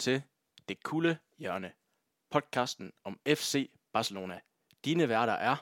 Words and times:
Til 0.00 0.22
Det 0.68 0.82
Kulde 0.82 1.18
Hjørne, 1.38 1.72
podcasten 2.30 2.92
om 3.04 3.18
FC 3.28 3.70
Barcelona. 3.92 4.40
Dine 4.84 5.08
værter 5.08 5.32
er 5.32 5.56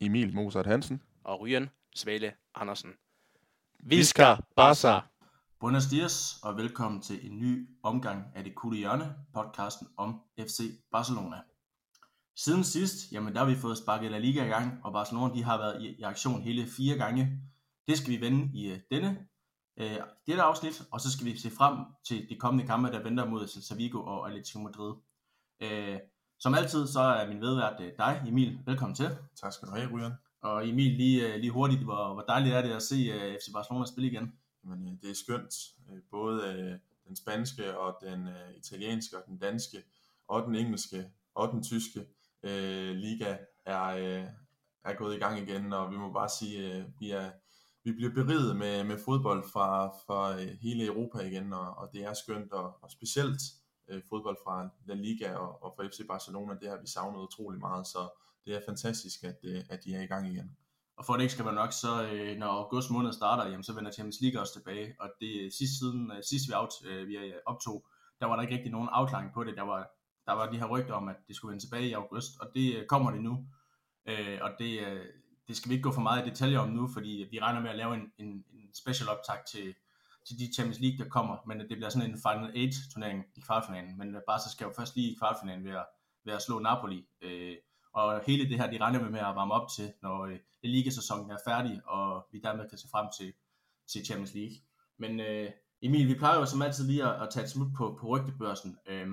Emil 0.00 0.34
Mozart 0.34 0.66
Hansen. 0.66 1.02
og 1.24 1.40
Ryan 1.40 1.70
Svale 1.96 2.32
Andersen. 2.54 2.90
Visca 3.80 4.36
Barca. 4.56 5.00
Buenos 5.60 5.86
dias 5.86 6.38
og 6.42 6.56
velkommen 6.56 7.02
til 7.02 7.26
en 7.26 7.38
ny 7.38 7.68
omgang 7.82 8.24
af 8.34 8.44
Det 8.44 8.54
Kulde 8.54 8.78
Hjørne, 8.78 9.14
podcasten 9.34 9.88
om 9.96 10.20
FC 10.38 10.60
Barcelona. 10.92 11.36
Siden 12.36 12.64
sidst, 12.64 13.12
jamen 13.12 13.32
der 13.32 13.38
har 13.38 13.46
vi 13.46 13.56
fået 13.56 13.78
sparket 13.78 14.10
La 14.10 14.18
Liga 14.18 14.44
i 14.44 14.48
gang, 14.48 14.84
og 14.84 14.92
Barcelona 14.92 15.34
de 15.34 15.42
har 15.44 15.58
været 15.58 15.82
i, 15.82 15.86
i 15.88 16.02
aktion 16.02 16.42
hele 16.42 16.66
fire 16.66 16.96
gange. 16.96 17.40
Det 17.88 17.98
skal 17.98 18.10
vi 18.10 18.20
vende 18.20 18.50
i 18.54 18.72
uh, 18.72 18.78
denne 18.90 19.26
uh, 19.76 20.06
dette 20.26 20.42
afsnit, 20.42 20.82
og 20.90 21.00
så 21.00 21.12
skal 21.12 21.26
vi 21.26 21.38
se 21.38 21.50
frem 21.50 21.78
til 22.04 22.28
de 22.28 22.36
kommende 22.36 22.66
kampe, 22.66 22.92
der 22.92 23.02
venter 23.02 23.24
mod 23.26 23.48
Celta 23.48 23.74
Vigo 23.74 24.02
og 24.02 24.28
Atletico 24.28 24.58
Madrid. 24.58 24.92
Uh, 25.64 25.98
som 26.38 26.54
altid, 26.54 26.86
så 26.86 27.00
er 27.00 27.28
min 27.28 27.40
vedvært 27.40 27.80
uh, 27.80 27.86
dig, 27.98 28.22
Emil. 28.28 28.58
Velkommen 28.66 28.94
til. 28.96 29.08
Tak 29.36 29.52
skal 29.52 29.68
du 29.68 29.74
have, 29.74 29.90
Ryan. 29.92 30.12
Og 30.42 30.68
Emil, 30.68 30.92
lige, 30.92 31.34
uh, 31.34 31.40
lige 31.40 31.50
hurtigt, 31.50 31.82
hvor, 31.82 32.14
hvor 32.14 32.24
dejligt 32.28 32.54
er 32.54 32.62
det 32.62 32.72
at 32.72 32.82
se 32.82 32.96
uh, 33.14 33.34
FC 33.34 33.52
Barcelona 33.52 33.86
spille 33.86 34.10
igen? 34.10 34.32
Jamen, 34.64 34.86
øh, 34.88 34.92
det 35.02 35.10
er 35.10 35.14
skønt. 35.14 35.54
Øh, 35.90 35.98
Både 36.10 36.48
øh, 36.48 36.78
den 37.06 37.16
spanske 37.16 37.78
og 37.78 37.98
den 38.02 38.28
øh, 38.28 38.56
italienske 38.56 39.16
og 39.16 39.22
den 39.26 39.38
danske 39.38 39.78
og 40.28 40.42
den 40.46 40.54
engelske 40.54 41.10
og 41.34 41.52
den 41.52 41.62
tyske 41.62 42.06
øh, 42.42 42.94
liga 42.94 43.36
er, 43.64 43.84
øh, 43.84 44.26
er 44.84 44.94
gået 44.94 45.16
i 45.16 45.18
gang 45.18 45.38
igen, 45.38 45.72
og 45.72 45.90
vi 45.90 45.96
må 45.96 46.12
bare 46.12 46.28
sige, 46.28 46.76
øh, 46.76 46.84
vi 46.98 47.10
er 47.10 47.30
vi 47.84 47.92
bliver 47.92 48.14
beriget 48.14 48.56
med, 48.56 48.84
med 48.84 48.98
fodbold 49.04 49.44
fra, 49.52 49.86
fra 50.06 50.40
øh, 50.40 50.48
hele 50.62 50.86
Europa 50.86 51.18
igen, 51.18 51.52
og, 51.52 51.78
og 51.78 51.88
det 51.92 52.04
er 52.04 52.14
skønt, 52.14 52.52
og, 52.52 52.82
og 52.82 52.90
specielt 52.90 53.42
øh, 53.90 54.02
fodbold 54.08 54.36
fra 54.44 54.68
La 54.86 54.94
Liga 54.94 55.34
og, 55.34 55.62
og 55.62 55.74
fra 55.76 55.86
FC 55.86 56.00
Barcelona, 56.08 56.54
det 56.60 56.68
har 56.68 56.78
vi 56.80 56.86
savnet 56.86 57.20
utrolig 57.20 57.60
meget, 57.60 57.86
så 57.86 58.18
det 58.44 58.54
er 58.54 58.60
fantastisk, 58.68 59.24
at, 59.24 59.38
øh, 59.44 59.60
at 59.70 59.84
de 59.84 59.94
er 59.94 60.02
i 60.02 60.06
gang 60.06 60.28
igen. 60.28 60.56
Og 60.96 61.06
for 61.06 61.12
at 61.12 61.18
det 61.18 61.24
ikke 61.24 61.32
skal 61.32 61.44
være 61.44 61.54
nok, 61.54 61.72
så 61.72 62.08
øh, 62.12 62.36
når 62.38 62.46
august 62.46 62.90
måned 62.90 63.12
starter, 63.12 63.50
jamen, 63.50 63.64
så 63.64 63.74
vender 63.74 63.92
Champions 63.92 64.20
League 64.20 64.40
også 64.40 64.52
tilbage. 64.52 64.94
Og 65.00 65.08
det 65.20 65.32
øh, 65.40 65.50
sidste 65.50 65.78
siden, 65.78 66.12
sidst 66.30 66.48
vi, 66.48 66.54
out, 66.54 66.72
øh, 66.86 67.08
vi 67.08 67.32
optog, 67.46 67.86
der 68.20 68.26
var 68.26 68.36
der 68.36 68.42
ikke 68.42 68.54
rigtig 68.54 68.72
nogen 68.72 68.88
afklaring 68.92 69.30
på 69.34 69.44
det. 69.44 69.56
Der 69.56 69.62
var, 69.62 69.90
der 70.26 70.32
var 70.32 70.50
de 70.50 70.58
her 70.58 70.66
rygter 70.66 70.94
om, 70.94 71.08
at 71.08 71.16
det 71.28 71.36
skulle 71.36 71.52
vende 71.52 71.64
tilbage 71.64 71.88
i 71.88 71.92
august, 71.92 72.30
og 72.40 72.46
det 72.54 72.76
øh, 72.76 72.86
kommer 72.86 73.10
det 73.10 73.22
nu. 73.22 73.46
Øh, 74.08 74.38
og 74.42 74.50
det, 74.58 74.80
øh, 74.86 75.06
det 75.48 75.56
skal 75.56 75.68
vi 75.68 75.74
ikke 75.74 75.82
gå 75.82 75.92
for 75.92 76.00
meget 76.00 76.26
i 76.26 76.30
detaljer 76.30 76.58
om 76.58 76.68
nu, 76.68 76.88
fordi 76.88 77.28
vi 77.30 77.40
regner 77.40 77.60
med 77.60 77.70
at 77.70 77.76
lave 77.76 77.94
en, 77.94 78.12
en, 78.18 78.26
en 78.26 78.74
special 78.74 79.08
optag 79.08 79.36
til, 79.52 79.74
til 80.26 80.38
de 80.38 80.54
Champions 80.54 80.80
League, 80.80 81.04
der 81.04 81.10
kommer. 81.10 81.36
Men 81.46 81.60
det 81.60 81.68
bliver 81.68 81.88
sådan 81.88 82.10
en 82.10 82.22
Final 82.26 82.66
8 82.66 82.90
turnering 82.92 83.24
i 83.34 83.40
kvartfinalen. 83.40 83.98
Men 83.98 84.14
øh, 84.14 84.20
Barca 84.26 84.48
skal 84.50 84.64
jo 84.64 84.72
først 84.76 84.96
lige 84.96 85.12
i 85.12 85.16
kvartfinalen 85.18 85.64
ved 85.64 85.72
at, 85.72 85.86
ved 86.24 86.32
at 86.34 86.42
slå 86.42 86.58
Napoli. 86.58 87.06
Øh, 87.22 87.56
og 87.92 88.22
hele 88.26 88.48
det 88.48 88.58
her, 88.58 88.70
de 88.70 88.78
regner 88.78 89.04
vi 89.04 89.10
med 89.10 89.20
at 89.20 89.34
varme 89.34 89.54
op 89.54 89.68
til, 89.76 89.92
når 90.02 90.24
øh, 90.26 90.38
ligasæsonen 90.62 91.30
er 91.30 91.38
færdig, 91.48 91.80
og 91.86 92.26
vi 92.32 92.40
dermed 92.44 92.68
kan 92.68 92.78
se 92.78 92.88
frem 92.90 93.06
til, 93.18 93.32
til 93.92 94.04
Champions 94.04 94.34
League. 94.34 94.56
Men 94.98 95.20
øh, 95.20 95.50
Emil, 95.82 96.08
vi 96.08 96.14
plejer 96.14 96.38
jo 96.38 96.46
som 96.46 96.62
altid 96.62 96.86
lige 96.86 97.04
at, 97.04 97.22
at 97.22 97.28
tage 97.30 97.44
et 97.44 97.50
smut 97.50 97.68
på, 97.76 97.98
på 98.00 98.06
rygtebørsen, 98.06 98.78
øh, 98.86 99.06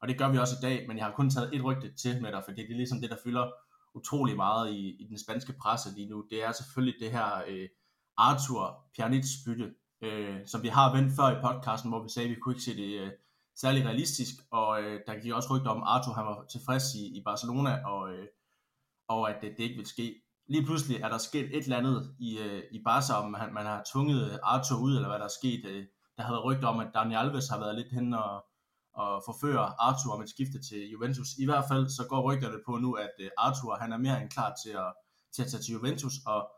og 0.00 0.08
det 0.08 0.18
gør 0.18 0.28
vi 0.28 0.38
også 0.38 0.54
i 0.60 0.62
dag, 0.62 0.88
men 0.88 0.96
jeg 0.98 1.06
har 1.06 1.12
kun 1.12 1.30
taget 1.30 1.54
et 1.54 1.64
rygte 1.64 1.92
til 1.92 2.22
med 2.22 2.32
dig, 2.32 2.42
for 2.44 2.52
det 2.52 2.64
er 2.70 2.76
ligesom 2.76 3.00
det, 3.00 3.10
der 3.10 3.16
fylder 3.24 3.50
utrolig 3.98 4.36
meget 4.36 4.72
i, 4.72 4.96
i 5.02 5.04
den 5.08 5.18
spanske 5.18 5.52
presse 5.62 5.94
lige 5.94 6.08
nu. 6.08 6.24
Det 6.30 6.44
er 6.44 6.52
selvfølgelig 6.52 7.00
det 7.00 7.10
her 7.10 7.42
øh, 7.48 7.68
Arthur 8.16 8.64
Pjanic 8.96 9.26
bytte, 9.46 9.74
øh, 10.02 10.38
som 10.46 10.62
vi 10.62 10.68
har 10.68 10.96
vendt 10.96 11.12
før 11.16 11.28
i 11.30 11.42
podcasten, 11.46 11.90
hvor 11.90 12.02
vi 12.02 12.08
sagde, 12.08 12.28
at 12.28 12.34
vi 12.34 12.40
kunne 12.40 12.54
ikke 12.54 12.68
se 12.68 12.76
det 12.76 13.00
øh, 13.00 13.10
særlig 13.56 13.84
realistisk, 13.84 14.34
og 14.50 14.82
øh, 14.82 15.00
der 15.06 15.20
gik 15.22 15.32
også 15.32 15.54
rygter 15.54 15.70
om, 15.70 15.82
at 15.82 15.88
Arthur 15.88 16.12
han 16.12 16.26
var 16.26 16.46
tilfreds 16.52 16.94
i, 16.94 17.18
i 17.18 17.22
Barcelona, 17.24 17.72
og, 17.86 18.12
øh, 18.12 18.26
og 19.08 19.30
at 19.30 19.36
det, 19.42 19.50
det 19.56 19.64
ikke 19.64 19.76
vil 19.76 19.86
ske. 19.86 20.14
Lige 20.48 20.66
pludselig 20.66 20.96
er 21.00 21.08
der 21.08 21.18
sket 21.18 21.56
et 21.56 21.64
eller 21.64 21.76
andet 21.76 22.16
i, 22.20 22.38
øh, 22.38 22.62
i 22.72 22.78
Barca, 22.84 23.12
om 23.22 23.30
man, 23.30 23.54
man 23.54 23.66
har 23.66 23.82
tvunget 23.92 24.40
Arthur 24.42 24.78
ud, 24.86 24.96
eller 24.96 25.08
hvad 25.08 25.18
der 25.18 25.24
er 25.24 25.38
sket. 25.40 25.64
Øh, 25.66 25.86
der 26.16 26.22
har 26.22 26.32
været 26.32 26.44
rygter 26.44 26.68
om, 26.68 26.80
at 26.80 26.90
Dani 26.94 27.14
Alves 27.14 27.48
har 27.48 27.58
været 27.58 27.74
lidt 27.74 27.92
hen 27.92 28.14
og, 28.14 28.44
og 28.98 29.22
forføre 29.24 29.64
Arthur 29.86 30.12
om 30.14 30.22
et 30.22 30.30
skifte 30.30 30.62
til 30.68 30.90
Juventus. 30.90 31.28
I 31.38 31.44
hvert 31.44 31.64
fald 31.70 31.88
så 31.88 32.06
går 32.08 32.20
rygterne 32.32 32.58
på 32.66 32.76
nu, 32.76 32.92
at 32.92 33.14
øh, 33.20 33.30
Arthur 33.38 33.74
han 33.74 33.92
er 33.92 33.96
mere 33.96 34.22
end 34.22 34.30
klar 34.30 34.54
til 34.64 34.70
at, 34.70 34.92
til 35.34 35.42
at 35.42 35.48
tage 35.50 35.62
til 35.62 35.72
Juventus, 35.72 36.14
og 36.26 36.50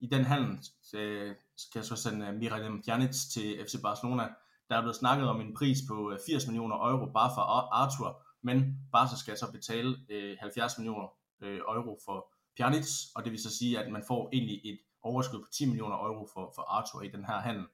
i 0.00 0.06
den 0.06 0.24
handel 0.24 0.58
øh, 0.94 1.34
skal 1.56 1.78
jeg 1.78 1.84
så 1.84 1.96
sende 1.96 2.26
øh, 2.26 2.34
Miralem 2.34 2.82
Pjanic 2.82 3.14
til 3.32 3.64
FC 3.66 3.74
Barcelona. 3.82 4.28
Der 4.68 4.76
er 4.76 4.80
blevet 4.80 4.96
snakket 4.96 5.28
om 5.28 5.40
en 5.40 5.54
pris 5.54 5.78
på 5.88 6.10
øh, 6.12 6.18
80 6.26 6.46
millioner 6.46 6.76
euro 6.76 7.06
bare 7.12 7.30
for 7.36 7.42
Arthur, 7.80 8.22
men 8.42 8.78
Barca 8.92 9.16
skal 9.16 9.38
så 9.38 9.52
betale 9.52 9.96
70 10.40 10.78
millioner 10.78 11.08
euro 11.42 11.98
for 12.04 12.32
Pjanic, 12.56 12.86
og 13.14 13.24
det 13.24 13.32
vil 13.32 13.42
så 13.42 13.56
sige, 13.58 13.78
at 13.78 13.92
man 13.92 14.04
får 14.08 14.28
egentlig 14.32 14.60
et 14.64 14.78
overskud 15.02 15.40
på 15.40 15.48
10 15.52 15.66
millioner 15.66 15.96
euro 15.96 16.28
for, 16.34 16.52
for 16.54 16.62
Arthur 16.62 17.02
i 17.02 17.08
den 17.08 17.24
her 17.24 17.38
handel. 17.40 17.66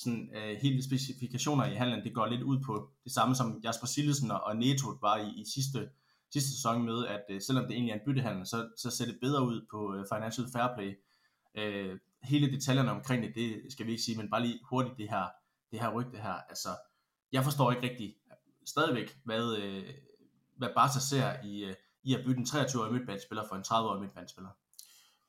Sådan, 0.00 0.30
øh, 0.36 0.56
hele 0.62 0.84
specifikationer 0.84 1.64
i 1.64 1.74
handlen, 1.74 2.04
det 2.04 2.14
går 2.14 2.26
lidt 2.26 2.42
ud 2.42 2.58
på 2.66 2.90
det 3.04 3.12
samme 3.12 3.34
som 3.34 3.60
Jasper 3.64 3.86
Sillesen 3.86 4.30
og 4.30 4.56
Neto 4.56 4.88
var 5.00 5.16
i, 5.16 5.40
i 5.40 5.44
sidste, 5.54 5.88
sidste 6.32 6.50
sæson 6.50 6.82
med, 6.82 7.06
at 7.06 7.24
øh, 7.30 7.40
selvom 7.40 7.64
det 7.64 7.72
egentlig 7.72 7.92
er 7.92 7.96
en 7.96 8.06
byttehandel, 8.06 8.46
så, 8.46 8.68
så 8.76 8.90
ser 8.90 9.04
det 9.04 9.18
bedre 9.20 9.42
ud 9.42 9.66
på 9.70 9.94
øh, 9.94 10.04
Financial 10.14 10.46
Fair 10.52 10.74
Play. 10.76 10.92
Øh, 11.54 11.98
hele 12.22 12.52
detaljerne 12.52 12.90
omkring 12.90 13.22
det, 13.22 13.34
det 13.34 13.72
skal 13.72 13.86
vi 13.86 13.90
ikke 13.90 14.02
sige, 14.02 14.16
men 14.16 14.30
bare 14.30 14.42
lige 14.42 14.60
hurtigt 14.70 14.98
det 14.98 15.10
her, 15.10 15.26
det 15.70 15.80
her 15.80 15.94
rygte 15.94 16.18
her. 16.18 16.36
Altså, 16.48 16.68
jeg 17.32 17.44
forstår 17.44 17.72
ikke 17.72 17.90
rigtig 17.90 18.14
stadigvæk, 18.66 19.18
hvad, 19.24 19.56
øh, 19.56 19.84
hvad 20.56 20.68
Barca 20.76 21.00
ser 21.00 21.44
i, 21.44 21.64
øh, 21.64 21.74
i 22.02 22.14
at 22.14 22.24
bytte 22.26 22.40
en 22.40 22.46
23-årig 22.46 22.92
midtbanespiller 22.92 23.44
for 23.48 23.56
en 23.56 23.64
30-årig 23.66 24.00
midtbanespiller. 24.00 24.50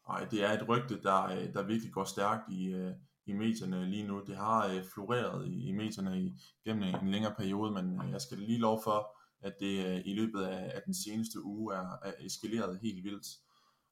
Nej, 0.10 0.26
det 0.26 0.44
er 0.44 0.52
et 0.52 0.70
rygte, 0.70 1.02
der, 1.02 1.24
øh, 1.24 1.54
der 1.54 1.64
virkelig 1.64 1.94
går 1.94 2.04
stærkt 2.04 2.50
i, 2.52 2.66
øh, 2.66 2.94
i 3.26 3.34
medierne 3.34 3.90
lige 3.90 4.08
nu. 4.08 4.24
Det 4.28 4.38
har 4.38 4.68
øh, 4.68 4.84
floreret 4.94 5.48
i, 5.48 5.68
i 5.68 5.72
medierne 5.72 6.22
i, 6.22 6.34
gennem 6.66 6.84
øh, 6.84 7.04
en 7.04 7.12
længere 7.12 7.36
periode, 7.38 7.72
men 7.72 8.02
øh, 8.02 8.12
jeg 8.12 8.22
skal 8.22 8.38
lige 8.38 8.60
lov 8.60 8.82
for, 8.84 9.18
at 9.42 9.54
det 9.60 9.86
øh, 9.86 10.02
i 10.06 10.14
løbet 10.14 10.42
af, 10.42 10.72
af 10.76 10.82
den 10.86 10.94
seneste 10.94 11.44
uge 11.44 11.76
er, 11.76 11.98
er 12.04 12.14
eskaleret 12.20 12.80
helt 12.82 13.04
vildt. 13.04 13.28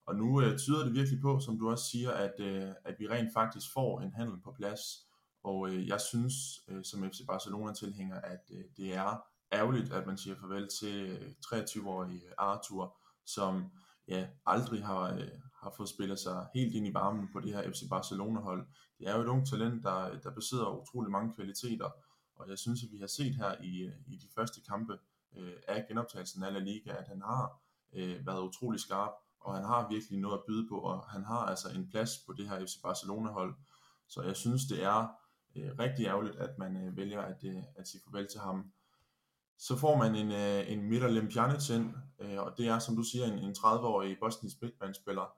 Og 0.05 0.15
nu 0.15 0.41
øh, 0.41 0.57
tyder 0.57 0.83
det 0.83 0.93
virkelig 0.93 1.21
på, 1.21 1.39
som 1.39 1.59
du 1.59 1.69
også 1.69 1.89
siger, 1.91 2.11
at, 2.11 2.39
øh, 2.39 2.71
at 2.85 2.95
vi 2.99 3.07
rent 3.07 3.33
faktisk 3.33 3.73
får 3.73 4.01
en 4.01 4.13
handel 4.13 4.41
på 4.43 4.51
plads. 4.51 4.81
Og 5.43 5.69
øh, 5.69 5.87
jeg 5.87 6.01
synes, 6.01 6.33
øh, 6.69 6.83
som 6.83 7.09
FC 7.09 7.19
Barcelona-tilhænger, 7.27 8.21
at 8.21 8.43
øh, 8.51 8.63
det 8.77 8.95
er 8.95 9.23
ærgerligt, 9.53 9.93
at 9.93 10.07
man 10.07 10.17
siger 10.17 10.35
farvel 10.35 10.67
til 10.79 11.09
øh, 11.09 11.31
23-årige 11.45 12.21
Arthur, 12.37 12.97
som 13.25 13.65
ja, 14.07 14.27
aldrig 14.45 14.85
har, 14.85 15.13
øh, 15.13 15.27
har 15.63 15.73
fået 15.77 15.89
spillet 15.89 16.19
sig 16.19 16.47
helt 16.53 16.75
ind 16.75 16.87
i 16.87 16.93
varmen 16.93 17.29
på 17.33 17.39
det 17.39 17.53
her 17.53 17.71
FC 17.71 17.89
Barcelona-hold. 17.89 18.67
Det 18.99 19.07
er 19.07 19.15
jo 19.15 19.21
et 19.21 19.27
ungt 19.27 19.49
talent, 19.49 19.83
der, 19.83 20.19
der 20.19 20.31
besidder 20.31 20.81
utrolig 20.81 21.11
mange 21.11 21.33
kvaliteter, 21.33 21.89
og 22.35 22.49
jeg 22.49 22.57
synes, 22.57 22.83
at 22.83 22.91
vi 22.91 22.97
har 22.97 23.07
set 23.07 23.35
her 23.35 23.55
i, 23.61 23.91
i 24.07 24.15
de 24.17 24.27
første 24.35 24.61
kampe 24.61 24.97
øh, 25.37 25.53
af 25.67 25.85
genoptagelsen 25.87 26.43
af 26.43 26.53
La 26.53 26.59
Liga, 26.59 26.91
at 26.91 27.07
han 27.07 27.21
har 27.21 27.61
øh, 27.93 28.25
været 28.27 28.41
utrolig 28.41 28.79
skarp, 28.79 29.11
og 29.39 29.55
han 29.55 29.63
har 29.63 29.89
virkelig 29.89 30.19
noget 30.19 30.37
at 30.37 30.43
byde 30.47 30.67
på, 30.69 30.75
og 30.79 31.09
han 31.09 31.23
har 31.23 31.39
altså 31.45 31.69
en 31.75 31.89
plads 31.89 32.11
på 32.27 32.33
det 32.33 32.49
her 32.49 32.65
FC 32.65 32.81
Barcelona-hold. 32.83 33.55
Så 34.07 34.21
jeg 34.21 34.35
synes, 34.35 34.61
det 34.65 34.83
er 34.83 35.07
øh, 35.55 35.71
rigtig 35.79 36.05
ærgerligt, 36.05 36.35
at 36.35 36.57
man 36.57 36.77
øh, 36.77 36.97
vælger 36.97 37.21
at, 37.21 37.43
øh, 37.43 37.63
at 37.75 37.87
sige 37.87 38.01
farvel 38.05 38.27
til 38.27 38.39
ham. 38.39 38.71
Så 39.57 39.75
får 39.75 39.97
man 39.97 40.15
en, 40.15 40.31
øh, 40.31 40.71
en 40.71 40.89
Mitter 40.89 41.29
Pjanic 41.33 41.69
ind, 41.69 41.93
øh, 42.19 42.39
og 42.39 42.57
det 42.57 42.67
er, 42.67 42.79
som 42.79 42.95
du 42.95 43.03
siger, 43.03 43.25
en, 43.25 43.39
en 43.39 43.51
30-årig 43.51 44.17
bosnisk 44.19 44.61
midtbanespiller. 44.61 45.35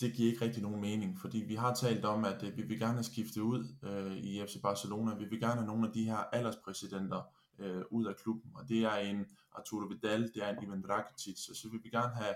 Det 0.00 0.14
giver 0.14 0.30
ikke 0.30 0.44
rigtig 0.44 0.62
nogen 0.62 0.80
mening, 0.80 1.18
fordi 1.18 1.38
vi 1.38 1.54
har 1.54 1.74
talt 1.74 2.04
om, 2.04 2.24
at 2.24 2.42
øh, 2.42 2.56
vi 2.56 2.62
vil 2.62 2.78
gerne 2.78 2.94
have 2.94 3.04
skiftet 3.04 3.40
ud 3.40 3.76
øh, 3.82 4.16
i 4.16 4.46
FC 4.46 4.62
Barcelona. 4.62 5.14
Vi 5.14 5.24
vil 5.24 5.40
gerne 5.40 5.54
have 5.54 5.66
nogle 5.66 5.86
af 5.86 5.92
de 5.92 6.04
her 6.04 6.16
alderspræsidenter 6.16 7.22
øh, 7.58 7.82
ud 7.90 8.06
af 8.06 8.16
klubben, 8.16 8.50
og 8.54 8.68
det 8.68 8.78
er 8.78 8.94
en 8.94 9.26
Arturo 9.52 9.86
Vidal, 9.86 10.22
det 10.34 10.44
er 10.44 10.48
en 10.48 10.62
Ivan 10.62 10.84
Rakitic, 10.88 11.48
og 11.50 11.56
så 11.56 11.68
vil 11.70 11.80
vi 11.84 11.88
gerne 11.90 12.14
have 12.14 12.34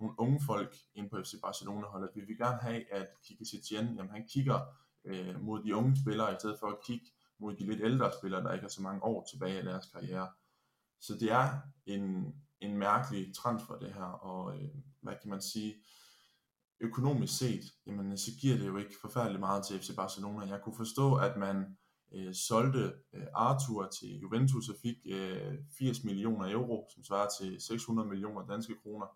nogle 0.00 0.14
unge 0.18 0.40
folk 0.46 0.76
ind 0.94 1.10
på 1.10 1.22
FC 1.24 1.34
Barcelona-holdet. 1.42 2.10
Vi 2.14 2.20
vil 2.20 2.36
gerne 2.36 2.58
have, 2.58 2.92
at 2.92 3.08
Kike 3.24 3.44
Setien, 3.44 3.86
jamen 3.96 4.10
han 4.10 4.26
kigger 4.28 4.60
øh, 5.04 5.40
mod 5.40 5.62
de 5.62 5.76
unge 5.76 5.96
spillere, 5.96 6.32
i 6.32 6.36
stedet 6.38 6.56
for 6.60 6.66
at 6.66 6.78
kigge 6.86 7.06
mod 7.38 7.54
de 7.54 7.66
lidt 7.66 7.80
ældre 7.80 8.12
spillere, 8.18 8.42
der 8.42 8.52
ikke 8.52 8.62
har 8.64 8.68
så 8.68 8.82
mange 8.82 9.02
år 9.02 9.26
tilbage 9.30 9.62
i 9.62 9.64
deres 9.64 9.86
karriere. 9.92 10.28
Så 11.00 11.14
det 11.20 11.32
er 11.32 11.58
en, 11.86 12.34
en 12.60 12.78
mærkelig 12.78 13.34
transfer 13.34 13.74
det 13.74 13.94
her, 13.94 14.04
og 14.04 14.56
øh, 14.56 14.68
hvad 15.00 15.14
kan 15.22 15.30
man 15.30 15.42
sige, 15.42 15.74
økonomisk 16.80 17.38
set, 17.38 17.64
jamen 17.86 18.12
øh, 18.12 18.18
så 18.18 18.30
giver 18.40 18.56
det 18.56 18.66
jo 18.66 18.76
ikke 18.76 18.94
forfærdeligt 19.00 19.40
meget 19.40 19.66
til 19.66 19.78
FC 19.78 19.96
Barcelona. 19.96 20.46
Jeg 20.46 20.60
kunne 20.62 20.76
forstå, 20.76 21.14
at 21.14 21.36
man 21.36 21.76
øh, 22.14 22.34
solgte 22.34 22.92
øh, 23.12 23.26
Arthur 23.34 23.88
til 24.00 24.18
Juventus 24.18 24.68
og 24.68 24.76
fik 24.82 24.96
øh, 25.06 25.54
80 25.78 26.04
millioner 26.04 26.52
euro, 26.52 26.88
som 26.94 27.04
svarer 27.04 27.28
til 27.40 27.60
600 27.60 28.08
millioner 28.08 28.46
danske 28.46 28.74
kroner. 28.82 29.06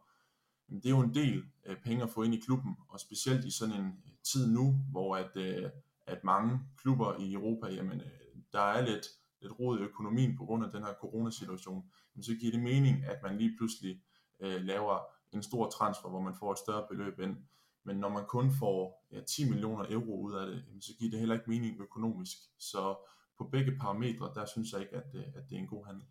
Men 0.69 0.81
det 0.81 0.87
er 0.87 0.91
jo 0.91 1.01
en 1.01 1.15
del 1.15 1.43
øh, 1.67 1.77
penge 1.85 2.03
at 2.03 2.11
få 2.11 2.23
ind 2.23 2.35
i 2.35 2.41
klubben, 2.41 2.77
og 2.89 3.01
specielt 3.01 3.45
i 3.45 3.51
sådan 3.51 3.75
en 3.75 3.87
øh, 3.87 4.13
tid 4.33 4.53
nu, 4.53 4.73
hvor 4.91 5.17
at, 5.17 5.37
øh, 5.37 5.71
at 6.07 6.25
mange 6.25 6.61
klubber 6.77 7.21
i 7.21 7.33
Europa, 7.33 7.67
jamen, 7.67 8.01
øh, 8.01 8.43
der 8.53 8.61
er 8.61 8.87
lidt 8.87 9.07
lidt 9.41 9.59
rod 9.61 9.79
i 9.79 9.83
økonomien 9.83 10.37
på 10.37 10.45
grund 10.45 10.65
af 10.65 10.71
den 10.71 10.83
her 10.83 10.95
coronasituation, 11.01 11.91
så 12.21 12.35
giver 12.35 12.53
det 12.53 12.63
mening, 12.63 13.05
at 13.05 13.23
man 13.23 13.39
lige 13.39 13.57
pludselig 13.57 14.03
øh, 14.41 14.61
laver 14.61 14.99
en 15.33 15.43
stor 15.43 15.71
transfer, 15.71 16.09
hvor 16.09 16.21
man 16.21 16.35
får 16.41 16.53
et 16.53 16.59
større 16.59 16.87
beløb 16.91 17.19
ind. 17.21 17.37
Men 17.85 17.97
når 17.97 18.09
man 18.09 18.25
kun 18.27 18.51
får 18.59 19.07
ja, 19.13 19.21
10 19.21 19.49
millioner 19.51 19.85
euro 19.91 20.21
ud 20.21 20.35
af 20.35 20.47
det, 20.47 20.65
så 20.81 20.93
giver 20.99 21.11
det 21.11 21.19
heller 21.19 21.35
ikke 21.35 21.51
mening 21.51 21.81
økonomisk. 21.81 22.39
Så 22.59 22.97
på 23.39 23.45
begge 23.53 23.73
parametre, 23.81 24.33
der 24.35 24.47
synes 24.47 24.73
jeg 24.73 24.81
ikke, 24.81 24.97
at, 24.97 25.13
det, 25.13 25.25
at 25.37 25.43
det 25.49 25.57
er 25.57 25.61
en 25.61 25.67
god 25.67 25.87
handel. 25.87 26.05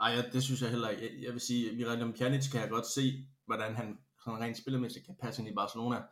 Nej, 0.00 0.10
ja, 0.10 0.22
det 0.32 0.42
synes 0.42 0.62
jeg 0.62 0.70
heller 0.70 0.88
ikke. 0.88 1.02
Jeg, 1.02 1.22
jeg 1.22 1.32
vil 1.32 1.40
sige, 1.40 1.76
Miralem 1.76 2.12
Pjanic 2.12 2.50
kan 2.52 2.60
jeg 2.60 2.70
godt 2.70 2.86
se, 2.86 3.28
hvordan 3.46 3.74
han 3.74 3.98
sådan 4.24 4.40
rent 4.40 4.58
spillemæssigt 4.58 5.06
kan 5.06 5.16
passe 5.22 5.42
ind 5.42 5.50
i 5.50 5.54
Barcelona. 5.54 6.02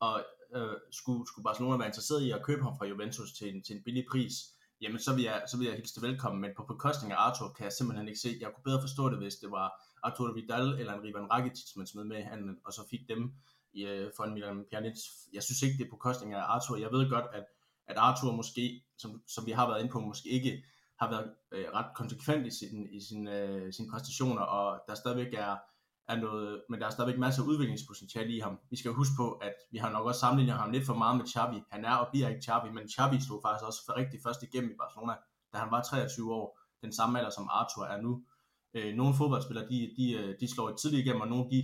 Og 0.00 0.24
øh, 0.54 0.76
skulle, 0.90 1.26
skulle 1.26 1.44
Barcelona 1.44 1.76
være 1.76 1.86
interesseret 1.86 2.22
i 2.22 2.30
at 2.30 2.42
købe 2.42 2.62
ham 2.62 2.74
fra 2.78 2.86
Juventus 2.86 3.32
til 3.32 3.54
en, 3.54 3.62
til 3.62 3.76
en 3.76 3.82
billig 3.84 4.04
pris, 4.10 4.34
jamen 4.80 5.00
så 5.00 5.14
vil 5.14 5.24
jeg, 5.24 5.42
så 5.50 5.56
vil 5.58 5.66
jeg 5.66 5.76
hilse 5.76 5.94
det 5.94 6.02
velkommen, 6.02 6.40
men 6.40 6.50
på 6.56 6.64
bekostning 6.72 7.12
af 7.12 7.16
Arthur 7.16 7.52
kan 7.56 7.64
jeg 7.64 7.72
simpelthen 7.72 8.08
ikke 8.08 8.20
se. 8.20 8.38
Jeg 8.40 8.50
kunne 8.54 8.64
bedre 8.64 8.80
forstå 8.80 9.10
det, 9.10 9.18
hvis 9.18 9.34
det 9.34 9.50
var 9.50 9.68
Arthur 10.02 10.32
Vidal 10.32 10.80
eller 10.80 10.92
en 10.94 11.02
Rivan 11.02 11.30
Rakitic, 11.30 11.76
man 11.76 11.86
smed 11.86 12.04
med 12.04 12.22
han, 12.22 12.58
og 12.66 12.72
så 12.72 12.82
fik 12.90 13.00
dem 13.08 13.32
i, 13.72 13.84
øh, 13.84 14.10
for 14.16 14.24
en 14.24 14.34
Milan 14.34 14.64
Pjanic. 14.70 14.98
Jeg 15.32 15.42
synes 15.42 15.62
ikke, 15.62 15.78
det 15.78 15.84
er 15.84 15.90
på 15.90 15.96
bekostning 15.96 16.34
af 16.34 16.42
Arthur. 16.42 16.76
Jeg 16.76 16.92
ved 16.92 17.10
godt, 17.10 17.24
at, 17.32 17.44
at 17.86 17.96
Arthur 17.96 18.32
måske, 18.32 18.84
som, 18.98 19.22
som 19.28 19.46
vi 19.46 19.52
har 19.52 19.66
været 19.68 19.80
inde 19.80 19.92
på, 19.92 20.00
måske 20.00 20.28
ikke 20.28 20.64
har 21.00 21.10
været 21.10 21.30
øh, 21.52 21.66
ret 21.74 21.90
konsekvent 21.96 22.46
i, 22.46 22.50
sin, 22.58 22.88
i 22.90 23.00
sin, 23.08 23.28
øh, 23.28 23.72
sine 23.72 23.90
præstationer, 23.90 24.42
og 24.42 24.80
der 24.88 24.94
stadigvæk 24.94 25.34
er, 25.34 25.56
er 26.08 26.16
noget, 26.16 26.62
men 26.70 26.80
der 26.80 26.86
er 26.86 26.90
stadigvæk 26.90 27.18
masser 27.18 27.42
af 27.42 27.46
udviklingspotentiale 27.46 28.32
i 28.36 28.40
ham. 28.40 28.58
Vi 28.70 28.76
skal 28.76 28.88
jo 28.88 28.94
huske 28.94 29.14
på, 29.16 29.32
at 29.32 29.54
vi 29.72 29.78
har 29.78 29.90
nok 29.90 30.06
også 30.06 30.20
sammenlignet 30.20 30.56
ham 30.56 30.70
lidt 30.70 30.86
for 30.86 30.94
meget 30.94 31.16
med 31.16 31.26
Xavi. 31.26 31.62
Han 31.70 31.84
er 31.84 31.94
og 31.94 32.08
bliver 32.12 32.28
ikke 32.28 32.42
Xavi, 32.46 32.70
men 32.70 32.88
Xavi 32.88 33.20
stod 33.20 33.40
faktisk 33.44 33.66
også 33.66 33.80
for 33.86 33.96
rigtig 33.96 34.20
først 34.26 34.42
igennem 34.42 34.70
i 34.70 34.76
Barcelona, 34.82 35.14
da 35.52 35.58
han 35.58 35.70
var 35.70 35.82
23 35.82 36.34
år, 36.34 36.58
den 36.82 36.92
samme 36.92 37.18
alder 37.18 37.30
som 37.30 37.48
Arthur 37.50 37.84
er 37.84 38.00
nu. 38.00 38.22
Øh, 38.74 38.94
nogle 38.94 39.14
fodboldspillere, 39.14 39.68
de, 39.68 39.78
de, 39.98 40.12
øh, 40.12 40.34
de 40.40 40.54
slår 40.54 40.68
et 40.70 40.78
tidligt 40.78 41.02
igennem, 41.04 41.20
og 41.20 41.28
nogle 41.28 41.50
de, 41.50 41.60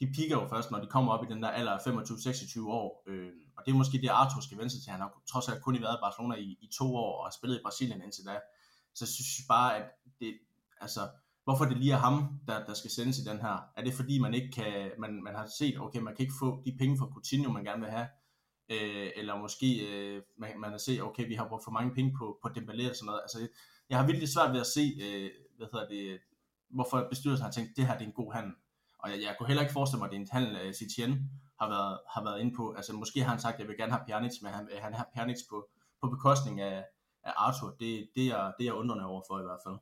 de 0.00 0.06
piker 0.14 0.36
jo 0.40 0.48
først, 0.48 0.70
når 0.70 0.80
de 0.80 0.86
kommer 0.86 1.12
op 1.12 1.24
i 1.24 1.32
den 1.32 1.42
der 1.42 1.48
alder 1.48 1.72
af 1.72 1.78
25-26 1.78 2.68
år. 2.68 3.04
Øh, 3.06 3.32
og 3.56 3.62
det 3.66 3.72
er 3.72 3.76
måske 3.76 3.98
det, 3.98 4.08
Arthur 4.08 4.40
skal 4.40 4.58
vende 4.58 4.70
sig 4.70 4.82
til. 4.82 4.90
Han 4.90 5.00
har 5.00 5.12
trods 5.32 5.48
alt 5.48 5.62
kun 5.62 5.82
været 5.82 5.96
i 5.96 6.04
Barcelona 6.06 6.34
i, 6.34 6.58
i 6.60 6.68
to 6.78 6.96
år, 6.96 7.18
og 7.18 7.26
har 7.26 7.30
spillet 7.38 7.58
i 7.58 7.62
Brasilien 7.64 8.02
indtil 8.02 8.24
da. 8.24 8.40
Så 8.94 9.04
jeg 9.04 9.08
synes 9.08 9.46
bare, 9.48 9.76
at 9.78 9.84
det, 10.20 10.38
altså, 10.80 11.00
hvorfor 11.50 11.64
det 11.64 11.76
lige 11.76 11.92
er 11.92 11.96
ham, 11.96 12.40
der, 12.48 12.64
der 12.64 12.74
skal 12.74 12.90
sendes 12.90 13.18
i 13.18 13.24
den 13.24 13.40
her. 13.40 13.56
Er 13.76 13.82
det 13.84 13.94
fordi, 13.94 14.18
man 14.18 14.34
ikke 14.34 14.50
kan, 14.52 14.90
man, 14.98 15.22
man 15.22 15.34
har 15.34 15.46
set, 15.58 15.80
okay, 15.80 16.00
man 16.00 16.14
kan 16.16 16.22
ikke 16.22 16.40
få 16.40 16.62
de 16.66 16.76
penge 16.78 16.98
fra 16.98 17.10
Coutinho, 17.12 17.52
man 17.52 17.64
gerne 17.64 17.80
vil 17.80 17.90
have, 17.90 18.08
øh, 18.68 19.10
eller 19.16 19.38
måske 19.38 19.68
øh, 19.88 20.22
man, 20.38 20.60
man 20.60 20.70
har 20.70 20.78
set, 20.78 21.02
okay, 21.02 21.28
vi 21.28 21.34
har 21.34 21.48
brugt 21.48 21.64
for 21.64 21.70
mange 21.70 21.94
penge 21.94 22.12
på, 22.18 22.38
på 22.42 22.48
Dembélé 22.48 22.90
og 22.90 22.96
sådan 22.96 23.06
noget. 23.06 23.20
Altså, 23.22 23.48
jeg 23.90 23.98
har 23.98 24.06
virkelig 24.06 24.28
svært 24.28 24.52
ved 24.52 24.60
at 24.60 24.66
se, 24.66 24.84
øh, 25.04 25.30
hvad 25.56 25.66
hedder 25.72 25.88
det, 25.88 26.18
hvorfor 26.70 27.06
bestyrelsen 27.10 27.44
har 27.44 27.52
tænkt, 27.52 27.76
det 27.76 27.86
her 27.86 27.98
det 27.98 28.04
er 28.04 28.08
en 28.08 28.20
god 28.22 28.32
handel. 28.32 28.54
Og 28.98 29.10
jeg, 29.10 29.18
jeg 29.22 29.34
kunne 29.38 29.46
heller 29.46 29.62
ikke 29.62 29.72
forestille 29.72 29.98
mig, 30.00 30.06
at 30.06 30.12
det 30.12 30.16
er 30.16 30.20
en 30.20 30.28
handel, 30.32 30.56
øh, 30.56 30.68
uh, 30.68 30.72
Citien 30.72 31.12
har 31.60 31.68
været, 31.68 31.98
har 32.14 32.22
været 32.24 32.40
inde 32.40 32.56
på. 32.56 32.74
Altså 32.76 32.92
måske 32.92 33.22
har 33.22 33.30
han 33.30 33.40
sagt, 33.40 33.54
at 33.54 33.60
jeg 33.60 33.68
vil 33.68 33.76
gerne 33.76 33.92
have 33.92 34.04
Pjanic, 34.06 34.34
men 34.42 34.52
han, 34.52 34.68
han 34.86 34.94
har 34.94 35.06
Pjanic 35.14 35.40
på, 35.50 35.68
på 36.00 36.06
bekostning 36.14 36.60
af, 36.60 36.84
af 37.28 37.32
Arthur. 37.36 37.70
Det, 37.80 38.08
det, 38.16 38.26
er, 38.26 38.44
det 38.56 38.62
er 38.64 38.70
jeg 38.70 38.74
undrende 38.74 39.06
over 39.06 39.22
for 39.28 39.40
i 39.40 39.42
hvert 39.48 39.62
fald. 39.66 39.78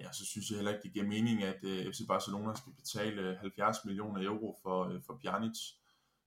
Ja, 0.00 0.12
så 0.12 0.26
synes 0.26 0.50
jeg 0.50 0.56
heller 0.56 0.72
ikke, 0.72 0.82
det 0.82 0.92
giver 0.92 1.06
mening, 1.06 1.42
at 1.42 1.64
uh, 1.64 1.70
øh, 1.70 1.92
FC 1.92 2.00
Barcelona 2.08 2.54
skal 2.54 2.72
betale 2.72 3.22
øh, 3.22 3.38
70 3.38 3.84
millioner 3.84 4.24
euro 4.24 4.58
for, 4.62 4.84
uh, 4.84 5.02
for 5.06 5.18
Pjanic. 5.22 5.58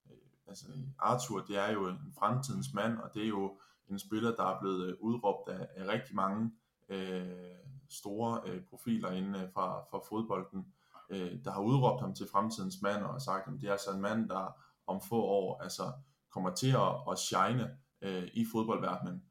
Uh, 0.05 0.11
altså, 0.47 0.65
Arthur, 0.99 1.39
det 1.39 1.57
er 1.57 1.71
jo 1.71 1.87
en 1.87 2.13
fremtidens 2.19 2.73
mand, 2.73 2.97
og 2.97 3.13
det 3.13 3.23
er 3.23 3.27
jo 3.27 3.59
en 3.89 3.99
spiller, 3.99 4.35
der 4.35 4.43
er 4.43 4.59
blevet 4.59 4.97
udråbt 4.99 5.49
af, 5.49 5.67
af 5.75 5.87
rigtig 5.87 6.15
mange 6.15 6.51
uh, 6.89 7.57
store 7.89 8.41
uh, 8.49 8.61
profiler 8.69 9.11
inden 9.11 9.35
uh, 9.35 9.51
fra, 9.53 9.79
fra 9.91 9.99
fodbolden 10.09 10.65
øh, 11.09 11.43
der 11.45 11.51
har 11.51 11.61
udråbt 11.61 12.01
ham 12.01 12.13
til 12.13 12.27
fremtidens 12.31 12.81
mand 12.81 13.03
og 13.03 13.21
sagt, 13.21 13.47
at 13.47 13.53
det 13.61 13.67
er 13.67 13.71
altså 13.71 13.91
en 13.91 14.01
mand, 14.01 14.29
der 14.29 14.57
om 14.87 15.01
få 15.01 15.23
år 15.23 15.61
altså, 15.61 15.91
kommer 16.29 16.55
til 16.55 16.71
at, 16.71 17.11
at 17.11 17.19
shine 17.19 17.77
øh, 18.01 18.29
i 18.33 18.45
fodboldverdenen. 18.51 19.23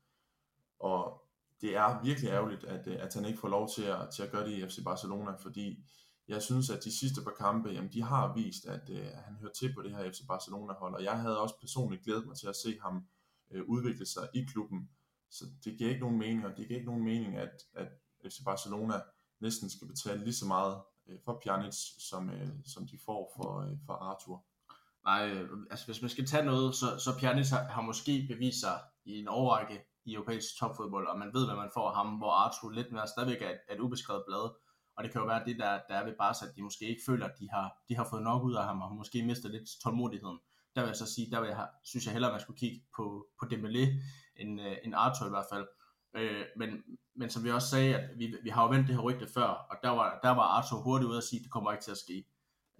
Og 0.78 1.21
det 1.62 1.76
er 1.76 2.02
virkelig 2.02 2.30
ærgerligt, 2.30 2.64
at, 2.64 2.86
øh, 2.86 2.96
at 3.00 3.14
han 3.14 3.24
ikke 3.24 3.38
får 3.38 3.48
lov 3.48 3.68
til 3.74 3.82
at, 3.82 4.08
til 4.14 4.22
at 4.22 4.30
gøre 4.30 4.46
det 4.46 4.52
i 4.52 4.66
FC 4.68 4.84
Barcelona, 4.84 5.32
fordi 5.32 5.84
jeg 6.28 6.42
synes, 6.42 6.70
at 6.70 6.84
de 6.84 6.98
sidste 6.98 7.22
par 7.22 7.34
kampe, 7.38 7.68
jamen, 7.68 7.92
de 7.92 8.02
har 8.02 8.34
vist, 8.34 8.66
at 8.66 8.90
øh, 8.90 9.06
han 9.24 9.36
hører 9.40 9.52
til 9.52 9.74
på 9.74 9.82
det 9.82 9.90
her 9.90 10.10
FC 10.10 10.20
Barcelona-hold, 10.28 10.94
og 10.94 11.04
jeg 11.04 11.20
havde 11.20 11.40
også 11.40 11.60
personligt 11.60 12.04
glædet 12.04 12.26
mig 12.26 12.36
til 12.36 12.46
at 12.46 12.56
se 12.56 12.78
ham 12.82 13.06
øh, 13.50 13.62
udvikle 13.68 14.06
sig 14.06 14.28
i 14.34 14.44
klubben. 14.44 14.90
Så 15.30 15.44
det 15.64 15.78
giver 15.78 15.90
ikke 15.90 16.00
nogen 16.00 16.18
mening, 16.18 16.46
og 16.46 16.56
det 16.56 16.66
giver 16.66 16.78
ikke 16.78 16.90
nogen 16.90 17.04
mening, 17.04 17.36
at, 17.36 17.54
at 17.74 17.88
FC 18.24 18.44
Barcelona 18.44 18.94
næsten 19.40 19.70
skal 19.70 19.88
betale 19.88 20.24
lige 20.24 20.34
så 20.34 20.46
meget 20.46 20.76
øh, 21.08 21.18
for 21.24 21.40
Pjanic, 21.44 21.74
som, 21.98 22.30
øh, 22.30 22.48
som 22.64 22.86
de 22.86 22.98
får 23.04 23.32
for, 23.36 23.60
øh, 23.60 23.76
for 23.86 23.92
Arthur. 23.92 24.44
Nej, 25.04 25.30
øh, 25.30 25.48
altså 25.70 25.86
hvis 25.86 26.02
man 26.02 26.10
skal 26.10 26.26
tage 26.26 26.44
noget, 26.44 26.74
så, 26.74 26.98
så 26.98 27.18
Pjanic 27.18 27.48
har, 27.50 27.64
har 27.64 27.82
måske 27.82 28.26
bevist 28.28 28.60
sig 28.60 28.80
i 29.04 29.18
en 29.18 29.28
overrække 29.28 29.91
i 30.04 30.14
europæisk 30.14 30.58
topfodbold, 30.58 31.06
og 31.06 31.18
man 31.18 31.34
ved, 31.34 31.46
hvad 31.46 31.56
man 31.56 31.70
får 31.74 31.88
af 31.88 31.96
ham, 31.96 32.08
hvor 32.20 32.32
Arthur 32.32 32.70
lidt 32.70 32.92
mere 32.92 33.06
stadigvæk 33.06 33.42
er 33.42 33.50
et, 33.50 33.60
et 33.72 33.80
ubeskrevet 33.80 34.24
blad. 34.26 34.44
Og 34.96 35.04
det 35.04 35.12
kan 35.12 35.20
jo 35.20 35.26
være 35.26 35.44
det, 35.44 35.58
der, 35.58 35.80
der 35.88 35.94
er 35.94 36.04
ved 36.04 36.14
Barca, 36.18 36.44
at 36.46 36.56
de 36.56 36.62
måske 36.62 36.84
ikke 36.88 37.02
føler, 37.06 37.26
at 37.26 37.38
de 37.40 37.48
har, 37.50 37.66
de 37.88 37.96
har 37.96 38.06
fået 38.10 38.22
nok 38.22 38.42
ud 38.42 38.54
af 38.54 38.64
ham, 38.64 38.82
og 38.82 38.96
måske 38.96 39.22
mister 39.22 39.48
lidt 39.48 39.68
tålmodigheden. 39.82 40.38
Der 40.74 40.80
vil 40.80 40.88
jeg 40.88 40.96
så 40.96 41.14
sige, 41.14 41.30
der 41.30 41.40
vil 41.40 41.48
jeg, 41.48 41.68
synes 41.84 42.04
jeg 42.04 42.12
hellere, 42.12 42.30
at 42.30 42.34
man 42.34 42.40
skulle 42.40 42.58
kigge 42.58 42.78
på, 42.96 43.26
på 43.40 43.46
Dembélé, 43.52 43.84
end, 44.36 44.60
øh, 44.60 44.76
end 44.84 44.94
Arthur 44.94 45.26
i 45.26 45.30
hvert 45.30 45.50
fald. 45.52 45.66
Øh, 46.16 46.44
men, 46.56 46.70
men 47.16 47.30
som 47.30 47.44
vi 47.44 47.50
også 47.50 47.68
sagde, 47.68 47.96
at 47.96 48.18
vi, 48.18 48.36
vi 48.42 48.50
har 48.50 48.62
jo 48.62 48.68
vendt 48.68 48.88
det 48.88 48.94
her 48.96 49.02
rygte 49.02 49.26
før, 49.34 49.48
og 49.70 49.76
der 49.82 49.90
var, 49.90 50.20
der 50.22 50.30
var 50.30 50.42
Arthur 50.42 50.78
hurtigt 50.78 51.08
ude 51.08 51.16
at 51.16 51.24
sige, 51.24 51.40
at 51.40 51.44
det 51.44 51.52
kommer 51.52 51.72
ikke 51.72 51.84
til 51.84 51.90
at 51.90 52.04
ske. 52.06 52.24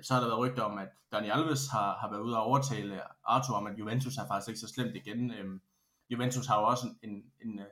Så 0.02 0.14
har 0.14 0.20
der 0.20 0.28
været 0.28 0.40
rygter 0.40 0.62
om, 0.62 0.78
at 0.78 0.88
Dani 1.12 1.28
Alves 1.28 1.68
har, 1.68 1.96
har 1.96 2.10
været 2.10 2.22
ude 2.22 2.36
at 2.36 2.42
overtale 2.42 3.00
Arthur 3.24 3.54
om, 3.56 3.66
at 3.66 3.78
Juventus 3.78 4.16
er 4.16 4.26
faktisk 4.26 4.48
ikke 4.48 4.60
så 4.60 4.68
slemt 4.68 4.96
igen. 4.96 5.30
Øh, 5.30 5.60
Juventus 6.12 6.46
har 6.46 6.60
jo 6.60 6.66
også 6.66 6.86
en, 6.86 7.10
en, 7.10 7.22
en 7.44 7.58
øh, 7.58 7.66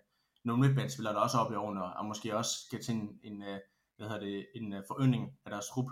nogle 0.44 0.60
midtbanespillere, 0.60 1.14
der 1.14 1.20
også 1.20 1.36
er 1.36 1.40
oppe 1.42 1.54
i 1.54 1.56
årene, 1.56 1.84
og 1.84 2.06
måske 2.06 2.36
også 2.36 2.52
skal 2.66 2.82
til 2.82 2.94
en, 2.94 3.08
en, 3.22 3.42
øh, 3.42 3.58
hvad 3.96 4.08
hedder 4.08 4.20
det, 4.20 4.46
en 4.54 4.72
øh, 4.72 4.82
forøgning 4.86 5.30
af 5.44 5.50
deres 5.50 5.66
trup. 5.66 5.90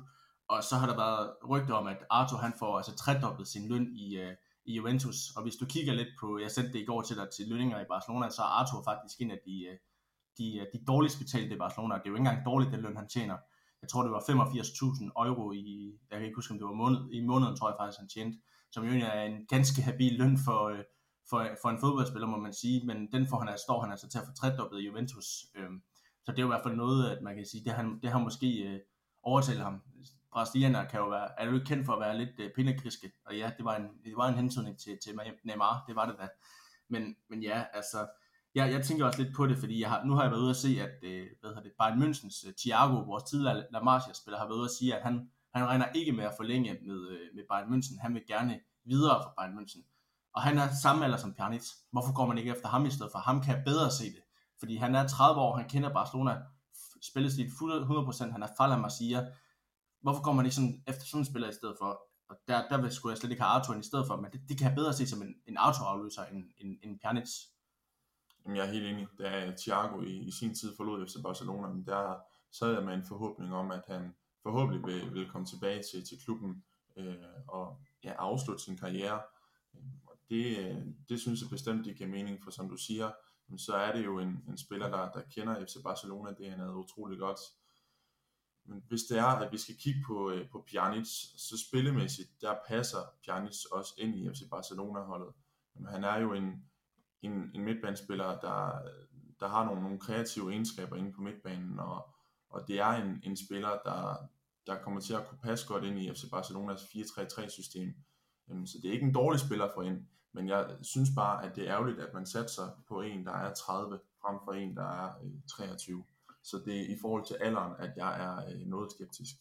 Og 0.49 0.65
så 0.65 0.77
har 0.77 0.87
der 0.87 0.97
været 0.97 1.31
rygter 1.51 1.75
om, 1.75 1.87
at 1.87 2.05
Arthur 2.11 2.39
han 2.39 2.53
får 2.59 2.77
altså 2.77 2.97
tredoblet 2.97 3.49
sin 3.49 3.69
løn 3.69 3.87
i, 3.97 4.33
i 4.65 4.77
Juventus. 4.77 5.31
Og 5.37 5.43
hvis 5.43 5.57
du 5.57 5.67
kigger 5.67 5.95
lidt 5.95 6.09
på, 6.21 6.39
jeg 6.39 6.51
sendte 6.51 6.73
det 6.73 6.79
i 6.79 6.85
går 6.85 7.03
til 7.03 7.17
dig 7.17 7.29
til 7.37 7.49
lønninger 7.49 7.81
i 7.81 7.89
Barcelona, 7.89 8.31
så 8.31 8.43
er 8.43 8.47
Arthur 8.61 8.83
faktisk 8.85 9.21
en 9.21 9.31
af 9.31 9.41
de, 9.47 9.79
de, 10.39 10.67
de 10.73 10.85
dårligst 10.87 11.19
betalte 11.19 11.55
i 11.55 11.59
Barcelona. 11.59 11.95
Det 11.95 12.01
er 12.01 12.11
jo 12.11 12.15
ikke 12.15 12.27
engang 12.27 12.47
dårligt, 12.47 12.73
den 12.73 12.81
løn 12.81 12.97
han 12.97 13.09
tjener. 13.09 13.37
Jeg 13.83 13.89
tror, 13.89 14.03
det 14.03 14.13
var 14.13 14.21
85.000 14.21 15.27
euro 15.27 15.53
i, 15.53 15.99
jeg 16.11 16.19
kan 16.19 16.27
ikke 16.27 16.37
huske, 16.37 16.53
om 16.53 16.59
det 16.59 16.67
var 16.67 16.73
måned, 16.83 17.11
i 17.11 17.21
måneden, 17.21 17.57
tror 17.57 17.69
jeg 17.69 17.77
faktisk, 17.81 17.99
han 17.99 18.09
tjente, 18.09 18.39
som 18.73 18.85
jo 18.85 18.93
er 19.07 19.23
en 19.23 19.47
ganske 19.47 19.83
habil 19.83 20.19
løn 20.19 20.39
for, 20.47 20.61
øh, 20.69 20.85
for, 21.31 21.49
for 21.63 21.69
en 21.69 21.81
fodboldspiller, 21.81 22.27
må 22.29 22.37
man 22.37 22.53
sige, 22.53 22.87
men 22.87 23.13
den 23.13 23.27
får 23.27 23.41
han, 23.41 23.59
står 23.59 23.81
han 23.81 23.91
altså 23.91 24.09
til 24.09 24.19
at 24.19 24.25
få 24.27 24.33
tredoblet 24.33 24.87
Juventus. 24.87 25.27
Øhm, 25.55 25.83
så 26.25 26.33
det 26.33 26.39
er 26.39 26.43
jo 26.43 26.49
i 26.49 26.55
hvert 26.55 26.63
fald 26.63 26.77
noget, 26.77 27.11
at 27.11 27.23
man 27.23 27.37
kan 27.37 27.47
sige, 27.47 27.65
det 27.65 27.73
har, 27.73 27.99
det 28.03 28.11
har 28.11 28.19
måske 28.19 28.49
øh, 28.63 28.81
overtalt 29.23 29.61
ham. 29.61 29.83
Brasilianer 30.33 30.85
kan 30.85 31.01
jo 31.01 31.09
være, 31.09 31.41
er 31.41 31.47
jo 31.47 31.55
ikke 31.55 31.67
kendt 31.67 31.87
for 31.87 31.93
at 31.93 32.01
være 32.01 32.19
lidt 32.19 32.41
øh, 32.41 32.51
pindekriske, 32.57 33.13
og 33.27 33.37
ja, 33.37 33.51
det 33.57 33.65
var 33.65 33.77
en, 33.77 33.89
det 34.05 34.17
var 34.17 34.29
en 34.29 34.35
hensynning 34.35 34.79
til, 34.79 34.99
til 35.05 35.19
Neymar, 35.45 35.85
det 35.89 35.97
var 35.97 36.07
det 36.07 36.17
da. 36.19 36.29
Men, 36.89 37.17
men 37.31 37.43
ja, 37.43 37.65
altså, 37.73 38.07
jeg, 38.55 38.73
jeg 38.73 38.85
tænker 38.85 39.07
også 39.07 39.23
lidt 39.23 39.35
på 39.37 39.47
det, 39.47 39.59
fordi 39.59 39.81
jeg 39.81 39.91
har, 39.91 40.05
nu 40.05 40.15
har 40.15 40.23
jeg 40.23 40.31
været 40.31 40.41
ude 40.41 40.51
at 40.51 40.57
se, 40.57 40.69
at 40.69 40.97
øh, 41.03 41.27
hvad 41.41 41.51
hedder 41.51 41.63
det, 41.63 41.73
Bayern 41.79 42.03
Münchens 42.03 42.49
øh, 42.49 42.55
Thiago, 42.55 43.03
vores 43.03 43.25
tidligere 43.25 43.65
La 43.73 43.81
Masia-spiller, 43.81 44.39
har 44.39 44.47
været 44.47 44.57
ude 44.57 44.65
at 44.65 44.77
sige, 44.79 44.97
at 44.97 45.03
han, 45.03 45.31
han 45.55 45.67
regner 45.67 45.87
ikke 45.95 46.13
med 46.13 46.25
at 46.25 46.35
forlænge 46.37 46.79
med, 46.83 47.09
øh, 47.09 47.21
med 47.35 47.45
Bayern 47.51 47.73
München. 47.73 48.01
Han 48.03 48.15
vil 48.15 48.23
gerne 48.27 48.61
videre 48.85 49.23
fra 49.23 49.33
Bayern 49.39 49.59
München. 49.59 49.98
Og 50.33 50.43
han 50.43 50.59
er 50.59 50.69
samme 50.83 51.05
alder 51.05 51.19
som 51.19 51.35
Pjanic. 51.35 51.65
Hvorfor 51.93 52.13
går 52.13 52.27
man 52.27 52.39
ikke 52.39 52.51
efter 52.51 52.69
ham 52.69 52.87
i 52.87 52.91
stedet 52.91 53.13
for? 53.13 53.19
Ham 53.19 53.41
kan 53.41 53.57
jeg 53.57 53.65
bedre 53.65 53.91
se 53.91 54.05
det. 54.05 54.23
Fordi 54.59 54.77
han 54.77 54.95
er 54.95 55.09
30 55.09 55.41
år, 55.41 55.57
han 55.57 55.69
kender 55.69 55.93
Barcelona 55.93 56.43
spillestil 57.03 57.47
100%, 57.47 58.31
han 58.31 58.43
er 58.43 58.49
Fala 58.57 58.77
Masia. 58.77 59.27
Hvorfor 60.01 60.23
går 60.23 60.33
man 60.33 60.47
ikke 60.47 60.55
sådan 60.55 60.83
efter 60.87 61.05
sådan 61.05 61.21
en 61.21 61.25
spiller 61.25 61.49
i 61.49 61.53
stedet 61.53 61.77
for? 61.79 62.01
Og 62.29 62.37
der, 62.49 62.69
der 62.69 62.91
skulle 62.91 63.13
jeg 63.13 63.19
slet 63.19 63.31
ikke 63.31 63.43
have 63.43 63.55
Arthur 63.55 63.75
i 63.75 63.83
stedet 63.83 64.07
for, 64.07 64.17
men 64.17 64.31
det, 64.33 64.41
det 64.49 64.59
kan 64.59 64.67
jeg 64.67 64.75
bedre 64.75 64.93
se 64.93 65.07
som 65.07 65.23
en, 65.23 65.35
en 65.47 65.57
Arthur-afløser 65.57 66.25
end, 66.25 66.45
end, 66.59 66.79
end 66.83 67.01
Pjanic. 67.01 67.29
Jamen, 68.45 68.57
jeg 68.57 68.67
er 68.67 68.73
helt 68.73 68.87
enig. 68.87 69.09
Da 69.19 69.53
Thiago 69.59 70.01
i, 70.03 70.17
i 70.17 70.31
sin 70.31 70.55
tid 70.55 70.77
forlod 70.77 71.07
FC 71.07 71.15
Barcelona, 71.23 71.69
men 71.69 71.87
der 71.87 72.17
sad 72.51 72.73
jeg 72.73 72.85
med 72.85 72.95
en 72.95 73.05
forhåbning 73.09 73.55
om, 73.55 73.71
at 73.71 73.83
han 73.89 74.15
forhåbentlig 74.43 74.87
vil, 74.87 75.15
vil 75.15 75.31
komme 75.31 75.47
tilbage 75.47 75.83
til, 75.93 76.07
til 76.09 76.25
klubben 76.25 76.65
øh, 76.97 77.15
og 77.49 77.81
ja, 78.05 78.13
afslutte 78.19 78.65
sin 78.65 78.77
karriere. 78.77 79.21
Det, 80.29 80.59
øh, 80.59 80.77
det 81.09 81.21
synes 81.21 81.41
jeg 81.41 81.51
bestemt 81.51 81.87
det 81.87 81.97
giver 81.97 82.11
mening, 82.11 82.43
for 82.45 82.51
som 82.51 82.69
du 82.69 82.77
siger, 82.77 83.11
så 83.57 83.75
er 83.75 83.93
det 83.93 84.05
jo 84.05 84.19
en, 84.19 84.45
en 84.49 84.59
spiller, 84.59 84.91
der, 84.91 85.11
der 85.11 85.23
kender 85.31 85.65
FC 85.65 85.77
Barcelona, 85.85 86.31
det 86.39 86.47
er 86.49 86.75
utrolig 86.75 87.19
godt. 87.19 87.39
Men 88.65 88.83
hvis 88.89 89.03
det 89.03 89.19
er, 89.19 89.25
at 89.25 89.53
vi 89.53 89.59
skal 89.59 89.77
kigge 89.77 90.01
på, 90.07 90.31
øh, 90.31 90.51
på 90.51 90.65
Pjanic, 90.71 91.09
så 91.37 91.67
spillemæssigt, 91.69 92.41
der 92.41 92.55
passer 92.67 92.99
Pjanic 93.25 93.65
også 93.73 93.95
ind 93.99 94.15
i 94.15 94.29
FC 94.29 94.41
Barcelona-holdet. 94.51 95.35
han 95.89 96.05
er 96.05 96.17
jo 96.17 96.33
en, 96.33 96.65
en, 97.23 97.51
en 97.55 97.65
midtbanespiller, 97.65 98.41
der, 98.41 98.79
der 99.41 99.49
har 99.49 99.65
nogle, 99.65 99.83
nogle 99.83 99.99
kreative 99.99 100.51
egenskaber 100.53 100.97
inde 100.97 101.13
på 101.13 101.21
midtbanen, 101.21 101.79
og, 101.79 102.09
og 102.51 102.69
det 102.69 102.81
er 102.81 102.91
en, 102.91 103.21
en 103.23 103.37
spiller, 103.37 103.79
der, 103.85 104.17
der 104.67 104.83
kommer 104.83 105.01
til 105.01 105.15
at 105.15 105.27
kunne 105.29 105.39
passe 105.39 105.67
godt 105.67 105.85
ind 105.85 105.99
i 105.99 106.15
FC 106.15 106.31
Barcelonas 106.31 106.83
4-3-3-system. 106.83 107.95
Så 108.67 108.79
det 108.83 108.89
er 108.89 108.93
ikke 108.93 109.07
en 109.07 109.15
dårlig 109.15 109.41
spiller 109.41 109.69
for 109.75 109.83
ind, 109.83 110.07
men 110.33 110.49
jeg 110.49 110.77
synes 110.83 111.11
bare, 111.17 111.45
at 111.45 111.57
det 111.57 111.69
er 111.69 111.75
ærgerligt, 111.75 112.01
at 112.01 112.15
man 112.15 112.27
satser 112.27 112.69
på 112.89 113.01
en, 113.01 113.27
der 113.27 113.33
er 113.33 113.55
30, 113.55 114.01
frem 114.23 114.39
for 114.45 114.53
en, 114.53 114.77
der 114.77 115.05
er 115.05 115.13
øh, 115.25 115.31
23. 115.57 116.05
Så 116.45 116.63
det 116.65 116.81
er 116.81 116.95
i 116.95 116.99
forhold 117.01 117.27
til 117.27 117.35
alderen, 117.35 117.73
at 117.79 117.91
jeg 117.97 118.25
er 118.25 118.37
øh, 118.49 118.67
noget 118.67 118.91
skeptisk. 118.93 119.35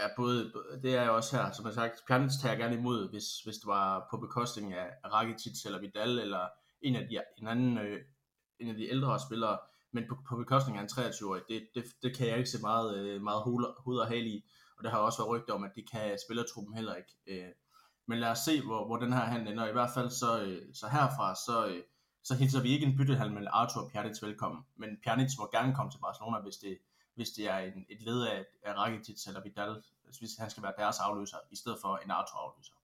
Ja, 0.00 0.06
både, 0.16 0.52
det 0.82 0.96
er 0.96 1.02
jeg 1.02 1.10
også 1.10 1.36
her. 1.36 1.52
Som 1.52 1.66
jeg 1.66 1.74
sagt, 1.74 2.04
Pjanic 2.06 2.32
tager 2.42 2.56
gerne 2.56 2.76
imod, 2.76 3.10
hvis, 3.10 3.40
hvis 3.44 3.56
det 3.56 3.66
var 3.66 4.06
på 4.10 4.16
bekostning 4.16 4.72
af 4.72 4.90
Rakitic 5.04 5.66
eller 5.66 5.80
Vidal, 5.80 6.18
eller 6.18 6.48
en 6.82 6.96
af 6.96 7.08
de, 7.08 7.20
en 7.38 7.48
anden, 7.48 7.78
øh, 7.78 8.00
en 8.58 8.68
af 8.68 8.74
de 8.74 8.90
ældre 8.90 9.20
spillere, 9.20 9.58
men 9.92 10.04
på, 10.08 10.16
på 10.28 10.36
bekostning 10.36 10.78
af 10.78 10.82
en 10.82 10.88
23-årig, 10.88 11.42
det, 11.48 11.68
det, 11.74 11.84
det 12.02 12.16
kan 12.16 12.28
jeg 12.28 12.38
ikke 12.38 12.50
se 12.50 12.60
meget, 12.60 12.98
øh, 12.98 13.22
meget 13.22 13.42
hoved 13.42 13.98
og 13.98 14.06
hale 14.06 14.26
i, 14.26 14.44
og 14.78 14.84
der 14.84 14.90
har 14.90 14.98
også 14.98 15.18
været 15.18 15.30
rygter 15.30 15.54
om, 15.54 15.64
at 15.64 15.72
det 15.74 15.90
kan 15.90 16.18
spillertruppen 16.26 16.74
heller 16.74 16.94
ikke. 16.94 17.12
Øh, 17.26 17.50
men 18.06 18.18
lad 18.18 18.30
os 18.30 18.38
se, 18.38 18.62
hvor, 18.62 18.86
hvor 18.86 18.96
den 18.96 19.12
her 19.12 19.20
handel 19.20 19.52
ender. 19.52 19.68
I 19.68 19.72
hvert 19.72 19.90
fald 19.94 20.10
så, 20.10 20.42
øh, 20.42 20.74
så 20.74 20.88
herfra, 20.88 21.34
så, 21.34 21.66
øh, 21.66 21.82
så 22.22 22.34
hilser 22.34 22.62
vi 22.62 22.68
ikke 22.68 22.86
en 22.86 22.96
byttehandel 22.96 23.34
med 23.34 23.46
Arthur 23.50 23.82
og 23.82 23.90
Pjanic 23.90 24.22
velkommen, 24.22 24.64
men 24.76 24.98
Pjanic 25.04 25.30
må 25.38 25.48
gerne 25.52 25.74
komme 25.74 25.92
til 25.92 25.98
Barcelona, 25.98 26.38
hvis 26.40 26.56
det, 26.56 26.78
hvis 27.14 27.28
det 27.28 27.50
er 27.50 27.58
en, 27.58 27.86
et 27.88 28.02
led 28.02 28.22
af, 28.22 28.44
af 28.62 28.74
Rakitic 28.74 29.26
eller 29.26 29.42
Vidal, 29.42 29.82
hvis 30.18 30.36
han 30.38 30.50
skal 30.50 30.62
være 30.62 30.72
deres 30.78 30.98
afløser, 30.98 31.36
i 31.50 31.56
stedet 31.56 31.78
for 31.82 31.96
en 32.04 32.10
Arthur 32.10 32.38
afløser. 32.38 32.74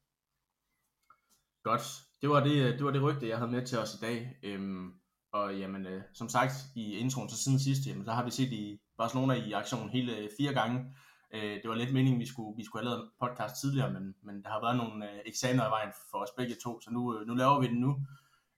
Godt, 1.62 1.82
det 2.20 2.30
var 2.30 2.40
det, 2.40 2.56
øh, 2.56 2.78
det 2.78 2.84
var 2.84 2.90
det 2.90 3.02
rygte, 3.02 3.28
jeg 3.28 3.38
havde 3.38 3.50
med 3.50 3.66
til 3.66 3.78
os 3.78 3.94
i 3.94 3.98
dag. 3.98 4.38
Øhm, 4.42 4.94
og 5.32 5.58
jamen, 5.58 5.86
øh, 5.86 6.02
som 6.14 6.28
sagt 6.28 6.52
i 6.74 6.96
introen 6.96 7.28
til 7.28 7.38
siden 7.38 7.58
sidst, 7.58 7.86
jamen, 7.86 8.04
så 8.04 8.12
har 8.12 8.24
vi 8.24 8.30
set 8.30 8.52
i 8.52 8.80
Barcelona 8.98 9.34
i 9.34 9.52
aktion 9.52 9.88
hele 9.88 10.30
fire 10.38 10.52
gange. 10.54 10.94
Øh, 11.34 11.62
det 11.62 11.68
var 11.68 11.74
lidt 11.74 11.92
meningen, 11.92 12.20
vi 12.20 12.26
skulle, 12.26 12.56
vi 12.56 12.64
skulle 12.64 12.82
have 12.82 12.90
lavet 12.90 13.04
en 13.04 13.10
podcast 13.20 13.60
tidligere, 13.60 13.92
men, 13.92 14.14
men 14.22 14.42
der 14.42 14.50
har 14.50 14.60
været 14.60 14.76
nogle 14.76 15.10
øh, 15.10 15.18
eksamener 15.26 15.66
i 15.66 15.70
vejen 15.70 15.92
for 16.10 16.18
os 16.18 16.30
begge 16.36 16.56
to, 16.62 16.80
så 16.80 16.90
nu, 16.90 17.18
øh, 17.18 17.26
nu 17.26 17.34
laver 17.34 17.60
vi 17.60 17.66
den 17.66 17.80
nu. 17.80 17.92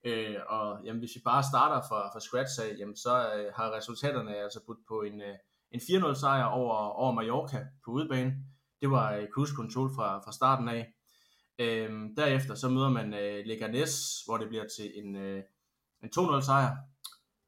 Øh, 0.05 0.37
og 0.49 0.85
jamen, 0.85 1.01
hvis 1.01 1.17
vi 1.17 1.21
bare 1.25 1.43
starter 1.43 1.81
fra, 1.89 2.01
fra 2.13 2.21
scratch 2.21 2.61
af, 2.63 2.79
jamen, 2.79 2.97
så 2.97 3.15
øh, 3.35 3.53
har 3.57 3.77
resultaterne 3.77 4.37
altså 4.37 4.61
budt 4.67 4.79
på 4.89 5.03
en, 5.03 5.21
øh, 5.21 5.37
en 5.71 5.81
4-0 5.81 6.15
sejr 6.21 6.45
over, 6.45 6.75
over 6.75 7.13
Mallorca 7.13 7.67
på 7.85 7.91
udebane. 7.91 8.33
Det 8.81 8.91
var 8.91 9.15
øh, 9.15 9.29
cruise 9.35 9.55
control 9.55 9.91
fra, 9.97 10.19
fra 10.25 10.33
starten 10.33 10.69
af. 10.69 10.93
Øh, 11.59 11.91
derefter 12.17 12.55
så 12.55 12.69
møder 12.69 12.89
man 12.89 13.15
øh, 13.15 13.47
Leganes, 13.47 14.23
hvor 14.27 14.37
det 14.37 14.49
bliver 14.49 14.65
til 14.77 14.93
en, 14.95 15.17
øh, 15.17 15.43
en 16.03 16.11
2-0 16.19 16.41
sejr. 16.41 16.77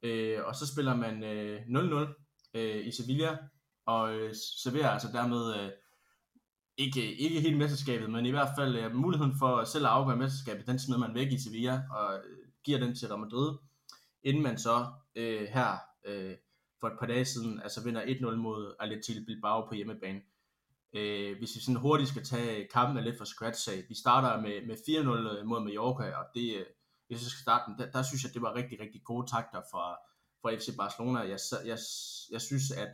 Øh, 0.02 0.38
og 0.44 0.54
så 0.54 0.72
spiller 0.72 0.96
man 0.96 1.24
øh, 1.24 1.60
0-0 1.60 2.24
øh, 2.54 2.86
i 2.86 2.90
Sevilla, 2.92 3.36
og 3.86 4.14
øh, 4.14 4.34
serverer 4.64 4.88
altså 4.88 5.08
dermed 5.12 5.54
øh, 5.54 5.70
ikke, 6.76 7.14
ikke 7.16 7.40
helt 7.40 7.58
mesterskabet, 7.58 8.10
men 8.10 8.26
i 8.26 8.30
hvert 8.30 8.48
fald 8.58 8.76
øh, 8.76 8.94
muligheden 8.94 9.34
for 9.38 9.64
selv 9.64 9.84
at 9.86 9.90
afgøre 9.90 10.16
mesterskabet, 10.16 10.66
den 10.66 10.78
smider 10.78 11.00
man 11.00 11.14
væk 11.14 11.32
i 11.32 11.38
Sevilla 11.38 11.82
og 11.90 12.14
øh, 12.14 12.48
giver 12.64 12.78
den 12.78 12.94
til 12.94 13.08
Real 13.08 13.20
Madrid, 13.20 13.58
inden 14.22 14.42
man 14.42 14.58
så 14.58 14.86
øh, 15.14 15.48
her 15.48 15.78
øh, 16.06 16.34
for 16.80 16.88
et 16.88 16.98
par 16.98 17.06
dage 17.06 17.24
siden 17.24 17.60
altså 17.62 17.84
vinder 17.84 18.02
1-0 18.02 18.34
mod 18.36 18.74
Athletic 18.80 19.26
Bilbao 19.26 19.66
på 19.68 19.74
hjemmebane. 19.74 20.20
Øh, 20.96 21.38
hvis 21.38 21.54
vi 21.54 21.60
sådan 21.60 21.80
hurtigt 21.80 22.10
skal 22.10 22.24
tage 22.24 22.68
kampen 22.72 23.04
lidt 23.04 23.18
fra 23.18 23.24
scratch 23.24 23.70
af, 23.72 23.84
vi 23.88 23.94
starter 23.94 24.40
med, 24.40 24.66
med 24.66 24.76
4-0 24.76 25.38
øh, 25.38 25.46
mod 25.46 25.60
Mallorca, 25.60 26.16
og 26.16 26.24
det, 26.34 26.56
øh, 26.56 26.66
hvis 27.06 27.22
jeg 27.22 27.30
skal 27.30 27.42
starte 27.42 27.64
den, 27.66 27.78
der, 27.78 27.90
der 27.90 28.02
synes 28.02 28.24
jeg, 28.24 28.34
det 28.34 28.42
var 28.42 28.54
rigtig, 28.54 28.80
rigtig 28.80 29.00
gode 29.04 29.30
takter 29.30 29.60
fra, 29.70 29.86
fra 30.42 30.54
FC 30.54 30.76
Barcelona. 30.76 31.20
Jeg, 31.20 31.38
jeg, 31.64 31.78
jeg 32.30 32.40
synes, 32.40 32.70
at 32.70 32.88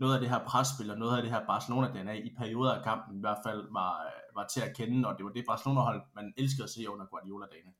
noget 0.00 0.14
af 0.14 0.20
det 0.20 0.30
her 0.30 0.44
presspil 0.46 0.90
og 0.90 0.98
noget 0.98 1.16
af 1.16 1.22
det 1.22 1.32
her 1.32 1.46
Barcelona-DNA 1.46 2.12
i 2.12 2.34
perioder 2.38 2.72
af 2.72 2.84
kampen 2.84 3.16
i 3.16 3.20
hvert 3.20 3.38
fald 3.46 3.72
var, 3.72 3.92
øh, 4.06 4.36
var 4.36 4.46
til 4.46 4.60
at 4.60 4.76
kende, 4.76 5.08
og 5.08 5.16
det 5.16 5.24
var 5.24 5.32
det 5.32 5.44
Barcelona-hold, 5.48 6.02
man 6.14 6.32
elskede 6.36 6.64
at 6.64 6.70
se 6.70 6.90
under 6.90 7.06
Guardiola-dagene. 7.06 7.72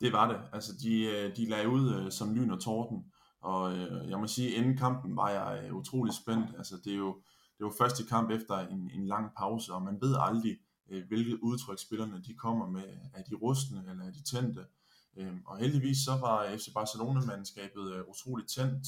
Det 0.00 0.12
var 0.12 0.28
det. 0.32 0.40
Altså, 0.52 0.72
de, 0.82 1.02
øh, 1.04 1.36
de 1.36 1.48
lagde 1.48 1.68
ud 1.68 1.94
øh, 1.94 2.12
som 2.12 2.34
lyn 2.34 2.50
og 2.50 2.60
torden, 2.60 3.12
og 3.40 3.76
øh, 3.76 4.10
jeg 4.10 4.18
må 4.18 4.26
sige, 4.26 4.50
inden 4.50 4.76
kampen 4.76 5.16
var 5.16 5.30
jeg 5.30 5.64
øh, 5.64 5.74
utrolig 5.74 6.14
spændt. 6.14 6.56
Altså, 6.58 6.74
det 6.84 6.92
er 6.92 6.96
jo, 6.96 7.22
det 7.58 7.64
var 7.64 7.72
første 7.78 8.04
kamp 8.04 8.30
efter 8.30 8.58
en, 8.58 8.90
en 8.94 9.06
lang 9.06 9.30
pause, 9.38 9.74
og 9.74 9.82
man 9.82 9.98
ved 10.00 10.16
aldrig, 10.20 10.58
hvilket 11.08 11.38
udtryk 11.42 11.78
spillerne 11.78 12.22
de 12.22 12.34
kommer 12.34 12.66
med. 12.66 12.84
Er 13.14 13.22
de 13.22 13.34
rustne, 13.34 13.84
eller 13.90 14.04
er 14.04 14.10
de 14.10 14.22
tændte? 14.22 14.64
Øhm, 15.16 15.42
og 15.46 15.58
heldigvis 15.58 15.98
så 15.98 16.10
var 16.20 16.56
FC 16.56 16.72
Barcelona-mandskabet 16.74 18.04
utroligt 18.08 18.48
tændt, 18.48 18.86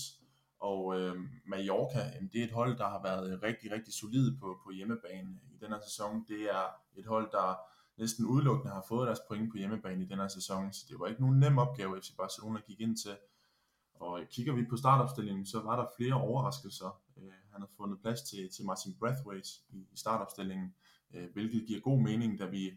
og 0.60 1.00
øh, 1.00 1.16
Mallorca, 1.46 1.98
jamen, 2.14 2.30
det 2.32 2.40
er 2.40 2.44
et 2.44 2.52
hold, 2.52 2.78
der 2.78 2.88
har 2.88 3.02
været 3.02 3.42
rigtig, 3.42 3.72
rigtig 3.72 3.94
solid 3.94 4.38
på, 4.38 4.58
på 4.64 4.70
hjemmebane 4.70 5.40
i 5.54 5.56
den 5.60 5.68
her 5.68 5.80
sæson. 5.88 6.24
Det 6.28 6.42
er 6.42 6.66
et 6.96 7.06
hold, 7.06 7.30
der 7.32 7.58
næsten 7.98 8.26
udelukkende 8.26 8.72
har 8.72 8.84
fået 8.88 9.06
deres 9.06 9.20
point 9.28 9.50
på 9.50 9.56
hjemmebane 9.56 10.04
i 10.04 10.06
den 10.06 10.18
her 10.18 10.28
sæson, 10.28 10.72
så 10.72 10.86
det 10.88 10.98
var 11.00 11.06
ikke 11.06 11.20
nogen 11.20 11.40
nem 11.40 11.58
opgave, 11.58 12.00
FC 12.00 12.16
Barcelona 12.16 12.60
gik 12.66 12.80
ind 12.80 12.96
til. 12.96 13.16
Og 13.94 14.20
øh, 14.20 14.26
kigger 14.28 14.52
vi 14.52 14.64
på 14.70 14.76
startopstillingen, 14.76 15.46
så 15.46 15.60
var 15.60 15.76
der 15.76 15.86
flere 15.96 16.14
overraskelser. 16.14 17.00
Øh, 17.16 17.32
han 17.52 17.60
har 17.60 17.68
fundet 17.76 18.00
plads 18.00 18.22
til, 18.22 18.48
til 18.56 18.64
Martin 18.64 18.94
Brathwaite 19.00 19.48
i, 19.68 19.78
i 19.92 19.96
startopstillingen, 19.96 20.74
øh, 21.14 21.32
hvilket 21.32 21.66
giver 21.66 21.80
god 21.80 22.00
mening, 22.00 22.38
da 22.38 22.46
vi 22.46 22.70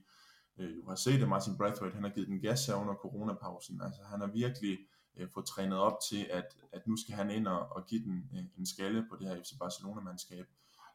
øh, 0.58 0.78
jo 0.78 0.86
har 0.88 0.96
set, 0.96 1.22
at 1.22 1.30
Martin 1.30 1.58
Brathwaite 1.58 1.96
han 1.96 2.04
har 2.04 2.12
givet 2.12 2.28
den 2.28 2.42
gas 2.42 2.66
her 2.66 2.76
under 2.76 2.94
coronapausen. 2.94 3.82
Altså 3.82 4.02
han 4.04 4.20
har 4.20 4.28
virkelig 4.28 4.78
øh, 5.20 5.30
få 5.34 5.42
trænet 5.42 5.78
op 5.78 5.98
til, 6.10 6.28
at, 6.32 6.58
at 6.72 6.88
nu 6.88 6.98
skal 6.98 7.16
han 7.16 7.30
ind 7.30 7.48
og, 7.48 7.60
og 7.72 7.86
give 7.86 8.04
den 8.04 8.30
øh, 8.34 8.44
en 8.58 8.66
skalle 8.66 9.06
på 9.10 9.16
det 9.20 9.28
her 9.28 9.44
FC 9.44 9.52
Barcelona-mandskab. 9.60 10.46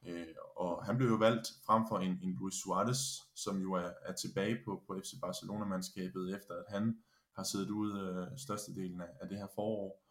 Øh, 0.06 0.26
og 0.56 0.84
han 0.84 0.96
blev 0.96 1.08
jo 1.08 1.16
valgt 1.16 1.48
frem 1.66 1.82
for 1.88 1.98
en, 1.98 2.18
en 2.22 2.32
Luis 2.40 2.54
Suarez, 2.54 3.02
som 3.34 3.60
jo 3.60 3.72
er, 3.72 3.90
er 4.02 4.12
tilbage 4.12 4.58
på, 4.64 4.82
på 4.86 5.00
FC 5.04 5.12
Barcelona-mandskabet, 5.20 6.36
efter 6.36 6.54
at 6.54 6.64
han 6.68 6.98
har 7.36 7.42
siddet 7.42 7.70
ude 7.70 8.00
øh, 8.00 8.38
størstedelen 8.38 9.00
af, 9.00 9.08
af 9.20 9.28
det 9.28 9.38
her 9.38 9.46
forår. 9.54 10.04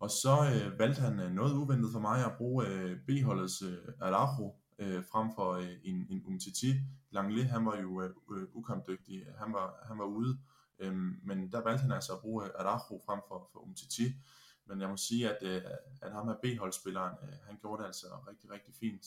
Og 0.00 0.10
så 0.10 0.36
øh, 0.54 0.78
valgte 0.78 1.00
han 1.00 1.20
øh, 1.20 1.32
noget 1.32 1.54
uventet 1.54 1.92
for 1.92 2.00
mig 2.00 2.24
at 2.24 2.36
bruge 2.38 2.66
øh, 2.66 2.98
B-holdets 3.06 3.62
øh, 3.62 3.78
Araujo 4.00 4.54
øh, 4.78 5.04
frem 5.04 5.28
for 5.34 5.52
øh, 5.52 5.76
en, 5.84 6.06
en 6.10 6.22
Umtiti. 6.26 6.72
Langley, 7.10 7.44
han 7.44 7.66
var 7.66 7.76
jo 7.76 8.02
øh, 8.02 8.10
øh 8.32 8.46
ukampdygtig, 8.52 9.26
han 9.38 9.52
var, 9.52 9.84
han 9.88 9.98
var 9.98 10.04
ude, 10.04 10.38
Øhm, 10.80 11.20
men 11.22 11.52
der 11.52 11.62
valgte 11.64 11.82
han 11.82 11.92
altså 11.92 12.12
at 12.12 12.20
bruge 12.20 12.44
øh, 12.44 12.50
Araujo 12.58 13.02
frem 13.06 13.20
for, 13.28 13.48
for 13.52 13.60
Umtiti. 13.60 14.04
Men 14.66 14.80
jeg 14.80 14.88
må 14.88 14.96
sige, 14.96 15.30
at, 15.30 15.38
øh, 15.42 15.62
at 16.02 16.12
ham 16.12 16.28
her 16.28 16.34
B-holdspilleren, 16.42 17.14
øh, 17.22 17.38
han 17.46 17.58
gjorde 17.60 17.82
det 17.82 17.86
altså 17.86 18.06
rigtig, 18.28 18.50
rigtig 18.50 18.74
fint. 18.74 19.06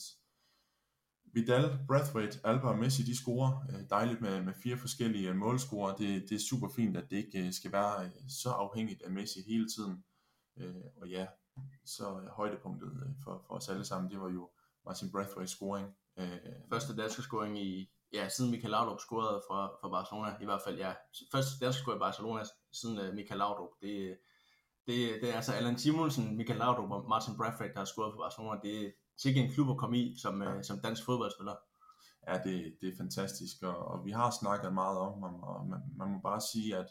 Vidal, 1.32 1.78
Brathwaite, 1.88 2.40
Alba 2.44 2.68
og 2.68 2.78
Messi, 2.78 3.02
de 3.02 3.16
scorer 3.16 3.66
øh, 3.70 3.90
dejligt 3.90 4.20
med, 4.20 4.42
med 4.42 4.54
fire 4.54 4.76
forskellige 4.76 5.28
øh, 5.28 5.36
målscorer. 5.36 5.96
Det, 5.96 6.28
det 6.28 6.34
er 6.34 6.48
super 6.50 6.68
fint, 6.68 6.96
at 6.96 7.10
det 7.10 7.16
ikke 7.16 7.46
øh, 7.46 7.52
skal 7.52 7.72
være 7.72 8.10
så 8.28 8.50
afhængigt 8.50 9.02
af 9.02 9.10
Messi 9.10 9.42
hele 9.42 9.68
tiden. 9.68 10.04
Øh, 10.56 10.84
og 10.96 11.08
ja, 11.08 11.26
så 11.84 12.28
højdepunktet 12.32 13.16
for, 13.24 13.44
for 13.46 13.54
os 13.54 13.68
alle 13.68 13.84
sammen, 13.84 14.10
det 14.10 14.20
var 14.20 14.30
jo 14.30 14.50
Martin 14.84 15.08
Brathwaite's 15.08 15.46
scoring. 15.46 15.88
Øh, 16.18 16.38
Første 16.68 16.96
danske 16.96 17.22
scoring 17.22 17.58
i, 17.58 17.90
ja, 18.14 18.28
siden 18.28 18.50
Michael 18.50 18.70
Laudrup 18.70 19.00
scorede 19.00 19.42
for, 19.48 19.78
for 19.80 19.88
Barcelona, 19.88 20.36
i 20.40 20.44
hvert 20.44 20.62
fald, 20.64 20.78
ja. 20.78 20.92
Først 21.32 21.48
dansk 21.60 21.78
score 21.78 21.96
i 21.96 21.98
Barcelona, 21.98 22.42
siden 22.72 22.98
uh, 22.98 23.14
Michael 23.14 23.38
Laudrup. 23.38 23.70
Det, 23.80 24.18
det, 24.86 24.96
det 25.20 25.30
er 25.30 25.36
altså 25.36 25.52
Allan 25.52 25.78
Simonsen, 25.78 26.36
Michael 26.36 26.58
Laudrup 26.58 26.90
og 26.90 27.08
Martin 27.08 27.36
Bradford, 27.36 27.68
der 27.74 27.78
har 27.78 27.84
scoret 27.84 28.12
for 28.12 28.20
Barcelona. 28.24 28.60
Det 28.62 28.86
er 28.86 28.90
sikkert 29.16 29.44
en 29.44 29.52
klub 29.52 29.70
at 29.70 29.76
komme 29.76 29.98
i 29.98 30.14
som, 30.22 30.42
ja. 30.42 30.56
uh, 30.56 30.62
som 30.62 30.78
dansk 30.78 31.04
fodboldspiller. 31.04 31.56
Ja, 32.28 32.38
det, 32.44 32.76
det 32.80 32.88
er 32.88 32.96
fantastisk, 32.96 33.62
og, 33.62 33.76
og 33.76 34.04
vi 34.04 34.10
har 34.10 34.30
snakket 34.40 34.72
meget 34.74 34.98
om 34.98 35.22
ham, 35.22 35.34
og 35.42 35.66
man, 35.66 35.80
man 35.96 36.08
må 36.08 36.18
bare 36.18 36.40
sige, 36.40 36.76
at, 36.76 36.86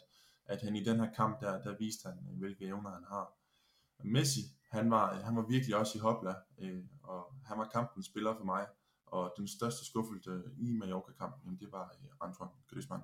at 0.46 0.62
han 0.62 0.76
i 0.76 0.84
den 0.84 1.00
her 1.00 1.12
kamp, 1.16 1.40
der, 1.40 1.62
der 1.62 1.76
viste 1.78 2.08
han, 2.08 2.18
øh, 2.30 2.38
hvilke 2.38 2.64
evner 2.64 2.90
han 2.90 3.04
har. 3.08 3.32
Messi, 4.04 4.40
han 4.70 4.90
var, 4.90 5.14
han 5.14 5.36
var 5.36 5.46
virkelig 5.48 5.76
også 5.76 5.98
i 5.98 6.00
hopla, 6.00 6.34
øh, 6.58 6.84
og 7.02 7.34
han 7.44 7.58
var 7.58 7.68
kampens 7.68 8.06
spiller 8.06 8.34
for 8.36 8.44
mig. 8.44 8.66
Og 9.14 9.34
den 9.36 9.48
største 9.48 9.84
skuffelse 9.84 10.42
i 10.58 10.72
Mallorca-kampen, 10.72 11.58
det 11.60 11.72
var 11.72 11.84
øh, 12.00 12.28
Antoine 12.28 12.52
Griezmann. 12.70 13.02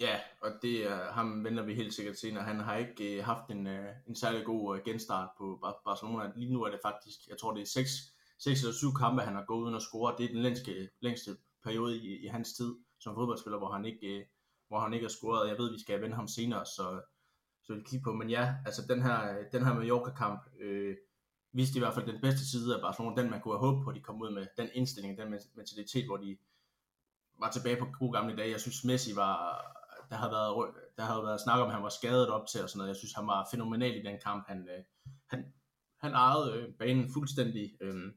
Ja, 0.00 0.20
og 0.42 0.50
det 0.62 0.86
er, 0.90 1.12
ham 1.12 1.44
vender 1.44 1.62
vi 1.62 1.74
helt 1.74 1.94
sikkert 1.94 2.18
senere. 2.18 2.44
Han 2.44 2.60
har 2.60 2.76
ikke 2.76 3.18
øh, 3.18 3.24
haft 3.24 3.50
en, 3.50 3.66
øh, 3.66 3.94
en 4.08 4.16
særlig 4.16 4.44
god 4.44 4.84
genstart 4.84 5.28
på 5.38 5.76
Barcelona. 5.84 6.32
Lige 6.36 6.52
nu 6.52 6.62
er 6.62 6.70
det 6.70 6.80
faktisk, 6.82 7.18
jeg 7.28 7.38
tror 7.38 7.54
det 7.54 7.62
er 7.62 7.66
6, 7.66 7.90
6 8.38 8.60
eller 8.60 8.74
7 8.74 8.94
kampe, 8.94 9.22
han 9.22 9.34
har 9.34 9.44
gået 9.44 9.62
uden 9.62 9.74
at 9.74 9.82
score. 9.82 10.14
Det 10.18 10.24
er 10.24 10.28
den 10.28 10.42
længste, 10.42 10.88
længste 11.00 11.30
periode 11.64 11.96
i, 11.98 12.24
i 12.24 12.26
hans 12.26 12.52
tid 12.52 12.74
som 13.00 13.14
fodboldspiller, 13.14 13.58
hvor 13.58 13.72
han 13.72 13.84
ikke, 13.84 14.24
hvor 14.68 14.80
han 14.80 14.92
ikke 14.94 15.04
har 15.04 15.16
scoret. 15.18 15.48
Jeg 15.48 15.58
ved, 15.58 15.72
vi 15.72 15.80
skal 15.80 16.02
vende 16.02 16.16
ham 16.16 16.28
senere, 16.28 16.66
så, 16.66 17.02
så 17.62 17.74
vi 17.74 17.82
kigger 17.86 18.04
på. 18.04 18.12
Men 18.12 18.30
ja, 18.30 18.54
altså 18.66 18.82
den 18.88 19.02
her, 19.02 19.44
den 19.52 19.64
her 19.64 19.74
Mallorca-kamp, 19.74 20.40
øh, 20.60 20.96
viste 21.52 21.76
i 21.76 21.80
hvert 21.80 21.94
fald 21.94 22.06
den 22.06 22.20
bedste 22.20 22.50
side 22.50 22.74
af 22.74 22.80
Barcelona, 22.80 23.22
den 23.22 23.30
man 23.30 23.40
kunne 23.40 23.54
have 23.54 23.66
håbet 23.66 23.84
på, 23.84 23.90
at 23.90 23.96
de 23.96 24.00
kom 24.00 24.22
ud 24.22 24.30
med, 24.30 24.46
den 24.56 24.68
indstilling, 24.74 25.18
den 25.18 25.30
mentalitet, 25.56 26.06
hvor 26.06 26.16
de 26.16 26.36
var 27.38 27.50
tilbage 27.50 27.76
på 27.76 27.86
gode 27.98 28.12
gamle 28.12 28.36
dage. 28.36 28.50
Jeg 28.50 28.60
synes, 28.60 28.84
Messi 28.84 29.16
var, 29.16 29.36
der 30.10 30.16
havde 30.16 30.32
været, 30.32 30.74
der 30.96 31.02
havde 31.02 31.24
været 31.24 31.40
snak 31.40 31.60
om, 31.60 31.68
at 31.68 31.74
han 31.74 31.82
var 31.82 31.88
skadet 31.88 32.28
op 32.28 32.46
til 32.46 32.62
og 32.62 32.68
sådan 32.70 32.78
noget. 32.78 32.88
Jeg 32.88 32.96
synes, 32.96 33.12
han 33.12 33.26
var 33.26 33.48
fænomenal 33.50 33.96
i 33.96 34.02
den 34.02 34.18
kamp. 34.24 34.44
Han, 34.48 34.68
øh, 34.68 34.84
han, 35.26 35.52
han 36.00 36.12
ejede 36.12 36.52
øh, 36.56 36.74
banen 36.74 37.12
fuldstændig. 37.12 37.76
Øh, 37.80 38.12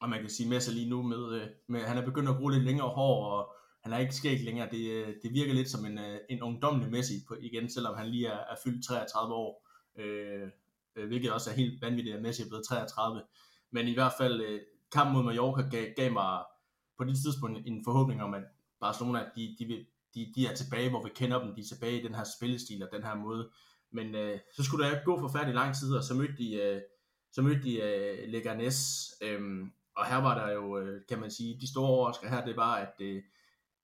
og 0.00 0.08
man 0.08 0.20
kan 0.20 0.30
sige 0.30 0.48
Messi 0.48 0.70
lige 0.70 0.90
nu 0.90 1.02
med, 1.02 1.40
øh, 1.40 1.48
med, 1.68 1.80
han 1.80 1.98
er 1.98 2.04
begyndt 2.04 2.28
at 2.28 2.36
bruge 2.36 2.52
lidt 2.52 2.64
længere 2.64 2.88
hår, 2.88 3.24
og 3.24 3.54
han 3.82 3.92
er 3.92 3.98
ikke 3.98 4.14
skæg 4.14 4.44
længere. 4.44 4.70
Det, 4.70 5.14
det 5.22 5.32
virker 5.32 5.54
lidt 5.54 5.70
som 5.70 5.84
en, 5.84 5.98
en 6.30 6.42
ungdomlig 6.42 6.90
Messi 6.90 7.14
på, 7.28 7.36
igen, 7.40 7.70
selvom 7.70 7.96
han 7.96 8.06
lige 8.06 8.26
er, 8.26 8.38
er 8.38 8.56
fyldt 8.64 8.86
33 8.86 9.34
år. 9.34 9.68
Øh, 9.96 10.48
øh, 10.96 11.06
hvilket 11.06 11.32
også 11.32 11.50
er 11.50 11.54
helt 11.54 11.82
vanvittigt, 11.82 12.16
at 12.16 12.22
Messi 12.22 12.42
er 12.42 12.48
blevet 12.48 12.66
33. 12.66 13.22
Men 13.72 13.88
i 13.88 13.94
hvert 13.94 14.12
fald, 14.18 14.40
øh, 14.40 14.60
kampen 14.92 15.14
mod 15.16 15.24
Mallorca 15.24 15.62
gav, 15.62 15.86
gav 15.96 16.12
mig 16.12 16.44
på 16.98 17.04
det 17.04 17.16
tidspunkt 17.24 17.58
en 17.66 17.84
forhåbning 17.84 18.22
om, 18.22 18.34
at 18.34 18.42
Barcelona, 18.80 19.24
de, 19.36 19.56
de, 19.58 19.86
de, 20.14 20.32
de 20.36 20.46
er 20.46 20.54
tilbage, 20.54 20.90
hvor 20.90 21.02
vi 21.02 21.10
kender 21.14 21.38
dem, 21.44 21.54
de 21.54 21.60
er 21.60 21.64
tilbage 21.64 22.00
i 22.00 22.02
den 22.02 22.14
her 22.14 22.24
spillestil 22.38 22.82
og 22.82 22.88
den 22.92 23.02
her 23.02 23.14
måde. 23.14 23.50
Men 23.92 24.14
øh, 24.14 24.38
så 24.56 24.64
skulle 24.64 24.86
der 24.86 25.04
gå 25.04 25.20
forfærdelig 25.20 25.54
lang 25.54 25.74
tid, 25.74 25.94
og 25.96 26.04
så 26.04 26.14
mødte 26.14 26.36
de, 26.38 26.54
øh, 26.54 26.80
så 27.32 27.42
mødte 27.42 27.62
de 27.62 27.80
øh, 27.80 28.28
Leganes, 28.28 29.10
øh, 29.22 29.40
og 29.96 30.06
her 30.06 30.16
var 30.16 30.46
der 30.46 30.52
jo, 30.52 30.78
øh, 30.78 31.02
kan 31.08 31.20
man 31.20 31.30
sige, 31.30 31.60
de 31.60 31.70
store 31.70 31.88
overrasker 31.88 32.28
her, 32.28 32.44
det 32.44 32.56
var, 32.56 32.74
at, 32.74 32.94
øh, 33.00 33.22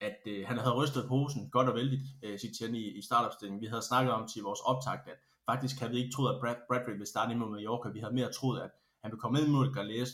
at 0.01 0.19
øh, 0.27 0.47
han 0.47 0.59
havde 0.59 0.75
rystet 0.75 1.09
posen 1.09 1.51
godt 1.51 1.69
og 1.69 1.75
vældigt, 1.75 2.03
øh, 2.23 2.39
sit 2.39 2.61
i, 2.61 2.99
i 2.99 3.03
startopstillingen. 3.03 3.61
Vi 3.61 3.67
havde 3.67 3.83
snakket 3.83 4.13
om 4.13 4.29
til 4.29 4.43
vores 4.43 4.61
optakt, 4.65 5.09
at 5.09 5.19
faktisk 5.51 5.81
havde 5.81 5.93
vi 5.93 5.99
ikke 5.99 6.15
troet, 6.15 6.35
at 6.35 6.41
Brad, 6.41 6.57
Bradbury 6.69 6.93
ville 6.93 7.07
starte 7.07 7.33
imod 7.33 7.51
Mallorca. 7.51 7.89
Vi 7.89 8.01
havde 8.01 8.15
mere 8.15 8.33
troet, 8.33 8.61
at 8.61 8.71
han 9.03 9.11
ville 9.11 9.21
komme 9.21 9.41
ind 9.41 9.49
mod 9.49 9.67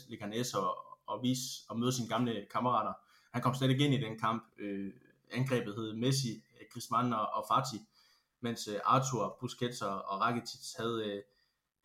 Leganes 0.09 0.53
og, 0.53 0.69
og, 1.07 1.23
vise, 1.23 1.45
og 1.69 1.79
møde 1.79 1.93
sine 1.93 2.09
gamle 2.09 2.45
kammerater. 2.51 2.93
Han 3.33 3.41
kom 3.41 3.53
slet 3.55 3.69
ikke 3.69 3.85
ind 3.85 3.93
i 3.93 4.01
den 4.05 4.19
kamp. 4.19 4.43
Øh, 4.59 4.93
angrebet 5.31 5.75
hed 5.75 5.93
Messi, 5.93 6.43
Griezmann 6.71 7.13
og, 7.13 7.27
og 7.33 7.45
Fati, 7.51 7.77
mens 8.41 8.67
øh, 8.67 8.79
Arthur, 8.85 9.37
Busquets 9.39 9.81
og, 9.81 10.05
og 10.05 10.21
Rakitic 10.21 10.73
havde, 10.77 11.03
øh, 11.05 11.21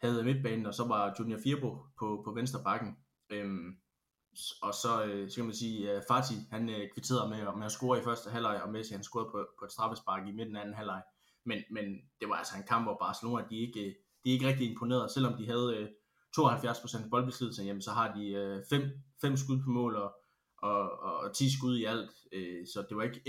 havde 0.02 0.24
midtbanen, 0.24 0.66
og 0.66 0.74
så 0.74 0.84
var 0.84 1.14
Junior 1.18 1.38
Firbo 1.44 1.70
på, 1.98 2.22
på 2.24 2.32
venstre 2.32 2.60
bakken. 2.64 2.96
Øhm, 3.30 3.76
og 4.62 4.74
så, 4.74 5.04
øh, 5.04 5.30
så 5.30 5.36
kan 5.36 5.44
man 5.44 5.54
sige, 5.54 5.90
at 5.90 6.04
Fati 6.08 6.34
han 6.50 6.68
øh, 6.68 6.90
kvitterede 6.92 7.28
med, 7.28 7.56
med 7.56 7.66
at 7.66 7.72
score 7.72 7.98
i 7.98 8.02
første 8.02 8.30
halvleg, 8.30 8.62
og 8.62 8.70
Messi 8.72 8.92
han 8.94 9.02
scorede 9.02 9.30
på, 9.30 9.46
på 9.58 9.64
et 9.64 9.72
straffespark 9.72 10.28
i 10.28 10.32
midten 10.32 10.56
af 10.56 10.60
anden 10.60 10.74
halvleg. 10.74 11.02
Men, 11.44 11.58
men 11.70 11.84
det 12.20 12.28
var 12.28 12.34
altså 12.34 12.56
en 12.56 12.66
kamp, 12.68 12.84
hvor 12.84 12.96
Barcelona 13.00 13.44
de 13.50 13.56
ikke, 13.58 13.94
de 14.24 14.30
ikke 14.30 14.48
rigtig 14.48 14.70
imponerede, 14.70 15.12
selvom 15.12 15.36
de 15.36 15.46
havde 15.46 15.76
øh, 15.76 15.88
72% 16.38 17.08
boldbesiddelse, 17.08 17.62
jamen 17.62 17.82
så 17.82 17.90
har 17.90 18.14
de 18.14 18.32
øh, 18.32 18.64
fem, 18.70 18.82
fem 19.20 19.36
skud 19.36 19.62
på 19.64 19.70
mål 19.70 19.96
og, 19.96 20.12
og, 20.58 21.00
og 21.00 21.34
10 21.34 21.56
skud 21.58 21.78
i 21.78 21.84
alt, 21.84 22.10
øh, 22.32 22.66
så 22.66 22.86
det 22.88 22.96
var 22.96 23.02
ikke 23.02 23.22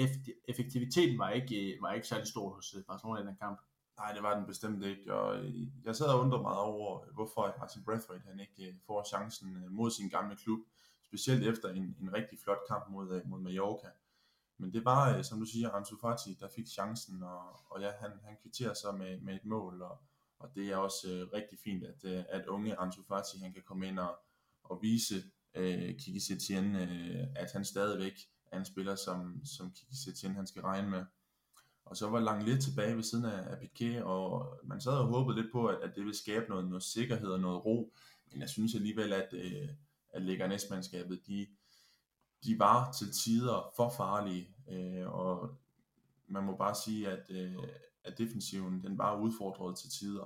effektiviteten 0.48 1.20
var 1.20 1.30
ikke, 1.30 1.74
øh, 1.74 1.82
var 1.82 1.94
ikke 1.94 2.08
særlig 2.08 2.28
stor 2.28 2.56
hos 2.56 2.76
øh, 2.78 2.84
Barcelona 2.84 3.22
i 3.22 3.26
den 3.26 3.38
kamp. 3.42 3.60
Nej, 3.98 4.12
det 4.14 4.24
var 4.24 4.36
den 4.38 4.46
bestemt 4.46 4.86
ikke, 4.86 5.14
og 5.14 5.44
jeg 5.86 5.96
sad 5.96 6.08
og 6.08 6.20
undrede 6.20 6.42
meget 6.42 6.60
over, 6.60 7.06
hvorfor 7.14 7.56
Martin 7.60 7.84
Braithwaite 7.86 8.26
han 8.28 8.40
ikke 8.40 8.80
får 8.88 9.04
chancen 9.08 9.66
mod 9.70 9.92
sin 9.92 10.10
gamle 10.10 10.36
klub, 10.36 10.60
specielt 11.08 11.48
efter 11.48 11.70
en, 11.70 11.96
en 12.02 12.14
rigtig 12.14 12.40
flot 12.44 12.58
kamp 12.70 12.90
mod, 12.90 13.22
mod 13.26 13.40
Mallorca. 13.40 13.88
Men 14.64 14.74
det 14.74 14.86
var, 14.86 15.18
øh, 15.18 15.24
som 15.24 15.40
du 15.40 15.46
siger, 15.46 15.70
Ansu 15.70 15.98
Fati, 16.02 16.38
der 16.40 16.48
fik 16.56 16.68
chancen, 16.68 17.24
og, 17.24 17.72
og 17.72 17.82
ja, 17.82 17.92
han, 18.00 18.12
han 18.24 18.38
kvitterer 18.42 18.74
så 18.74 18.92
med, 18.92 19.20
med 19.22 19.36
et 19.36 19.46
mål, 19.46 19.82
og, 19.82 19.98
og 20.40 20.56
det 20.56 20.72
er 20.72 20.78
også 20.78 21.12
øh, 21.12 21.28
rigtig 21.34 21.60
fint, 21.64 21.84
at, 21.84 22.04
øh, 22.04 22.24
at 22.30 22.46
unge 22.48 22.80
Ansu 22.80 23.04
Fati, 23.08 23.38
han 23.38 23.54
kan 23.54 23.64
komme 23.66 23.88
ind 23.88 24.00
og, 24.00 24.20
og 24.64 24.80
vise 24.82 25.24
øh, 25.56 25.90
Kiki 26.00 26.20
Setien, 26.20 26.76
øh, 26.76 27.28
at 27.36 27.52
han 27.54 27.66
stadigvæk 27.66 28.14
er 28.52 28.60
en 28.60 28.66
spiller, 28.66 28.96
som, 28.96 29.46
som 29.46 29.72
Kiki 29.72 29.96
Setien, 29.96 30.36
han 30.36 30.48
skal 30.48 30.62
regne 30.62 30.90
med. 30.90 31.06
Og 31.86 31.98
så 31.98 32.10
var 32.10 32.20
Lang 32.20 32.44
lidt 32.44 32.64
tilbage 32.64 32.96
ved 32.96 33.04
siden 33.04 33.26
af, 33.26 33.52
af 33.52 33.56
Piqué, 33.56 34.02
og 34.04 34.58
man 34.64 34.82
sad 34.82 34.98
og 34.98 35.08
håbede 35.08 35.42
lidt 35.42 35.52
på, 35.52 35.68
at, 35.68 35.78
at 35.84 35.96
det 35.96 36.04
ville 36.04 36.18
skabe 36.18 36.46
noget, 36.50 36.66
noget 36.68 36.84
sikkerhed 36.84 37.28
og 37.28 37.40
noget 37.40 37.66
ro. 37.66 37.94
Men 38.32 38.42
jeg 38.42 38.50
synes 38.50 38.76
alligevel, 38.76 39.14
at, 39.14 39.34
øh, 39.34 39.70
at 40.10 40.22
Leganes-mandskabet, 40.22 41.28
de, 41.28 41.48
de 42.44 42.60
var 42.60 42.92
til 42.92 43.12
tider 43.12 43.72
for 43.76 43.90
farlige, 43.98 44.56
øh, 44.72 45.14
og 45.14 45.50
man 46.28 46.44
må 46.44 46.56
bare 46.58 46.76
sige, 46.76 47.10
at, 47.10 47.26
øh, 47.30 47.56
at 48.04 48.18
defensiven, 48.18 48.84
den 48.84 48.98
var 48.98 49.20
udfordret 49.20 49.78
til 49.78 49.90
tider. 49.90 50.26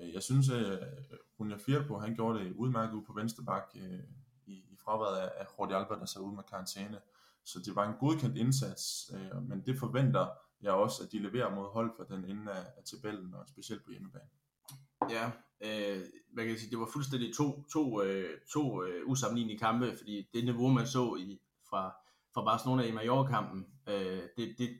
Øh, 0.00 0.12
jeg 0.12 0.22
synes, 0.22 0.48
øh, 0.48 0.72
at 0.72 1.18
Runja 1.40 1.56
Firpo, 1.56 1.98
han 1.98 2.14
gjorde 2.14 2.38
det 2.38 2.52
udmærket 2.52 2.94
ud 2.94 3.02
på 3.02 3.12
venstre 3.12 3.44
bak 3.44 3.64
øh, 3.76 4.00
i, 4.46 4.52
i 4.52 4.76
fraværet 4.84 5.16
af, 5.16 5.30
af 5.36 5.46
Jordi 5.58 5.74
Alba, 5.74 5.94
der 5.94 6.06
sad 6.06 6.20
ud 6.20 6.34
med 6.34 6.42
karantæne. 6.50 7.00
Så 7.44 7.58
det 7.64 7.76
var 7.76 7.88
en 7.88 7.94
godkendt 8.00 8.36
indsats, 8.36 9.10
øh, 9.14 9.42
men 9.42 9.62
det 9.66 9.78
forventer 9.78 10.26
jeg 10.60 10.72
også, 10.72 11.02
at 11.02 11.12
de 11.12 11.18
leverer 11.18 11.54
mod 11.54 11.72
hold 11.72 11.92
for 11.96 12.04
den 12.04 12.24
ende 12.24 12.52
af, 12.52 12.64
af 12.76 12.84
tabellen, 12.84 13.34
og 13.34 13.48
specielt 13.48 13.84
på 13.84 13.90
hjemmebane. 13.90 14.28
Ja, 15.10 15.30
øh, 15.60 16.02
man 16.32 16.46
kan 16.46 16.58
sige, 16.58 16.70
det 16.70 16.78
var 16.78 16.90
fuldstændig 16.92 17.34
to, 17.34 17.64
to, 17.72 18.02
øh, 18.02 18.40
to 18.52 18.82
øh, 18.82 19.08
usammenlignelige 19.08 19.58
kampe, 19.58 19.96
fordi 19.96 20.28
det 20.34 20.44
niveau, 20.44 20.68
man 20.68 20.86
så 20.86 21.14
i, 21.14 21.40
fra, 21.70 21.94
fra 22.34 22.44
Barcelona 22.44 22.82
i 22.82 22.92
Mallorca-kampen, 22.92 23.66
øh, 23.86 24.22
det, 24.36 24.54
det 24.58 24.70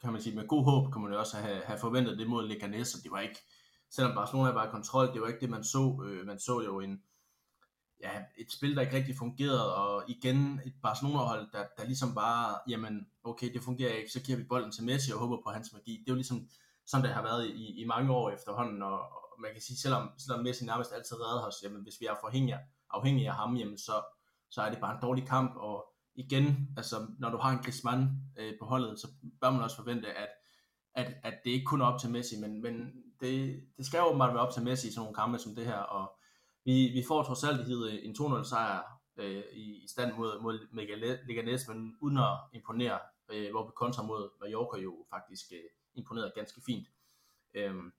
kan 0.00 0.12
man 0.12 0.22
sige, 0.22 0.36
med 0.36 0.48
god 0.48 0.64
håb 0.64 0.92
kan 0.92 1.02
man 1.02 1.12
jo 1.12 1.18
også 1.18 1.36
have, 1.36 1.62
have 1.64 1.78
forventet 1.78 2.18
det 2.18 2.28
mod 2.28 2.48
Leganes, 2.48 2.94
og 2.94 3.02
det 3.02 3.10
var 3.10 3.20
ikke, 3.20 3.38
selvom 3.90 4.14
Barcelona 4.14 4.50
var 4.50 4.66
i 4.66 4.70
kontrol, 4.70 5.12
det 5.12 5.20
var 5.20 5.26
ikke 5.28 5.40
det, 5.40 5.50
man 5.50 5.64
så. 5.64 6.02
Øh, 6.06 6.26
man 6.26 6.38
så 6.38 6.60
jo 6.60 6.80
en, 6.80 7.02
ja, 8.00 8.22
et 8.38 8.52
spil, 8.52 8.76
der 8.76 8.82
ikke 8.82 8.96
rigtig 8.96 9.16
fungerede, 9.16 9.74
og 9.76 10.04
igen 10.08 10.60
et 10.66 10.74
Barcelona-hold, 10.82 11.52
der, 11.52 11.64
der 11.76 11.84
ligesom 11.84 12.14
bare, 12.14 12.58
jamen, 12.68 13.06
okay, 13.24 13.52
det 13.52 13.62
fungerer 13.62 13.94
ikke, 13.94 14.12
så 14.12 14.22
giver 14.22 14.38
vi 14.38 14.44
bolden 14.44 14.72
til 14.72 14.84
Messi 14.84 15.12
og 15.12 15.18
håber 15.18 15.36
på 15.44 15.50
hans 15.50 15.72
magi. 15.72 15.92
Det 15.92 16.08
er 16.08 16.12
jo 16.12 16.14
ligesom, 16.14 16.48
som 16.86 17.02
det 17.02 17.10
har 17.10 17.22
været 17.22 17.46
i, 17.46 17.82
i 17.82 17.84
mange 17.84 18.12
år 18.12 18.30
efterhånden, 18.30 18.82
og, 18.82 19.00
og 19.00 19.40
man 19.40 19.52
kan 19.52 19.62
sige, 19.62 19.76
selvom, 19.76 20.10
selvom 20.18 20.44
Messi 20.44 20.64
nærmest 20.64 20.92
altid 20.92 21.16
redder 21.16 21.46
os, 21.46 21.54
jamen, 21.62 21.82
hvis 21.82 22.00
vi 22.00 22.06
er 22.06 22.14
afhængige, 22.24 22.58
afhængige 22.90 23.28
af 23.28 23.34
ham, 23.34 23.56
jamen, 23.56 23.78
så, 23.78 24.02
så 24.50 24.62
er 24.62 24.70
det 24.70 24.80
bare 24.80 24.94
en 24.94 25.02
dårlig 25.02 25.26
kamp, 25.26 25.56
og 25.56 25.95
igen, 26.16 26.68
altså, 26.76 26.96
når 27.18 27.30
du 27.30 27.36
har 27.36 27.50
en 27.50 27.64
Griezmann 27.64 28.08
øh, 28.38 28.52
på 28.58 28.64
holdet, 28.64 29.00
så 29.00 29.08
bør 29.40 29.50
man 29.50 29.62
også 29.62 29.76
forvente, 29.76 30.08
at, 30.08 30.28
at, 30.94 31.14
at 31.22 31.34
det 31.44 31.50
ikke 31.50 31.64
kun 31.64 31.80
er 31.80 31.86
op 31.86 32.00
til 32.00 32.10
Messi, 32.10 32.40
men, 32.40 32.62
men 32.62 32.92
det, 33.20 33.62
det 33.76 33.86
skal 33.86 33.98
jo 33.98 34.04
åbenbart 34.04 34.34
være 34.34 34.46
op 34.46 34.52
til 34.52 34.62
Messi 34.62 34.88
i 34.88 34.90
sådan 34.90 35.00
nogle 35.00 35.14
kampe 35.14 35.38
som 35.38 35.54
det 35.54 35.66
her, 35.66 35.78
og 35.78 36.18
vi, 36.64 36.90
vi 36.94 37.04
får 37.08 37.22
trods 37.22 37.44
alt 37.44 37.68
en 38.04 38.16
2-0 38.18 38.48
sejr 38.48 38.82
øh, 39.16 39.42
i, 39.52 39.84
i 39.84 39.88
stand 39.88 40.16
mod, 40.16 40.40
mod 40.42 40.68
Leganes, 41.26 41.68
men 41.68 41.96
uden 42.00 42.18
at 42.18 42.38
imponere, 42.52 42.98
øh, 43.32 43.50
hvor 43.50 43.66
vi 43.66 43.72
kontra 43.76 44.02
mod 44.02 44.30
Mallorca 44.40 44.80
jo 44.80 45.06
faktisk 45.10 45.52
øh, 45.52 45.70
imponerede 45.94 46.32
ganske 46.34 46.60
fint. 46.66 46.88
Øhm, 47.54 47.92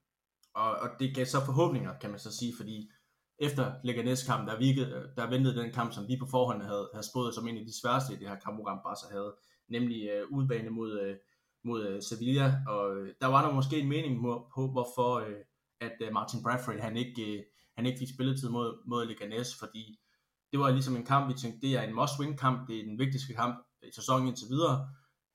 og, 0.54 0.72
og 0.72 0.90
det 1.00 1.16
gav 1.16 1.26
så 1.26 1.46
forhåbninger, 1.46 2.00
kan 2.00 2.10
man 2.10 2.20
så 2.20 2.38
sige, 2.38 2.54
fordi 2.58 2.92
efter 3.40 3.74
Leganes 3.84 4.24
kamp, 4.24 4.50
der, 4.50 4.58
virkede, 4.58 4.88
øh, 4.96 5.04
der 5.18 5.30
ventede 5.30 5.60
den 5.62 5.72
kamp, 5.72 5.94
som 5.94 6.08
vi 6.08 6.18
på 6.20 6.28
forhånd 6.32 6.62
havde, 6.62 6.90
havde 6.94 7.08
spået 7.08 7.36
som 7.36 7.48
en 7.48 7.58
af 7.58 7.66
de 7.66 7.82
sværeste 7.82 8.14
i 8.14 8.18
det 8.18 8.30
her 8.30 8.40
kamprogram, 8.40 8.80
Barca 8.84 9.08
havde, 9.12 9.36
nemlig 9.70 10.10
øh, 10.10 10.32
udbane 10.32 10.70
mod, 10.70 11.00
øh, 11.00 11.16
mod 11.64 11.88
øh, 11.88 12.02
Sevilla, 12.02 12.62
og 12.68 12.98
øh, 12.98 13.14
der 13.22 13.28
var 13.28 13.46
der 13.46 13.56
måske 13.56 13.80
en 13.80 13.90
mening 13.90 14.22
på, 14.22 14.52
på 14.56 14.68
hvorfor 14.68 15.16
øh, 15.16 15.42
at 15.82 15.98
øh, 16.02 16.14
Martin 16.14 16.44
Bradford, 16.44 16.80
han 16.80 16.98
ikke, 16.98 17.38
øh, 17.38 17.44
han 17.76 17.86
ikke 17.86 18.00
fik 18.00 18.14
spilletid 18.16 18.50
mod, 18.50 18.88
mod 18.88 19.06
Leganes, 19.06 19.56
fordi 19.60 20.00
det 20.52 20.60
var 20.60 20.72
ligesom 20.72 20.96
en 20.96 21.06
kamp, 21.06 21.30
vi 21.30 21.34
tænkte, 21.34 21.68
det 21.68 21.78
er 21.78 21.82
en 21.82 22.00
must-win 22.00 22.36
kamp, 22.36 22.68
det 22.68 22.80
er 22.80 22.84
den 22.84 23.00
vigtigste 23.00 23.34
kamp 23.34 23.56
i 23.84 23.92
sæsonen 23.96 24.28
indtil 24.28 24.48
videre, 24.50 24.90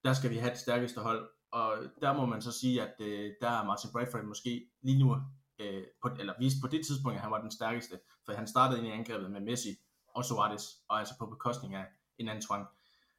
der 0.04 0.12
skal 0.12 0.30
vi 0.30 0.36
have 0.36 0.50
det 0.50 0.58
stærkeste 0.58 1.00
hold, 1.00 1.28
og 1.52 1.72
der 2.00 2.16
må 2.16 2.26
man 2.26 2.42
så 2.42 2.52
sige, 2.60 2.82
at 2.82 2.94
øh, 3.00 3.30
der 3.40 3.50
er 3.50 3.64
Martin 3.64 3.90
Bradford 3.92 4.24
måske 4.24 4.70
lige 4.82 4.98
nu 4.98 5.16
øh, 5.62 5.84
på, 6.02 6.10
eller 6.18 6.34
viste 6.38 6.60
på 6.60 6.66
det 6.66 6.86
tidspunkt, 6.86 7.16
at 7.16 7.22
han 7.22 7.30
var 7.30 7.40
den 7.40 7.50
stærkeste, 7.50 8.00
for 8.24 8.32
han 8.32 8.46
startede 8.46 8.78
ind 8.78 8.88
i 8.88 8.90
angrebet 8.90 9.30
med 9.30 9.40
Messi 9.40 9.68
og 10.08 10.24
Suarez, 10.24 10.64
og 10.88 10.98
altså 10.98 11.14
på 11.18 11.26
bekostning 11.26 11.74
af 11.74 11.86
en 12.18 12.28
Antoine 12.28 12.64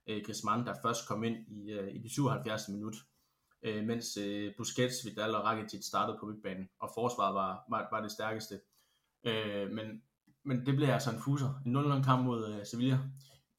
øh, 0.08 0.24
Griezmann, 0.26 0.66
der 0.66 0.74
først 0.82 1.08
kom 1.08 1.24
ind 1.24 1.48
i, 1.48 1.72
øh, 1.72 1.96
i 1.96 1.98
det 1.98 2.12
77. 2.12 2.70
minut, 2.70 2.96
øh, 3.64 3.84
mens 3.84 4.18
øh, 4.18 4.54
Busquets, 4.58 5.06
Vidal 5.06 5.36
og 5.36 5.44
Rakitic 5.44 5.86
startede 5.86 6.18
på 6.20 6.26
midtbanen, 6.26 6.70
og 6.80 6.92
forsvaret 6.94 7.36
var, 7.36 7.66
var, 7.70 7.88
var 7.92 8.02
det 8.02 8.12
stærkeste. 8.12 8.60
Øh, 9.24 9.72
men, 9.72 10.02
men 10.44 10.66
det 10.66 10.76
blev 10.76 10.90
altså 10.90 11.12
en 11.12 11.22
fuser, 11.22 11.62
en 11.66 11.76
0-0 11.76 12.04
kamp 12.04 12.26
mod 12.26 12.54
øh, 12.54 12.66
Sevilla. 12.66 13.00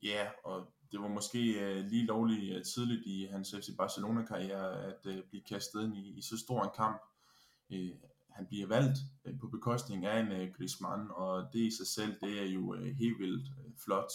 Ja, 0.02 0.08
yeah, 0.08 0.28
og 0.44 0.74
det 0.92 1.00
var 1.00 1.08
måske 1.08 1.52
øh, 1.60 1.84
lige 1.84 2.06
lovligt 2.06 2.56
øh, 2.56 2.64
tidligt 2.64 3.02
i 3.06 3.28
hans 3.30 3.54
FC 3.58 3.76
Barcelona-karriere 3.76 4.84
at 4.84 5.06
øh, 5.06 5.22
blive 5.28 5.42
kastet 5.48 5.84
ind 5.84 5.96
i, 5.96 6.18
i 6.18 6.22
så 6.22 6.38
stor 6.38 6.62
en 6.62 6.70
kamp. 6.76 7.02
Øh, 7.72 7.90
han 8.34 8.46
bliver 8.46 8.66
valgt 8.66 8.98
øh, 9.24 9.38
på 9.38 9.48
bekostning 9.48 10.06
af 10.06 10.20
en 10.20 10.32
øh, 10.32 10.54
Griezmann, 10.54 11.10
og 11.10 11.52
det 11.52 11.58
i 11.58 11.70
sig 11.70 11.86
selv, 11.86 12.20
det 12.20 12.42
er 12.42 12.46
jo 12.46 12.74
øh, 12.74 12.96
helt 12.96 13.18
vildt 13.18 13.48
øh, 13.58 13.72
flot. 13.84 14.12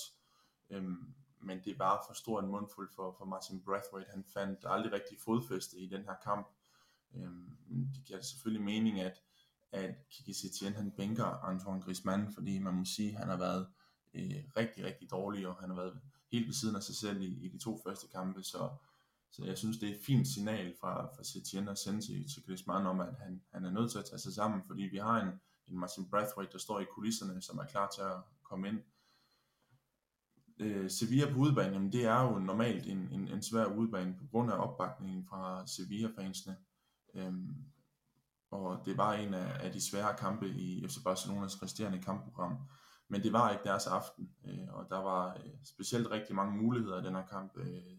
Øhm, 0.69 1.13
men 1.41 1.59
det 1.65 1.79
var 1.79 2.03
for 2.07 2.13
stor 2.13 2.39
en 2.39 2.47
mundfuld 2.47 2.89
for, 2.95 3.15
for 3.17 3.25
Martin 3.25 3.61
Brathwaite. 3.61 4.11
Han 4.11 4.23
fandt 4.33 4.59
aldrig 4.65 4.93
rigtig 4.93 5.17
fodfæste 5.25 5.77
i 5.77 5.89
den 5.89 6.03
her 6.03 6.15
kamp. 6.23 6.47
Øhm, 7.15 7.57
det 7.95 8.03
giver 8.05 8.21
selvfølgelig 8.21 8.65
mening, 8.65 8.99
at, 8.99 9.21
at 9.71 9.95
Kiki 10.09 10.33
Setien 10.33 10.73
han 10.73 10.91
bænker 10.91 11.25
Antoine 11.25 11.81
Griezmann, 11.81 12.33
fordi 12.33 12.59
man 12.59 12.73
må 12.73 12.85
sige, 12.85 13.11
at 13.11 13.17
han 13.17 13.29
har 13.29 13.37
været 13.37 13.67
øh, 14.13 14.43
rigtig, 14.57 14.83
rigtig 14.83 15.11
dårlig, 15.11 15.47
og 15.47 15.55
han 15.55 15.69
har 15.69 15.75
været 15.75 15.99
helt 16.31 16.47
ved 16.47 16.53
siden 16.53 16.75
af 16.75 16.83
sig 16.83 16.95
selv 16.95 17.21
i, 17.21 17.45
i 17.45 17.49
de 17.49 17.57
to 17.57 17.79
første 17.85 18.07
kampe, 18.07 18.43
så 18.43 18.69
så 19.31 19.45
jeg 19.45 19.57
synes, 19.57 19.77
det 19.77 19.89
er 19.89 19.93
et 19.93 20.01
fint 20.05 20.27
signal 20.27 20.73
fra, 20.81 21.05
fra 21.15 21.23
Setien 21.23 21.67
at 21.67 21.77
sende 21.77 22.01
til, 22.01 22.33
til 22.33 22.43
Griezmann 22.45 22.87
om, 22.87 22.99
at 22.99 23.15
han, 23.19 23.41
han 23.53 23.65
er 23.65 23.71
nødt 23.71 23.91
til 23.91 23.99
at 23.99 24.05
tage 24.05 24.19
sig 24.19 24.33
sammen, 24.33 24.63
fordi 24.63 24.83
vi 24.83 24.97
har 24.97 25.21
en, 25.21 25.29
en 25.67 25.79
Martin 25.79 26.09
Brathwaite, 26.09 26.51
der 26.51 26.57
står 26.57 26.79
i 26.79 26.85
kulisserne, 26.95 27.41
som 27.41 27.57
er 27.57 27.65
klar 27.65 27.89
til 27.95 28.01
at 28.01 28.17
komme 28.43 28.67
ind. 28.67 28.79
Øh, 30.59 30.89
Sevilla 30.89 31.33
på 31.33 31.39
udebane, 31.39 31.73
jamen 31.73 31.91
det 31.91 32.05
er 32.05 32.21
jo 32.21 32.39
normalt 32.39 32.87
en, 32.87 32.97
en, 33.11 33.27
en 33.27 33.41
svær 33.43 33.65
udebane 33.65 34.15
på 34.17 34.27
grund 34.31 34.51
af 34.51 34.57
opbakningen 34.57 35.25
fra 35.25 35.67
Sevilla-fansene. 35.67 36.57
Øhm, 37.15 37.55
og 38.51 38.81
det 38.85 38.97
var 38.97 39.13
en 39.13 39.33
af, 39.33 39.65
af 39.65 39.71
de 39.71 39.81
svære 39.81 40.15
kampe 40.17 40.49
i 40.49 40.87
FC 40.87 40.97
Barcelonas 41.03 41.63
resterende 41.63 42.01
kampprogram. 42.01 42.57
Men 43.07 43.23
det 43.23 43.33
var 43.33 43.51
ikke 43.51 43.63
deres 43.63 43.87
aften, 43.87 44.31
øh, 44.45 44.67
og 44.69 44.85
der 44.89 44.97
var 44.97 45.33
øh, 45.33 45.51
specielt 45.63 46.11
rigtig 46.11 46.35
mange 46.35 46.57
muligheder 46.57 47.01
i 47.01 47.05
den 47.05 47.15
her 47.15 47.25
kamp 47.25 47.57
øh, 47.57 47.97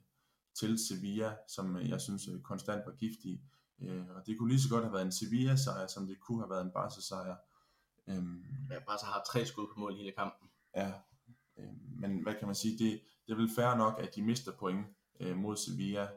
til 0.55 0.79
Sevilla, 0.79 1.37
som 1.49 1.77
øh, 1.77 1.89
jeg 1.89 2.01
synes 2.01 2.29
øh, 2.29 2.41
konstant 2.41 2.87
var 2.87 2.93
giftige. 2.93 3.43
Øh, 3.83 4.07
og 4.17 4.27
det 4.27 4.39
kunne 4.39 4.51
lige 4.51 4.61
så 4.61 4.69
godt 4.69 4.85
have 4.85 4.93
været 4.93 5.05
en 5.05 5.13
Sevilla-sejr, 5.13 5.87
som 5.87 6.07
det 6.07 6.21
kunne 6.21 6.43
have 6.43 6.51
været 6.51 6.65
en 6.65 6.71
Barca-sejr. 6.71 7.37
Øhm, 8.09 8.45
ja, 8.71 8.79
Barca 8.79 9.07
har 9.07 9.23
tre 9.33 9.47
skud 9.47 9.67
på 9.75 9.81
mål 9.81 9.97
hele 9.97 10.13
kampen. 10.13 10.49
Ja, 10.77 10.93
øh, 11.59 11.73
men 12.01 12.23
hvad 12.23 12.35
kan 12.39 12.49
man 12.49 12.55
sige, 12.55 12.79
det, 12.79 13.01
det 13.27 13.33
er 13.33 13.37
vel 13.37 13.51
fair 13.57 13.77
nok, 13.77 14.01
at 14.01 14.15
de 14.15 14.23
mister 14.23 14.53
point 14.53 14.87
mod 15.37 15.57
Sevilla, 15.57 16.09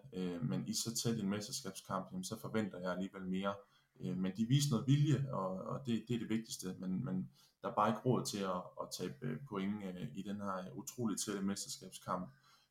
men 0.41 0.67
i 0.67 0.73
så 0.73 0.95
tæt 0.95 1.19
en 1.19 1.29
mesterskabskamp, 1.29 2.07
jamen, 2.11 2.23
så 2.23 2.39
forventer 2.39 2.79
jeg 2.79 2.91
alligevel 2.91 3.25
mere. 3.25 3.55
Men 3.99 4.31
de 4.37 4.45
viser 4.45 4.71
noget 4.71 4.87
vilje, 4.87 5.31
og, 5.31 5.49
og 5.49 5.85
det, 5.85 6.05
det 6.07 6.15
er 6.15 6.19
det 6.19 6.29
vigtigste, 6.29 6.75
men, 6.79 7.05
men 7.05 7.29
der 7.61 7.69
er 7.69 7.75
bare 7.75 7.89
ikke 7.89 8.01
råd 8.01 8.25
til 8.25 8.37
at, 8.37 8.61
at 8.81 8.87
tabe 8.97 9.39
point 9.49 9.83
i 10.15 10.21
den 10.21 10.35
her 10.35 10.71
utroligt 10.73 11.21
tætte 11.21 11.41
mesterskabskamp. 11.41 12.29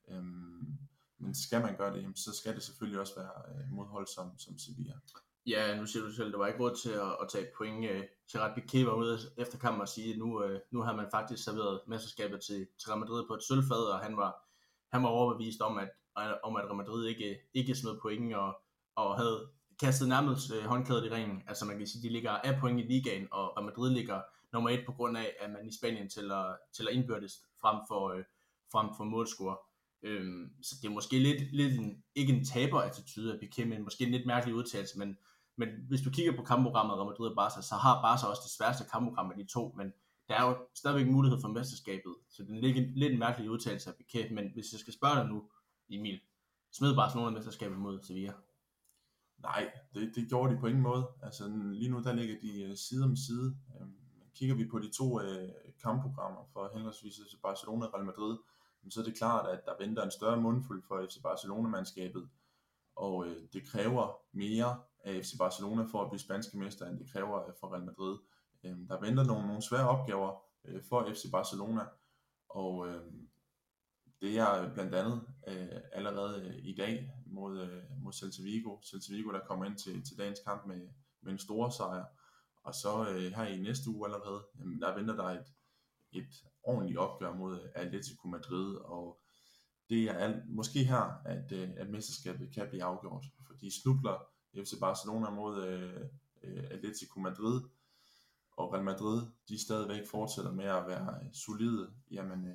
Øh, 0.09 0.23
men 1.23 1.35
skal 1.35 1.61
man 1.63 1.77
gøre 1.77 1.97
det, 1.97 2.19
så 2.19 2.33
skal 2.33 2.55
det 2.55 2.63
selvfølgelig 2.63 3.01
også 3.01 3.15
være 3.17 3.33
øh, 3.49 3.71
modhold 3.71 4.07
som, 4.07 4.39
som 4.39 4.59
Sevilla. 4.59 4.95
Ja, 5.47 5.77
nu 5.81 5.87
siger 5.87 6.05
du 6.05 6.13
selv, 6.13 6.27
at 6.27 6.33
der 6.33 6.39
var 6.39 6.47
ikke 6.47 6.61
råd 6.61 6.77
til 6.83 6.91
at, 6.91 7.13
at 7.23 7.29
tage 7.33 7.47
point. 7.57 7.91
Øh, 7.91 8.03
Gerard 8.33 8.59
Piqué 8.59 8.85
var 8.85 8.95
ude 8.95 9.19
efter 9.37 9.59
kampen 9.59 9.81
og 9.81 9.89
sige, 9.89 10.13
at 10.13 10.19
nu, 10.19 10.45
øh, 10.45 10.61
nu 10.71 10.81
har 10.83 10.97
man 10.97 11.07
faktisk 11.11 11.45
serveret 11.45 11.81
mesterskabet 11.89 12.41
til, 12.41 12.67
til 12.79 12.89
Real 12.89 13.01
Madrid 13.01 13.25
på 13.29 13.35
et 13.35 13.43
sølvfad, 13.43 13.85
og 13.95 13.99
han 13.99 14.17
var, 14.17 14.33
han 14.93 15.03
var 15.03 15.09
overbevist 15.09 15.61
om, 15.61 15.79
at, 15.79 15.91
om 16.43 16.57
at 16.57 16.65
Real 16.65 16.77
Madrid 16.77 17.07
ikke, 17.07 17.39
ikke 17.55 17.75
smed 17.75 18.01
point, 18.03 18.35
og, 18.35 18.61
og 18.97 19.17
havde 19.17 19.49
kastet 19.81 20.09
nærmest 20.09 20.53
øh, 20.53 20.65
håndklædet 20.65 21.05
i 21.05 21.11
ringen. 21.11 21.43
Altså 21.47 21.65
man 21.65 21.79
kan 21.79 21.87
sige, 21.87 22.01
at 22.01 22.05
de 22.05 22.09
ligger 22.09 22.31
af 22.31 22.61
point 22.61 22.81
i 22.81 22.83
ligaen, 22.83 23.29
og 23.31 23.57
Real 23.57 23.65
Madrid 23.65 23.91
ligger 23.91 24.21
nummer 24.53 24.71
et 24.71 24.83
på 24.87 24.93
grund 24.93 25.19
af, 25.19 25.37
at 25.41 25.51
man 25.51 25.69
i 25.69 25.77
Spanien 25.79 26.09
tæller, 26.09 26.57
tæller 26.77 26.93
indbyrdes 26.93 27.33
frem 27.61 27.77
for, 27.89 28.09
øh, 28.09 28.25
frem 28.73 28.89
for 28.97 29.05
målscore. 29.05 29.57
Øhm, 30.03 30.63
så 30.63 30.75
det 30.83 30.89
er 30.89 30.93
måske 30.93 31.19
lidt, 31.19 31.53
lidt 31.53 31.79
en, 31.79 32.03
ikke 32.15 32.33
en 32.33 32.45
taber-attitude 32.45 33.33
af 33.33 33.39
Piqué, 33.39 33.65
men 33.65 33.85
måske 33.85 34.05
en 34.05 34.11
lidt 34.11 34.27
mærkelig 34.27 34.55
udtalelse, 34.55 34.99
men, 34.99 35.17
men 35.57 35.69
hvis 35.89 36.01
du 36.01 36.11
kigger 36.11 36.37
på 36.37 36.43
kampprogrammet 36.43 36.97
Real 36.97 37.07
Madrid 37.07 37.29
og 37.29 37.37
Barca, 37.37 37.63
så 37.63 37.75
har 37.75 38.03
Barca 38.03 38.27
også 38.27 38.43
det 38.45 38.57
sværeste 38.59 38.85
kampprogram 38.93 39.31
af 39.31 39.37
de 39.37 39.47
to, 39.53 39.75
men 39.77 39.93
der 40.29 40.35
er 40.35 40.49
jo 40.49 40.57
stadigvæk 40.75 41.07
mulighed 41.07 41.41
for 41.41 41.49
mesterskabet, 41.49 42.15
så 42.29 42.43
det 42.43 42.57
er 42.57 42.61
lidt, 42.61 42.99
lidt 42.99 43.13
en 43.13 43.19
mærkelig 43.19 43.51
udtalelse 43.51 43.91
af 43.91 43.95
Piqué, 43.95 44.35
men 44.35 44.45
hvis 44.55 44.73
jeg 44.73 44.81
skal 44.81 44.93
spørge 44.93 45.17
dig 45.17 45.29
nu, 45.29 45.51
Emil, 45.91 46.21
smed 46.73 46.95
Barcelona 46.95 47.31
mesterskabet 47.31 47.79
mod 47.79 48.03
Sevilla? 48.03 48.33
Nej, 49.43 49.71
det, 49.95 50.13
det 50.15 50.29
gjorde 50.29 50.55
de 50.55 50.61
på 50.61 50.67
ingen 50.67 50.83
måde. 50.83 51.09
Altså 51.23 51.53
lige 51.73 51.91
nu 51.91 52.03
der 52.03 52.13
ligger 52.13 52.37
de 52.41 52.63
øh, 52.63 52.77
side 52.77 53.05
om 53.05 53.17
side. 53.17 53.57
Um, 53.81 53.95
kigger 54.35 54.55
vi 54.55 54.69
på 54.69 54.79
de 54.79 54.91
to 54.91 55.21
øh, 55.21 55.49
kampprogrammer 55.83 56.41
for 56.53 56.71
henholdsvis 56.75 57.15
Barcelona 57.43 57.87
og 57.87 57.95
Real 57.95 58.05
Madrid, 58.05 58.39
så 58.91 59.01
er 59.01 59.05
det 59.05 59.17
klart, 59.17 59.51
at 59.51 59.65
der 59.67 59.85
venter 59.87 60.03
en 60.03 60.11
større 60.11 60.41
mundfuld 60.41 60.83
for 60.89 61.07
FC 61.07 61.23
Barcelona-mandskabet, 61.23 62.29
og 62.97 63.27
øh, 63.27 63.37
det 63.53 63.67
kræver 63.67 64.19
mere 64.33 64.81
af 65.05 65.25
FC 65.25 65.39
Barcelona 65.39 65.83
for 65.83 66.03
at 66.03 66.11
blive 66.11 66.21
spanske 66.21 66.59
mester, 66.59 66.87
end 66.87 66.99
det 66.99 67.13
kræver 67.13 67.49
øh, 67.49 67.55
for 67.61 67.73
Real 67.73 67.85
Madrid. 67.85 68.19
Øh, 68.65 68.89
der 68.89 69.01
venter 69.01 69.25
nogle, 69.25 69.47
nogle 69.47 69.63
svære 69.63 69.89
opgaver 69.89 70.43
øh, 70.65 70.83
for 70.89 71.09
FC 71.15 71.31
Barcelona, 71.31 71.85
og 72.49 72.89
øh, 72.89 73.13
det 74.21 74.39
er 74.39 74.75
blandt 74.75 74.95
andet 74.95 75.23
øh, 75.49 75.81
allerede 75.93 76.43
øh, 76.47 76.57
i 76.65 76.75
dag 76.75 77.13
mod, 77.27 77.61
øh, 77.61 77.83
mod 78.03 78.13
Celta 78.13 78.43
Vigo. 78.43 78.81
Celta 78.83 79.13
Vigo, 79.13 79.33
der 79.33 79.47
kommer 79.47 79.65
ind 79.65 79.79
til, 79.79 80.05
til 80.05 80.19
dagens 80.19 80.41
kamp 80.47 80.67
med, 80.67 80.89
med 81.23 81.33
en 81.33 81.39
stor 81.39 81.69
sejr. 81.71 82.05
Og 82.65 82.75
så 82.75 83.09
øh, 83.11 83.33
her 83.33 83.45
i 83.45 83.59
næste 83.59 83.91
uge 83.91 84.07
allerede, 84.07 84.47
jamen, 84.59 84.81
der 84.81 84.95
venter 84.95 85.17
der 85.17 85.25
et, 85.25 85.47
et 86.13 86.33
ordentligt 86.63 86.99
opgør 86.99 87.35
mod 87.35 87.71
Atletico 87.75 88.29
Madrid, 88.29 88.75
og 88.77 89.21
det 89.91 90.05
er 90.05 90.15
alt, 90.15 90.51
måske 90.51 90.85
her, 90.85 91.21
at, 91.25 91.53
øh, 91.53 91.69
at 91.77 91.91
mesterskabet 91.91 92.55
kan 92.55 92.69
blive 92.69 92.85
afgjort, 92.85 93.25
for 93.47 93.55
de 93.55 93.81
snubler 93.83 94.27
FC 94.55 94.81
Barcelona 94.81 95.31
mod 95.31 95.67
øh, 95.67 96.01
øh, 96.43 96.65
Atletico 96.71 97.21
Madrid, 97.21 97.61
og 98.57 98.73
Real 98.73 98.85
Madrid, 98.85 99.23
de 99.49 99.63
stadigvæk 99.63 100.07
fortsætter 100.11 100.53
med 100.53 100.65
at 100.65 100.87
være 100.87 101.33
solide, 101.33 101.91
jamen 102.11 102.49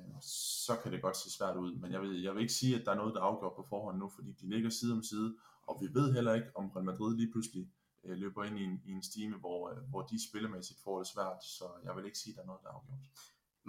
så 0.66 0.76
kan 0.82 0.92
det 0.92 1.02
godt 1.02 1.16
se 1.16 1.30
svært 1.30 1.56
ud. 1.56 1.72
Men 1.74 1.92
jeg 1.92 2.00
vil, 2.00 2.22
jeg 2.22 2.34
vil 2.34 2.40
ikke 2.40 2.52
sige, 2.52 2.80
at 2.80 2.86
der 2.86 2.92
er 2.92 2.96
noget, 2.96 3.14
der 3.14 3.20
afgør 3.20 3.48
på 3.48 3.66
forhånd 3.68 3.98
nu, 3.98 4.08
fordi 4.08 4.32
de 4.32 4.48
ligger 4.48 4.70
side 4.70 4.92
om 4.92 5.02
side, 5.02 5.36
og 5.62 5.78
vi 5.80 5.94
ved 5.94 6.12
heller 6.12 6.34
ikke, 6.34 6.48
om 6.54 6.68
Real 6.68 6.84
Madrid 6.84 7.16
lige 7.16 7.32
pludselig 7.32 7.68
løber 8.04 8.44
ind 8.44 8.58
i 8.58 8.64
en, 8.64 8.82
i 8.84 8.90
en 8.90 9.02
stime, 9.02 9.36
hvor, 9.36 9.74
hvor 9.90 10.02
de 10.02 10.28
spillemæssigt 10.28 10.80
får 10.80 10.98
det 10.98 11.06
svært, 11.06 11.44
så 11.44 11.64
jeg 11.84 11.96
vil 11.96 12.04
ikke 12.04 12.18
sige, 12.18 12.32
at 12.32 12.36
der 12.36 12.42
er 12.42 12.46
noget, 12.46 12.62
der 12.62 12.68
er 12.68 12.74
afgjort. 12.74 12.98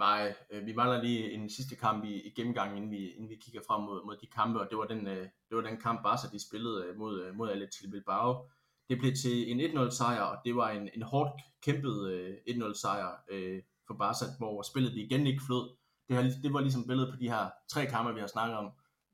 Nej, 0.00 0.34
øh, 0.50 0.66
vi 0.66 0.72
mangler 0.72 1.02
lige 1.02 1.32
en 1.32 1.50
sidste 1.50 1.76
kamp 1.76 2.04
i, 2.04 2.14
i 2.26 2.30
gennemgangen, 2.30 2.76
inden 2.76 2.90
vi, 2.90 3.10
inden 3.10 3.28
vi 3.30 3.36
kigger 3.36 3.60
frem 3.66 3.82
mod, 3.82 4.04
mod 4.04 4.16
de 4.16 4.26
kampe, 4.26 4.60
og 4.60 4.66
det 4.70 4.78
var 4.78 4.84
den, 4.84 5.06
øh, 5.06 5.22
det 5.48 5.56
var 5.56 5.60
den 5.60 5.76
kamp, 5.80 6.02
Barca 6.02 6.28
de 6.32 6.46
spillede 6.48 6.84
øh, 6.86 6.98
mod, 6.98 7.22
øh, 7.22 7.34
mod 7.34 7.50
Atletico 7.50 7.90
Bilbao. 7.90 8.48
Det 8.88 8.98
blev 8.98 9.12
til 9.22 9.50
en 9.50 9.60
1-0 9.60 9.90
sejr, 9.90 10.22
og 10.22 10.36
det 10.44 10.56
var 10.56 10.70
en, 10.70 10.88
en 10.94 11.02
hårdt 11.02 11.32
kæmpet 11.62 12.10
øh, 12.10 12.36
1-0 12.48 12.80
sejr 12.80 13.10
øh, 13.30 13.62
for 13.86 13.94
Barca, 13.94 14.24
hvor 14.38 14.62
spillet 14.62 14.92
igen 14.96 15.26
ikke 15.26 15.42
flød. 15.46 15.64
Det, 16.08 16.16
her, 16.16 16.40
det 16.42 16.52
var 16.52 16.60
ligesom 16.60 16.86
billedet 16.86 17.14
på 17.14 17.20
de 17.20 17.28
her 17.28 17.50
tre 17.68 17.86
kampe, 17.86 18.14
vi 18.14 18.20
har 18.20 18.26
snakket 18.26 18.58
om. 18.58 18.70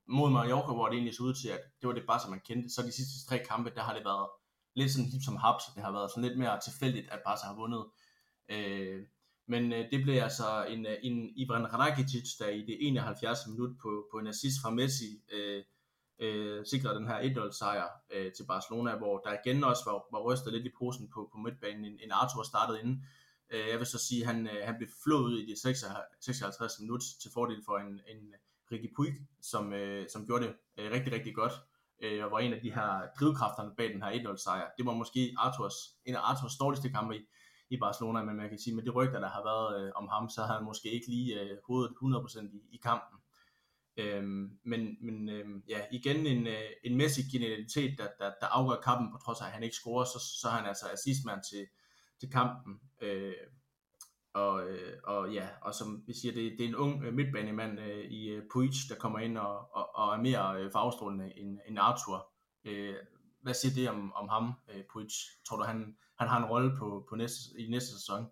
Mod 0.08 0.30
Mallorca, 0.30 0.72
hvor 0.72 0.86
det 0.86 0.94
egentlig 0.94 1.14
så 1.14 1.22
ud 1.22 1.34
til, 1.34 1.48
at 1.48 1.60
det 1.80 1.86
var 1.88 1.94
det 1.94 2.06
Barca, 2.06 2.30
man 2.30 2.40
kendte. 2.48 2.68
Så 2.74 2.82
de 2.82 2.92
sidste 2.92 3.28
tre 3.28 3.38
kampe, 3.48 3.70
der 3.74 3.82
har 3.82 3.94
det 3.94 4.04
været 4.04 4.28
lidt 4.74 4.90
sådan 4.92 5.10
hip 5.12 5.22
som 5.24 5.36
haps. 5.36 5.64
Det 5.74 5.82
har 5.82 5.92
været 5.92 6.10
sådan 6.10 6.24
lidt 6.28 6.38
mere 6.38 6.60
tilfældigt, 6.60 7.10
at 7.10 7.20
Barca 7.26 7.46
har 7.46 7.54
vundet. 7.54 7.84
Øh, 8.54 9.02
men 9.46 9.72
øh, 9.72 9.90
det 9.90 10.02
blev 10.02 10.22
altså 10.22 10.66
en, 10.68 10.86
øh, 10.86 10.96
en 11.02 11.32
Ivan 11.36 11.72
Rakitic, 11.72 12.36
der 12.38 12.48
i 12.48 12.60
det 12.60 12.76
71. 12.80 13.38
minut 13.46 13.70
på, 13.82 14.06
på 14.12 14.18
en 14.18 14.26
assist 14.26 14.56
fra 14.62 14.70
Messi 14.70 15.22
øh, 15.32 15.62
øh, 16.20 16.66
sikrede 16.66 16.94
den 16.94 17.08
her 17.08 17.48
1-0 17.48 17.58
sejr 17.58 17.88
øh, 18.10 18.32
til 18.32 18.44
Barcelona, 18.48 18.96
hvor 18.96 19.18
der 19.18 19.36
igen 19.44 19.64
også 19.64 19.82
var, 19.86 20.18
var 20.18 20.32
rystet 20.32 20.52
lidt 20.52 20.66
i 20.66 20.76
posen 20.78 21.10
på, 21.14 21.28
på 21.32 21.38
midtbanen, 21.38 21.84
en, 21.84 21.98
en 22.04 22.10
Arthur 22.10 22.42
startede 22.42 22.80
inden. 22.80 23.04
Øh, 23.50 23.68
jeg 23.70 23.78
vil 23.78 23.86
så 23.86 23.98
sige, 23.98 24.22
at 24.22 24.26
han, 24.26 24.46
øh, 24.46 24.66
han 24.66 24.74
blev 24.78 24.88
flået 25.04 25.24
ud 25.24 25.38
i 25.38 25.46
de 25.46 25.60
56. 26.20 26.80
minut 26.80 27.02
til 27.22 27.30
fordel 27.34 27.62
for 27.64 27.78
en, 27.78 28.00
en 28.12 28.34
Ricky 28.72 28.94
Puig, 28.96 29.14
som, 29.42 29.72
øh, 29.72 30.08
som 30.08 30.26
gjorde 30.26 30.44
det 30.44 30.54
øh, 30.78 30.90
rigtig, 30.92 31.12
rigtig 31.12 31.34
godt 31.34 31.52
øh, 32.02 32.24
og 32.24 32.30
var 32.30 32.38
en 32.38 32.52
af 32.52 32.60
de 32.60 32.74
her 32.74 32.90
drivkræfterne 33.20 33.74
bag 33.76 33.88
den 33.92 34.02
her 34.02 34.10
1-0 34.10 34.36
sejr. 34.36 34.70
Det 34.78 34.86
var 34.86 34.92
måske 34.92 35.34
Arthurs, 35.38 35.74
en 36.04 36.14
af 36.14 36.20
Arthurs 36.20 36.56
dårligste 36.56 36.90
kampe 36.90 37.16
i, 37.16 37.20
i 37.70 37.76
Barcelona, 37.76 38.24
men 38.24 38.36
man 38.36 38.48
kan 38.48 38.58
sige, 38.58 38.76
med 38.76 38.84
de 38.84 38.90
rygter, 38.90 39.20
der 39.20 39.28
har 39.28 39.42
været 39.42 39.86
øh, 39.86 39.92
om 39.94 40.08
ham, 40.08 40.28
så 40.28 40.42
har 40.42 40.54
han 40.54 40.64
måske 40.64 40.90
ikke 40.90 41.06
lige 41.08 41.40
øh, 41.40 41.56
hovedet 41.66 41.94
100% 42.02 42.56
i, 42.56 42.60
i 42.72 42.76
kampen. 42.82 43.18
Øhm, 43.96 44.58
men 44.64 44.96
men 45.00 45.28
øhm, 45.28 45.62
ja, 45.68 45.80
igen 45.92 46.26
en, 46.26 46.46
øh, 46.46 46.70
en 46.84 46.96
mæssig 46.96 47.24
genialitet, 47.32 47.98
der, 47.98 48.08
der, 48.18 48.32
der 48.40 48.46
afgør 48.46 48.80
kampen, 48.80 49.12
på 49.12 49.18
trods 49.24 49.40
af, 49.40 49.46
at 49.46 49.52
han 49.52 49.62
ikke 49.62 49.76
scorer, 49.76 50.04
så, 50.04 50.18
så 50.40 50.48
er 50.48 50.52
han 50.52 50.66
altså 50.66 50.86
assistmand 50.92 51.40
til, 51.50 51.66
til 52.20 52.30
kampen. 52.30 52.80
Øh, 53.00 53.34
og, 54.34 54.68
øh, 54.68 54.98
og 55.04 55.32
ja, 55.32 55.48
og 55.62 55.74
som 55.74 56.04
vi 56.06 56.12
siger, 56.14 56.34
det, 56.34 56.52
det 56.58 56.64
er 56.64 56.68
en 56.68 56.76
ung 56.76 57.04
øh, 57.04 57.14
midtbanemand 57.14 57.80
øh, 57.80 58.04
i 58.04 58.28
øh, 58.28 58.42
Puig, 58.52 58.72
der 58.88 58.94
kommer 58.94 59.18
ind 59.18 59.38
og, 59.38 59.74
og, 59.76 59.96
og 59.96 60.14
er 60.14 60.22
mere 60.22 60.60
øh, 60.60 60.72
farvestrålende 60.72 61.38
end, 61.38 61.58
end 61.68 61.78
Arthur. 61.78 62.32
Øh, 62.64 62.94
hvad 63.42 63.54
siger 63.54 63.74
det 63.74 63.90
om, 63.90 64.12
om 64.12 64.28
ham, 64.28 64.52
øh, 64.68 64.82
Puig? 64.92 65.08
Tror 65.48 65.56
du, 65.56 65.62
han, 65.62 65.96
han 66.18 66.28
har 66.28 66.38
en 66.38 66.50
rolle 66.50 66.76
på, 66.76 67.06
på 67.08 67.16
næste, 67.16 67.60
i 67.60 67.70
næste 67.70 67.92
sæson? 67.98 68.26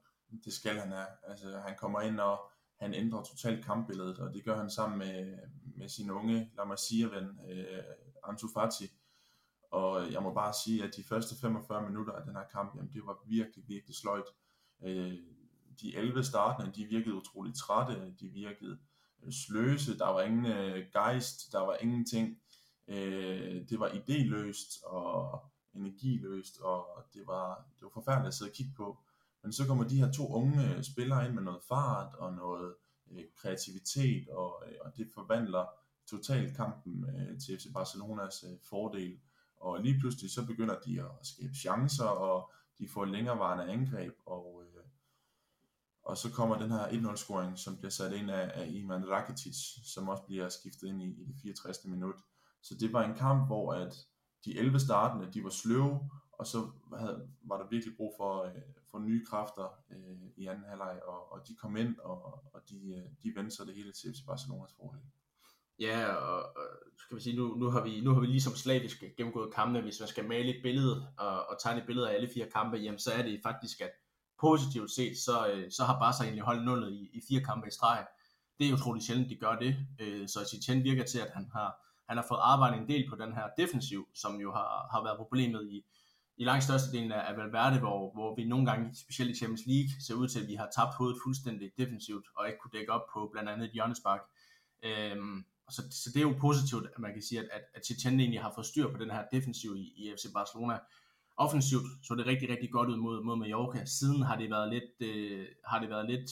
Det 0.45 0.53
skal 0.53 0.79
han 0.79 0.93
have. 0.93 1.07
Altså, 1.29 1.61
han 1.67 1.77
kommer 1.79 2.01
ind, 2.01 2.21
og 2.21 2.51
han 2.81 2.95
ændrer 2.95 3.23
totalt 3.23 3.65
kampbilledet, 3.65 4.19
og 4.19 4.35
det 4.35 4.45
gør 4.45 4.57
han 4.57 4.71
sammen 4.71 4.99
med, 4.99 5.39
med 5.77 5.89
sin 5.89 6.11
unge 6.11 6.51
La 6.57 6.65
Masia-ven, 6.65 7.41
øh, 7.51 7.83
Ansu 8.25 8.49
Fati. 8.55 8.89
Og 9.71 10.13
jeg 10.13 10.23
må 10.23 10.35
bare 10.35 10.53
sige, 10.65 10.85
at 10.85 10.97
de 10.97 11.05
første 11.05 11.35
45 11.41 11.89
minutter 11.89 12.13
af 12.13 12.25
den 12.25 12.37
her 12.37 12.45
kamp, 12.53 12.77
jamen, 12.77 12.93
det 12.93 13.07
var 13.07 13.19
virkelig, 13.27 13.65
virkelig 13.69 13.97
sløjt. 13.97 14.29
Øh, 14.85 15.19
de 15.81 15.97
11 15.97 16.25
startende, 16.25 16.73
de 16.73 16.85
virkede 16.85 17.15
utroligt 17.15 17.57
trætte, 17.57 18.15
de 18.21 18.29
virkede 18.29 18.79
øh, 19.23 19.33
sløse, 19.33 19.99
der 19.99 20.09
var 20.09 20.23
ingen 20.23 20.47
øh, 20.47 20.87
gejst, 20.93 21.53
der 21.53 21.59
var 21.59 21.77
ingenting. 21.81 22.39
Øh, 22.89 23.69
det 23.69 23.81
var 23.81 23.89
idéløst 23.89 24.87
og 24.87 25.41
energiløst, 25.75 26.61
og 26.61 26.87
det 27.15 27.27
var, 27.27 27.65
det 27.77 27.83
var 27.83 27.91
forfærdeligt 27.95 28.29
at 28.29 28.35
sidde 28.35 28.51
og 28.51 28.55
kigge 28.55 28.73
på. 28.77 28.99
Men 29.43 29.53
så 29.53 29.67
kommer 29.67 29.85
de 29.85 29.97
her 29.97 30.13
to 30.13 30.29
unge 30.29 30.77
øh, 30.77 30.83
spillere 30.83 31.27
ind 31.27 31.35
med 31.35 31.43
noget 31.43 31.63
fart 31.69 32.15
og 32.15 32.33
noget 32.33 32.75
øh, 33.11 33.25
kreativitet, 33.37 34.29
og, 34.29 34.63
øh, 34.67 34.75
og 34.85 34.97
det 34.97 35.09
forvandler 35.15 35.67
totalt 36.07 36.57
kampen 36.57 37.05
øh, 37.05 37.41
til 37.41 37.59
FC 37.59 37.73
Barcelonas 37.75 38.45
øh, 38.45 38.59
fordel. 38.63 39.21
Og 39.57 39.81
lige 39.81 40.01
pludselig 40.01 40.31
så 40.31 40.47
begynder 40.47 40.81
de 40.87 41.01
at 41.01 41.27
skabe 41.27 41.55
chancer, 41.55 42.05
og 42.05 42.53
de 42.79 42.89
får 42.89 43.05
længerevarende 43.05 43.73
angreb, 43.73 44.15
og, 44.27 44.63
øh, 44.65 44.85
og 46.03 46.17
så 46.17 46.33
kommer 46.33 46.59
den 46.59 46.71
her 46.71 46.87
1-0-scoring, 46.87 47.59
som 47.59 47.77
bliver 47.77 47.91
sat 47.91 48.13
ind 48.13 48.31
af, 48.31 48.51
af 48.55 48.67
Iman 48.71 49.11
Rakitic, 49.11 49.57
som 49.85 50.09
også 50.09 50.23
bliver 50.23 50.49
skiftet 50.49 50.87
ind 50.87 51.03
i, 51.03 51.23
i 51.23 51.25
det 51.25 51.37
64. 51.43 51.85
minut. 51.85 52.17
Så 52.63 52.75
det 52.81 52.93
var 52.93 53.05
en 53.05 53.15
kamp, 53.15 53.47
hvor 53.47 53.75
at 53.75 54.07
de 54.45 54.59
11 54.59 54.81
startende, 54.81 55.33
de 55.33 55.45
var 55.45 55.51
sløve, 55.51 56.11
og 56.33 56.47
så 56.47 56.71
havde, 56.99 57.29
var 57.43 57.59
der 57.59 57.69
virkelig 57.71 57.97
brug 57.97 58.15
for, 58.19 58.43
øh, 58.43 58.53
for 58.91 58.99
nye 58.99 59.25
kræfter 59.27 59.69
øh, 59.91 60.29
i 60.37 60.47
anden 60.47 60.65
halvleg, 60.65 61.01
og, 61.07 61.33
og 61.33 61.49
de 61.49 61.57
kom 61.57 61.77
ind, 61.77 61.99
og, 61.99 62.45
og 62.55 62.61
de, 62.69 62.95
øh, 62.97 63.03
de 63.23 63.33
vendte 63.37 63.57
sig 63.57 63.67
det 63.67 63.75
hele 63.75 63.93
til 63.93 64.13
FC 64.13 64.27
Barcelonas 64.27 64.75
fordel. 64.77 65.01
Ja, 65.79 66.07
og, 66.15 66.57
og 66.57 66.67
skal 66.99 67.17
vi 67.17 67.23
sige, 67.23 67.37
nu, 67.37 67.55
nu, 67.55 67.71
har 67.71 67.85
vi, 67.85 68.01
nu 68.01 68.13
har 68.13 68.21
vi 68.21 68.27
ligesom 68.27 68.53
slavisk 68.53 69.05
gennemgået 69.17 69.55
kampene. 69.55 69.81
Hvis 69.81 70.01
man 70.01 70.09
skal 70.09 70.29
male 70.29 70.57
et 70.57 70.63
billede 70.63 71.09
og, 71.19 71.47
og 71.49 71.57
tegne 71.61 71.81
et 71.81 71.87
billede 71.87 72.11
af 72.11 72.15
alle 72.15 72.29
fire 72.35 72.51
kampe, 72.51 72.77
jamen, 72.77 72.99
så 72.99 73.13
er 73.13 73.23
det 73.23 73.41
faktisk, 73.43 73.81
at 73.81 73.91
positivt 74.41 74.91
set, 74.91 75.19
så, 75.19 75.49
øh, 75.49 75.71
så 75.71 75.85
har 75.85 75.99
Barca 75.99 76.23
egentlig 76.23 76.45
holdt 76.45 76.65
nullet 76.65 76.93
i, 76.93 77.11
i 77.13 77.21
fire 77.29 77.41
kampe 77.41 77.69
i 77.69 77.71
streg. 77.71 78.07
Det 78.59 78.69
er 78.69 78.75
utroligt 78.75 79.07
sjældent, 79.07 79.31
de 79.31 79.37
gør 79.37 79.57
det. 79.57 79.77
Øh, 80.01 80.29
så 80.29 80.49
Chichen 80.49 80.85
virker 80.85 81.05
til, 81.05 81.19
at 81.19 81.31
han 81.35 81.51
har, 81.53 81.71
han 82.09 82.17
har 82.17 82.25
fået 82.29 82.41
arbejdet 82.43 82.79
en 82.81 82.89
del 82.89 83.09
på 83.11 83.17
den 83.17 83.33
her 83.33 83.47
defensiv, 83.57 84.09
som 84.15 84.41
jo 84.41 84.53
har, 84.53 84.89
har 84.93 85.03
været 85.05 85.17
problemet 85.17 85.69
i, 85.71 85.85
i 86.37 86.45
langt 86.45 86.65
størstedelen 86.65 87.13
af, 87.13 87.31
af 87.31 87.37
Valverde, 87.37 87.79
hvor, 87.79 88.13
hvor 88.13 88.35
vi 88.37 88.45
nogle 88.45 88.67
gange, 88.67 88.95
specielt 88.95 89.31
i 89.31 89.39
Champions 89.39 89.67
League, 89.67 89.91
ser 90.07 90.15
ud 90.15 90.29
til, 90.29 90.41
at 90.41 90.49
vi 90.49 90.55
har 90.55 90.69
tabt 90.77 90.95
hovedet 90.95 91.19
fuldstændig 91.25 91.71
defensivt, 91.79 92.27
og 92.37 92.47
ikke 92.47 92.59
kunne 92.59 92.79
dække 92.79 92.93
op 92.93 93.07
på 93.15 93.29
blandt 93.33 93.51
andet 93.51 93.67
et 93.67 93.73
hjørnespark. 93.73 94.21
Øhm, 94.83 95.45
så, 95.71 95.83
så 95.91 96.11
det 96.15 96.17
er 96.17 96.29
jo 96.31 96.37
positivt, 96.41 96.87
at 96.95 96.99
man 96.99 97.13
kan 97.13 97.23
sige, 97.23 97.41
at, 97.41 97.49
at, 97.53 97.63
at 97.75 97.87
Chichen 97.87 98.21
egentlig 98.21 98.43
har 98.43 98.53
fået 98.55 98.67
styr 98.67 98.93
på 98.93 98.99
den 98.99 99.11
her 99.11 99.25
defensiv 99.33 99.77
i, 99.77 99.87
i 99.97 100.13
FC 100.17 100.25
Barcelona. 100.35 100.79
Offensivt 101.37 101.87
så 102.03 102.15
det 102.15 102.27
rigtig, 102.27 102.49
rigtig 102.51 102.71
godt 102.71 102.89
ud 102.89 102.97
mod, 102.97 103.25
mod 103.25 103.37
Mallorca. 103.37 103.85
Siden 103.85 104.23
har 104.23 104.37
det 104.37 104.51
været 104.51 104.69
lidt, 104.71 105.11
øh, 105.11 105.47
har 105.65 105.81
det 105.81 105.91
været 105.91 106.11
lidt, 106.11 106.31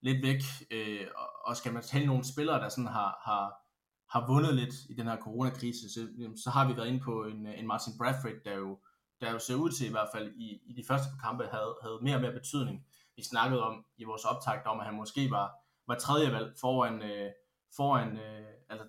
lidt 0.00 0.22
væk. 0.22 0.42
Øh, 0.70 1.06
og 1.44 1.56
skal 1.56 1.72
man 1.72 1.82
tale 1.82 2.06
nogle 2.06 2.24
spillere, 2.24 2.60
der 2.60 2.68
sådan 2.68 2.86
har, 2.86 3.20
har, 3.24 3.65
har 4.10 4.26
vundet 4.26 4.54
lidt 4.54 4.74
i 4.90 4.94
den 4.94 5.06
her 5.06 5.16
coronakrise, 5.16 5.92
så, 5.94 6.08
øhm, 6.18 6.36
så 6.36 6.50
har 6.50 6.68
vi 6.68 6.76
været 6.76 6.88
inde 6.88 7.00
på 7.00 7.24
en, 7.24 7.46
øh, 7.46 7.58
en 7.58 7.66
Martin 7.66 7.92
Bradford, 7.98 8.38
der 8.44 8.54
jo, 8.54 8.78
der 9.20 9.32
jo 9.32 9.38
ser 9.38 9.54
ud 9.54 9.70
til 9.70 9.86
i 9.86 9.90
hvert 9.90 10.08
fald 10.14 10.34
i, 10.36 10.60
i 10.66 10.72
de 10.72 10.84
første 10.88 11.08
kampe 11.22 11.44
havde, 11.44 11.76
havde 11.82 11.98
mere 12.02 12.14
og 12.14 12.20
mere 12.20 12.32
betydning. 12.32 12.86
Vi 13.16 13.22
snakkede 13.22 13.62
om 13.62 13.84
i 13.96 14.04
vores 14.04 14.24
optakt 14.24 14.66
om, 14.66 14.80
at 14.80 14.86
han 14.86 14.94
måske 14.94 15.30
var, 15.30 15.52
var 15.86 15.98
tredje 15.98 16.32
valg 16.32 16.54
foran, 16.60 17.02
øh, 17.02 17.30
foran 17.76 18.16
øh, 18.16 18.46
altså 18.68 18.86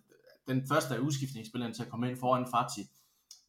den 0.48 0.68
første 0.68 0.96
af 0.96 1.00
udskiftningsspilleren 1.00 1.74
til 1.74 1.84
at 1.84 1.90
komme 1.90 2.10
ind 2.10 2.20
foran 2.20 2.48
Fati, 2.54 2.84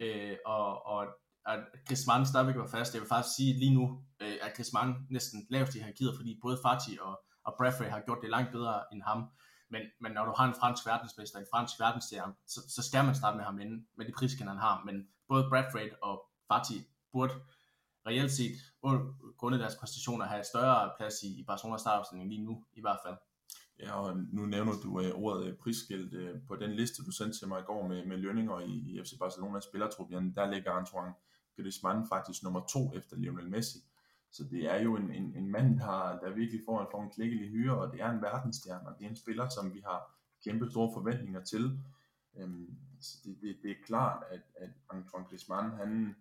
øh, 0.01 0.37
og, 0.47 0.87
og 0.87 1.07
at 1.47 1.61
Griezmann 1.87 2.27
stadigvæk 2.27 2.57
var 2.57 2.67
fast. 2.67 2.95
Jeg 2.95 3.03
vil 3.03 3.09
faktisk 3.09 3.37
sige, 3.37 3.59
lige 3.59 3.75
nu 3.75 4.03
øh, 4.21 4.37
er 4.43 4.55
Griezmann 4.57 4.95
næsten 5.11 5.47
lavest 5.51 5.75
i 5.75 5.79
hierarkiet, 5.79 6.13
fordi 6.17 6.39
både 6.43 6.59
Fati 6.65 6.99
og, 7.01 7.21
og 7.45 7.55
Bradford 7.59 7.87
har 7.87 8.01
gjort 8.01 8.19
det 8.23 8.31
langt 8.31 8.53
bedre 8.53 8.83
end 8.93 9.03
ham. 9.03 9.21
Men, 9.71 9.83
men 10.01 10.13
når 10.13 10.25
du 10.25 10.33
har 10.37 10.49
en 10.49 10.55
fransk 10.55 10.87
verdensmester, 10.87 11.39
en 11.39 11.47
fransk 11.53 11.81
verdensstjerne, 11.81 12.35
så, 12.47 12.61
så 12.69 12.83
skal 12.83 13.05
man 13.05 13.15
starte 13.15 13.37
med 13.37 13.45
ham 13.45 13.61
inden, 13.61 13.87
med 13.97 14.07
de 14.07 14.13
priskender 14.13 14.53
han 14.53 14.61
har. 14.61 14.83
Men 14.85 15.09
både 15.29 15.49
Bradford 15.51 15.93
og 16.03 16.25
Fati 16.49 16.79
burde 17.13 17.35
reelt 18.07 18.33
set, 18.33 18.57
grundet 19.37 19.61
deres 19.61 19.77
præstationer, 19.77 20.25
have 20.25 20.45
større 20.45 20.91
plads 20.97 21.23
i, 21.23 21.41
i 21.41 21.45
Barcelonas 21.45 21.81
startopstilling 21.81 22.29
lige 22.29 22.45
nu, 22.45 22.65
i 22.73 22.81
hvert 22.81 22.99
fald. 23.07 23.17
Ja, 23.81 23.93
og 24.01 24.17
nu 24.33 24.47
nævner 24.47 24.73
du 24.83 25.01
øh, 25.01 25.11
ordet 25.15 25.47
øh, 25.47 25.57
prisskilt. 25.57 26.15
Øh, 26.15 26.41
på 26.49 26.57
den 26.57 26.71
liste, 26.71 27.05
du 27.05 27.11
sendte 27.11 27.39
til 27.39 27.49
mig 27.49 27.61
i 27.61 27.65
går 27.65 27.89
med, 27.89 28.07
med 28.07 28.17
lønninger 28.17 28.61
i, 28.61 28.73
i 28.73 29.01
FC 29.05 29.19
Barcelonas 29.19 29.65
spillertrup, 29.65 30.11
der 30.11 30.51
ligger 30.51 30.73
Antoine 30.73 31.15
Griezmann 31.57 32.09
faktisk 32.09 32.43
nummer 32.43 32.67
to 32.67 32.93
efter 32.95 33.17
Lionel 33.17 33.49
Messi. 33.49 33.79
Så 34.31 34.45
det 34.45 34.71
er 34.71 34.83
jo 34.83 34.97
en, 34.97 35.11
en, 35.11 35.35
en 35.37 35.51
mand, 35.51 35.79
der, 35.79 36.19
der 36.19 36.31
virkelig 36.31 36.63
får 36.67 36.81
en, 36.81 36.87
får 36.91 37.03
en 37.03 37.11
klækkelig 37.11 37.51
hyre, 37.51 37.79
og 37.79 37.93
det 37.93 38.01
er 38.01 38.11
en 38.11 38.23
verdensstjerne, 38.23 38.89
og 38.89 38.99
det 38.99 39.05
er 39.05 39.11
en 39.11 39.17
spiller, 39.17 39.49
som 39.49 39.75
vi 39.75 39.81
har 39.87 40.15
kæmpe 40.45 40.71
store 40.71 40.93
forventninger 40.93 41.45
til. 41.45 41.81
Øhm, 42.37 42.79
så 43.01 43.19
det, 43.25 43.39
det, 43.41 43.57
det 43.63 43.71
er 43.71 43.85
klart, 43.87 44.23
at, 44.31 44.41
at 44.57 44.71
Antoine 44.91 45.25
Griezmann, 45.25 45.71
han, 45.71 46.17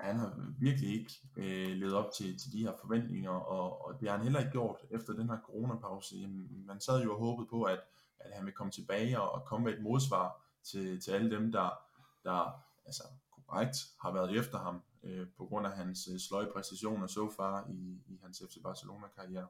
han 0.00 0.16
har 0.16 0.52
virkelig 0.58 0.94
ikke 0.94 1.12
øh, 1.36 1.76
levet 1.76 1.94
op 1.94 2.12
til, 2.12 2.38
til 2.38 2.52
de 2.52 2.62
her 2.62 2.72
forventninger, 2.80 3.30
og, 3.30 3.86
og 3.86 4.00
det 4.00 4.08
har 4.08 4.16
han 4.16 4.24
heller 4.24 4.40
ikke 4.40 4.52
gjort 4.52 4.80
efter 4.90 5.12
den 5.12 5.28
her 5.28 5.38
coronapause. 5.44 6.16
Jamen, 6.16 6.64
man 6.66 6.80
sad 6.80 7.02
jo 7.02 7.12
og 7.12 7.18
håbede 7.18 7.48
på, 7.50 7.62
at, 7.62 7.80
at 8.18 8.32
han 8.34 8.44
ville 8.44 8.56
komme 8.56 8.70
tilbage 8.70 9.20
og, 9.20 9.32
og 9.32 9.44
komme 9.44 9.64
med 9.64 9.74
et 9.74 9.82
modsvar 9.82 10.40
til, 10.62 11.00
til 11.00 11.10
alle 11.10 11.30
dem, 11.30 11.52
der, 11.52 11.78
der 12.24 12.64
altså, 12.86 13.02
korrekt 13.30 13.76
har 14.00 14.12
været 14.12 14.38
efter 14.38 14.58
ham 14.58 14.82
øh, 15.04 15.26
på 15.36 15.46
grund 15.46 15.66
af 15.66 15.72
hans 15.72 16.08
øh, 16.12 16.18
sløje 16.18 16.50
præstationer 16.52 17.06
så 17.06 17.32
far 17.36 17.66
i, 17.70 18.02
i 18.06 18.18
hans 18.22 18.42
FC 18.48 18.62
Barcelona-karriere. 18.62 19.48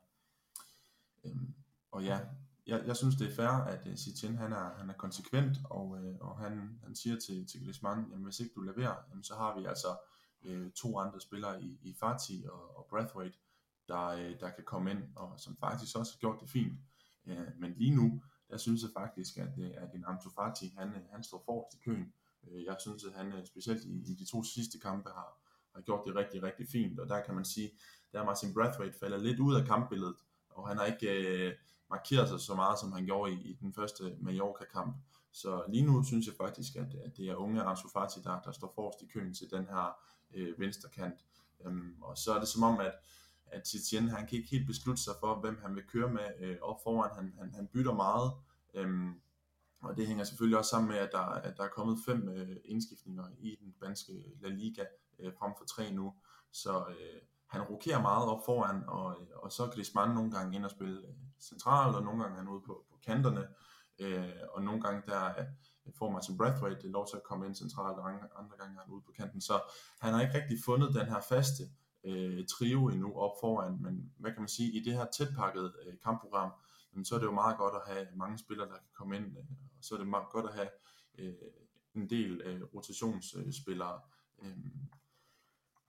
Øhm, 1.25 1.55
og 1.90 2.05
ja, 2.05 2.21
jeg, 2.67 2.87
jeg 2.87 2.97
synes 2.97 3.17
det 3.17 3.31
er 3.31 3.35
fair, 3.35 3.49
at 3.49 3.87
øh, 3.87 3.97
Sitchen 3.97 4.37
han 4.37 4.53
er, 4.53 4.75
han 4.79 4.90
er 4.90 4.95
konsekvent, 4.95 5.59
og, 5.64 5.99
øh, 5.99 6.17
og 6.21 6.38
han, 6.38 6.81
han 6.83 6.95
siger 6.95 7.17
til, 7.19 7.47
til 7.47 7.64
Griezmann, 7.64 8.11
jamen 8.11 8.25
hvis 8.25 8.40
ikke 8.40 8.55
du 8.55 8.61
leverer, 8.61 8.97
jamen, 9.11 9.25
så 9.25 9.35
har 9.35 9.59
vi 9.59 9.64
altså 9.64 9.97
øh, 10.45 10.71
to 10.73 10.99
andre 10.99 11.21
spillere 11.21 11.62
i, 11.62 11.79
i 11.83 11.95
Fati 12.01 12.45
og, 12.49 12.77
og 12.77 12.87
Brathwaite, 12.90 13.38
der, 13.88 14.07
øh, 14.07 14.40
der 14.40 14.51
kan 14.51 14.64
komme 14.64 14.90
ind, 14.90 15.03
og 15.17 15.40
som 15.40 15.57
faktisk 15.57 15.97
også 15.97 16.12
har 16.12 16.19
gjort 16.19 16.40
det 16.40 16.51
fint. 16.51 16.79
Øh, 17.27 17.47
men 17.59 17.75
lige 17.77 17.95
nu, 17.95 18.23
der 18.51 18.57
synes 18.57 18.83
jeg 18.83 18.90
faktisk, 18.97 19.37
at, 19.37 19.59
øh, 19.59 19.71
at 19.77 19.95
en 19.95 20.05
Ansu 20.07 20.31
Fati, 20.31 20.75
han, 20.79 20.88
øh, 20.88 21.03
han 21.12 21.25
står 21.25 21.43
forrest 21.45 21.77
i 21.77 21.83
køen. 21.85 22.12
Øh, 22.49 22.64
jeg 22.64 22.77
synes, 22.81 23.05
at 23.05 23.12
han 23.12 23.47
specielt 23.47 23.85
i, 23.85 24.12
i 24.12 24.14
de 24.14 24.25
to 24.25 24.43
sidste 24.43 24.79
kampe 24.79 25.11
har, 25.11 25.44
har 25.75 25.81
gjort 25.81 26.03
det 26.07 26.15
rigtig, 26.15 26.43
rigtig 26.43 26.67
fint, 26.69 27.01
og 27.01 27.09
der 27.09 27.23
kan 27.23 27.35
man 27.35 27.45
sige, 27.45 27.71
der 28.13 28.25
Martin 28.25 28.55
Brathwaite 28.55 28.99
falder 28.99 29.19
lidt 29.19 29.41
ud 29.41 29.55
af 29.55 29.67
kampbilledet, 29.67 30.15
og 30.51 30.69
han 30.69 30.79
har 30.79 30.85
ikke 30.85 31.09
øh, 31.09 31.55
markeret 31.91 32.29
sig 32.29 32.41
så 32.41 32.55
meget, 32.55 32.79
som 32.79 32.93
han 32.93 33.05
gjorde 33.05 33.33
i, 33.33 33.37
i 33.37 33.53
den 33.61 33.73
første 33.73 34.17
Mallorca-kamp. 34.21 34.97
Så 35.33 35.65
lige 35.69 35.87
nu 35.87 36.03
synes 36.03 36.27
jeg 36.27 36.35
faktisk, 36.35 36.77
at, 36.77 36.95
at 37.05 37.17
det 37.17 37.29
er 37.29 37.35
unge 37.35 37.63
Ansu 37.63 37.89
Fati, 37.89 38.21
der, 38.25 38.41
der 38.41 38.53
står 38.53 38.73
forrest 38.75 39.03
i 39.03 39.07
køen 39.07 39.35
til 39.35 39.51
den 39.51 39.65
her 39.67 39.99
øh, 40.35 40.61
venstre 40.61 40.89
kant. 40.89 41.25
Øhm, 41.67 41.97
og 42.03 42.19
så 42.19 42.35
er 42.35 42.39
det 42.39 42.49
som 42.49 42.63
om, 42.63 42.81
at, 42.81 42.93
at 43.47 43.63
Titien, 43.63 44.09
han 44.09 44.27
kan 44.27 44.39
ikke 44.39 44.51
helt 44.51 44.67
beslutte 44.67 45.03
sig 45.03 45.15
for, 45.21 45.41
hvem 45.41 45.59
han 45.63 45.75
vil 45.75 45.85
køre 45.87 46.09
med 46.09 46.29
øh, 46.41 46.57
op 46.63 46.83
foran. 46.83 47.11
Han, 47.15 47.35
han, 47.39 47.55
han 47.55 47.67
bytter 47.67 47.95
meget, 47.95 48.33
øhm, 48.75 49.21
og 49.81 49.97
det 49.97 50.07
hænger 50.07 50.25
selvfølgelig 50.25 50.59
også 50.59 50.71
sammen 50.71 50.91
med, 50.91 50.99
at 50.99 51.13
der, 51.13 51.19
at 51.19 51.57
der 51.57 51.65
er 51.65 51.69
kommet 51.69 51.99
fem 52.07 52.29
øh, 52.29 52.57
indskiftninger 52.65 53.25
i 53.39 53.57
den 53.61 53.73
spanske 53.73 54.13
La 54.41 54.49
Liga, 54.49 54.85
øh, 55.18 55.33
frem 55.38 55.53
for 55.59 55.64
tre 55.64 55.90
nu. 55.90 56.14
Så 56.53 56.79
øh, 56.88 57.20
han 57.46 57.62
rokerer 57.62 58.03
meget 58.03 58.29
op 58.29 58.44
foran, 58.44 58.85
og, 58.88 59.16
øh, 59.20 59.27
og 59.37 59.53
så 59.53 59.64
kan 59.64 59.72
Griezmann 59.74 60.14
nogle 60.14 60.31
gange 60.31 60.57
ind 60.57 60.64
og 60.64 60.70
spille 60.70 61.09
øh, 61.09 61.14
centralt, 61.40 61.96
og 61.96 62.03
nogle 62.03 62.22
gange 62.22 62.37
er 62.37 62.40
han 62.40 62.48
ude 62.48 62.62
på, 62.66 62.85
på 62.90 62.98
kanterne, 63.07 63.48
øh, 63.98 64.33
og 64.53 64.62
nogle 64.62 64.81
gange 64.81 65.03
der 65.07 65.24
øh, 65.87 65.92
får 65.98 66.11
Martin 66.11 66.37
Brathwaite 66.37 66.88
lov 66.88 67.07
til 67.09 67.16
at 67.16 67.22
komme 67.22 67.46
ind 67.46 67.55
centralt, 67.55 67.98
og 67.98 68.09
andre, 68.09 68.29
andre 68.37 68.57
gange 68.57 68.77
er 68.77 68.81
han 68.81 68.92
ude 68.92 69.03
på 69.07 69.12
kanten. 69.12 69.40
Så 69.40 69.61
han 70.00 70.14
har 70.14 70.20
ikke 70.20 70.35
rigtig 70.35 70.59
fundet 70.64 70.94
den 70.94 71.07
her 71.07 71.20
faste 71.20 71.62
øh, 72.05 72.46
trio 72.46 72.88
endnu 72.88 73.14
op 73.18 73.33
foran, 73.40 73.83
men 73.83 74.12
hvad 74.18 74.33
kan 74.33 74.40
man 74.40 74.48
sige, 74.48 74.72
i 74.72 74.85
det 74.85 74.92
her 74.92 75.07
tætpakkede 75.16 75.72
øh, 75.87 75.94
kampprogram, 76.03 76.50
jamen, 76.92 77.05
så 77.05 77.14
er 77.14 77.18
det 77.18 77.27
jo 77.27 77.33
meget 77.33 77.59
godt 77.59 77.74
at 77.74 77.94
have 77.94 78.07
mange 78.16 78.38
spillere, 78.38 78.68
der 78.68 78.74
kan 78.74 78.92
komme 78.94 79.16
ind, 79.16 79.38
øh, 79.38 79.44
og 79.79 79.85
så 79.85 79.94
er 79.94 79.98
det 79.98 80.09
meget 80.09 80.29
godt 80.31 80.46
at 80.46 80.55
have 80.55 80.68
øh, 81.18 81.35
en 81.94 82.11
del 82.11 82.40
øh, 82.44 82.62
rotationsspillere. 82.74 84.00
Øh, 84.42 84.57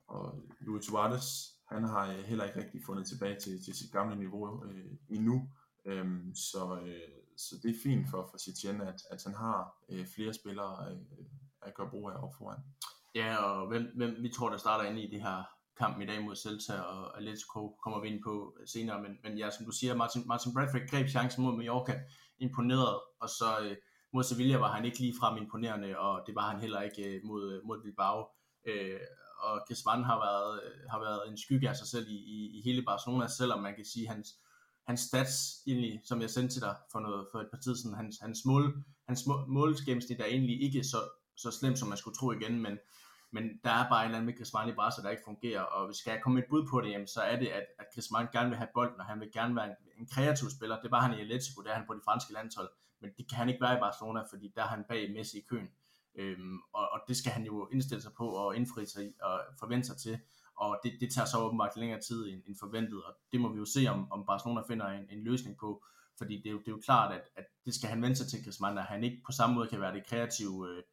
og 0.08 0.42
Luis 0.60 0.86
Suarez, 0.86 1.26
han 1.70 1.84
har 1.84 2.14
øh, 2.14 2.24
heller 2.24 2.46
ikke 2.46 2.60
rigtig 2.60 2.82
fundet 2.86 3.08
tilbage 3.08 3.40
til, 3.40 3.64
til 3.66 3.76
sit 3.76 3.92
gamle 3.92 4.16
niveau 4.16 4.66
øh, 4.66 4.92
endnu, 5.10 5.50
Øhm, 5.86 6.36
så, 6.36 6.80
øh, 6.86 7.10
så 7.38 7.56
det 7.64 7.70
er 7.70 7.80
fint 7.84 8.10
for, 8.10 8.28
for 8.32 8.38
Setien, 8.38 8.82
at, 8.82 9.00
at 9.12 9.24
han 9.26 9.34
har 9.34 9.76
øh, 9.90 10.06
flere 10.16 10.34
spillere 10.34 10.92
øh, 10.92 10.98
at 11.62 11.74
gøre 11.74 11.90
brug 11.90 12.10
af 12.10 12.24
op 12.24 12.34
foran. 12.38 12.60
Ja, 13.16 13.36
og 13.36 13.68
hvem, 13.68 13.84
hvem 13.96 14.16
vi 14.20 14.30
tror, 14.30 14.50
der 14.50 14.58
starter 14.58 14.90
ind 14.90 15.00
i 15.00 15.10
det 15.12 15.22
her 15.22 15.44
kamp 15.78 16.02
i 16.02 16.06
dag 16.06 16.24
mod 16.24 16.36
Celta 16.36 16.80
og 16.80 17.18
Atletico, 17.18 17.78
kommer 17.84 18.02
vi 18.02 18.08
ind 18.08 18.24
på 18.24 18.58
senere, 18.66 19.02
men, 19.02 19.18
men 19.24 19.38
ja, 19.38 19.50
som 19.50 19.66
du 19.66 19.72
siger, 19.72 19.96
Martin, 19.96 20.28
Martin 20.28 20.54
Bradford 20.54 20.90
greb 20.90 21.08
chancen 21.08 21.44
mod 21.44 21.58
Mallorca, 21.58 22.00
imponeret, 22.40 23.00
og 23.22 23.30
så 23.30 23.60
øh, 23.64 23.76
mod 24.14 24.24
Sevilla 24.24 24.58
var 24.58 24.72
han 24.72 24.86
ikke 24.86 25.00
lige 25.00 25.20
frem 25.20 25.38
imponerende, 25.38 26.00
og 26.00 26.24
det 26.28 26.36
var 26.36 26.50
han 26.52 26.60
heller 26.60 26.82
ikke 26.82 27.16
øh, 27.16 27.22
mod, 27.24 27.62
mod 27.66 27.82
Bilbao. 27.84 28.28
Øh, 28.68 29.00
og 29.38 29.62
Griezmann 29.68 30.04
har 30.04 30.18
været, 30.28 30.64
øh, 30.64 30.90
har 30.90 31.00
været 31.00 31.30
en 31.30 31.38
skygge 31.38 31.70
af 31.70 31.76
sig 31.76 31.88
selv 31.88 32.08
i, 32.08 32.18
i, 32.36 32.58
i 32.58 32.62
hele 32.62 32.84
Barcelona, 32.84 33.28
selvom 33.28 33.62
man 33.62 33.76
kan 33.76 33.86
sige, 33.86 34.08
hans, 34.08 34.28
hans 34.88 35.02
stats, 35.02 35.34
egentlig, 35.68 36.02
som 36.04 36.22
jeg 36.22 36.30
sendte 36.30 36.56
til 36.56 36.62
dig 36.62 36.76
for, 36.92 37.00
noget, 37.00 37.28
for 37.32 37.40
et 37.40 37.50
par 37.52 37.60
tid 37.60 37.76
siden, 37.76 37.96
hans, 37.96 38.20
hans, 38.22 38.46
mål, 38.46 38.84
hans 39.08 39.28
målsgennemsnit 39.48 40.22
er 40.22 40.26
egentlig 40.26 40.62
ikke 40.62 40.84
så, 40.84 40.98
så 41.36 41.52
slemt, 41.52 41.80
som 41.80 41.88
man 41.88 41.98
skulle 41.98 42.18
tro 42.18 42.32
igen, 42.32 42.62
men, 42.62 42.78
men 43.32 43.44
der 43.64 43.72
er 43.72 43.90
bare 43.90 44.02
en 44.02 44.06
eller 44.06 44.18
anden 44.18 44.26
med 44.26 44.38
Griezmann 44.38 44.70
i 44.70 44.74
Barca, 44.74 45.02
der 45.02 45.10
ikke 45.10 45.24
fungerer, 45.26 45.62
og 45.62 45.86
hvis 45.86 45.98
skal 45.98 46.12
jeg 46.12 46.22
komme 46.24 46.36
med 46.36 46.44
et 46.44 46.50
bud 46.50 46.68
på 46.72 46.82
det, 46.82 46.90
jamen, 46.92 47.08
så 47.08 47.22
er 47.22 47.40
det, 47.40 47.48
at, 47.48 47.66
at 47.80 47.86
Griezmann 47.94 48.28
gerne 48.32 48.50
vil 48.50 48.58
have 48.58 48.70
bolden, 48.74 49.00
og 49.00 49.06
han 49.06 49.20
vil 49.20 49.32
gerne 49.34 49.56
være 49.56 49.66
en, 49.66 49.76
en 50.00 50.08
kreativ 50.14 50.50
spiller. 50.50 50.82
Det 50.82 50.92
var 50.92 51.02
han 51.02 51.14
i 51.14 51.22
Atletico, 51.22 51.62
der 51.62 51.70
er 51.72 51.76
han 51.76 51.88
på 51.88 51.94
de 51.94 52.02
franske 52.06 52.34
landshold, 52.34 52.70
men 53.02 53.10
det 53.18 53.30
kan 53.30 53.38
han 53.38 53.50
ikke 53.50 53.62
være 53.62 53.78
i 53.78 53.80
Barcelona, 53.80 54.22
fordi 54.32 54.52
der 54.56 54.64
er 54.64 54.68
han 54.68 54.84
bag 54.90 55.12
Messi 55.12 55.38
i 55.38 55.46
køen. 55.50 55.70
Øhm, 56.16 56.60
og, 56.74 56.90
og 56.92 57.00
det 57.08 57.18
skal 57.18 57.32
han 57.32 57.44
jo 57.46 57.70
indstille 57.72 58.02
sig 58.02 58.12
på 58.18 58.28
og 58.28 58.56
indfri 58.56 58.86
sig 58.86 59.14
og 59.22 59.42
forvente 59.60 59.88
sig 59.88 59.98
til. 59.98 60.20
Og 60.56 60.80
det, 60.84 60.94
det 61.00 61.14
tager 61.14 61.26
så 61.26 61.38
åbenbart 61.38 61.78
længere 61.78 62.02
tid 62.02 62.30
end, 62.30 62.42
end 62.48 62.56
forventet, 62.60 63.04
og 63.04 63.14
det 63.32 63.42
må 63.42 63.54
vi 63.54 63.58
jo 63.58 63.66
se, 63.66 63.88
om, 63.88 64.12
om 64.12 64.26
Barcelona 64.26 64.62
finder 64.68 64.88
en, 64.88 65.06
en 65.10 65.24
løsning 65.24 65.58
på. 65.58 65.84
Fordi 66.18 66.38
det 66.38 66.46
er 66.46 66.52
jo, 66.52 66.60
det 66.60 66.68
er 66.68 66.72
jo 66.72 66.82
klart, 66.86 67.14
at, 67.14 67.22
at 67.36 67.46
det 67.66 67.74
skal 67.74 67.90
han 67.90 68.02
vende 68.02 68.16
sig 68.16 68.28
til 68.28 68.44
Griezmann, 68.44 68.78
at 68.78 68.84
han 68.84 69.04
ikke 69.04 69.22
på 69.26 69.32
samme 69.32 69.56
måde 69.56 69.68
kan 69.68 69.82
være 69.82 69.94
det 69.94 70.08
kreative 70.08 70.70
øh, 70.70 70.84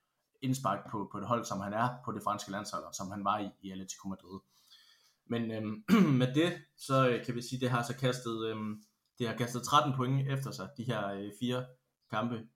indspark 0.43 0.91
på, 0.91 1.09
på 1.13 1.21
det 1.21 1.29
hold, 1.29 1.45
som 1.45 1.61
han 1.61 1.73
er 1.73 1.89
på 2.05 2.13
det 2.13 2.23
franske 2.23 2.51
landshold, 2.51 2.85
og 2.85 2.95
som 2.95 3.11
han 3.11 3.25
var 3.25 3.39
i, 3.39 3.51
i 3.61 3.71
Atletico 3.71 4.09
Madrid. 4.09 4.41
Men 5.27 5.51
øhm, 5.51 5.85
med 6.21 6.35
det, 6.35 6.53
så 6.77 7.09
øh, 7.09 7.25
kan 7.25 7.35
vi 7.35 7.43
sige, 7.43 7.57
at 7.57 7.61
det 7.61 7.71
har 7.71 7.83
så 7.83 7.97
kastet, 7.97 8.47
øhm, 8.47 8.83
det 9.19 9.29
har 9.29 9.37
kastet 9.37 9.63
13 9.63 9.93
point 9.97 10.29
efter 10.29 10.51
sig, 10.51 10.69
de 10.77 10.85
her 10.85 11.09
øh, 11.09 11.33
fire 11.41 11.67
kampe. 12.11 12.49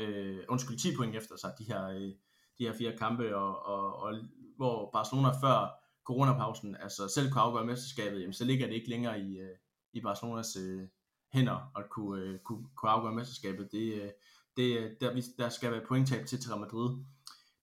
Øh, 0.00 0.44
undskyld, 0.48 0.78
10 0.78 0.96
point 0.96 1.16
efter 1.16 1.36
sig, 1.36 1.52
de 1.58 1.64
her, 1.64 1.88
øh, 1.88 2.12
de 2.58 2.66
her 2.66 2.72
fire 2.72 2.96
kampe, 2.96 3.36
og, 3.36 3.66
og, 3.66 3.96
og 4.02 4.14
hvor 4.56 4.90
Barcelona 4.92 5.28
før 5.28 5.80
coronapausen 6.04 6.76
altså 6.76 7.08
selv 7.08 7.30
kunne 7.30 7.42
afgøre 7.42 7.66
mesterskabet, 7.66 8.20
jamen, 8.20 8.32
så 8.32 8.44
ligger 8.44 8.66
det 8.66 8.74
ikke 8.74 8.90
længere 8.90 9.20
i, 9.20 9.38
øh, 9.38 9.56
i 9.92 10.00
Barcelonas 10.00 10.56
øh, 10.56 10.88
hænder 11.32 11.78
at 11.78 11.90
kunne, 11.90 12.22
øh, 12.22 12.38
kunne, 12.38 12.64
kunne 12.76 12.90
afgøre 12.90 13.14
mesterskabet. 13.14 13.72
Det, 13.72 14.02
øh, 14.02 14.10
det, 14.56 14.78
øh, 14.78 14.90
der, 15.00 15.22
der 15.38 15.48
skal 15.48 15.72
være 15.72 15.86
pointtab 15.88 16.26
til 16.26 16.38
Real 16.38 16.60
Madrid. 16.60 17.04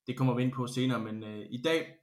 Det 0.07 0.17
kommer 0.17 0.33
vi 0.35 0.43
ind 0.43 0.51
på 0.51 0.67
senere, 0.67 0.99
men 0.99 1.23
øh, 1.23 1.45
i 1.49 1.61
dag 1.61 1.95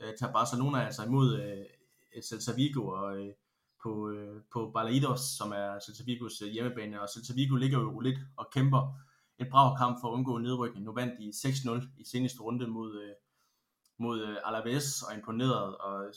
øh, 0.00 0.14
tager 0.18 0.32
Barcelona 0.32 0.84
altså 0.84 1.04
imod 1.04 1.40
øh, 1.40 2.22
Celta 2.22 2.52
Vigo 2.56 2.88
og 2.88 3.18
øh, 3.18 3.34
på, 3.82 4.10
øh, 4.10 4.42
på 4.52 4.70
Balaidos, 4.74 5.20
som 5.20 5.52
er 5.52 5.78
Celta 5.86 6.02
Vigos 6.06 6.42
øh, 6.42 6.48
hjemmebane, 6.48 7.00
og 7.02 7.08
Celta 7.08 7.32
Vigo 7.34 7.56
ligger 7.56 7.78
jo 7.78 8.00
lidt 8.00 8.18
og 8.36 8.48
kæmper 8.52 8.98
et 9.38 9.48
brav 9.50 9.76
kamp 9.78 10.00
for 10.00 10.08
at 10.08 10.12
undgå 10.12 10.38
nedrykning. 10.38 10.84
Nu 10.84 10.92
vandt 10.92 11.14
de 11.20 11.28
6-0 11.28 11.88
i 11.98 12.04
seneste 12.04 12.40
runde 12.40 12.66
mod, 12.66 13.02
øh, 13.02 13.14
mod 13.98 14.22
øh, 14.22 14.36
Alaves 14.44 15.02
og 15.02 15.14
imponeret, 15.14 15.76
og 15.76 16.14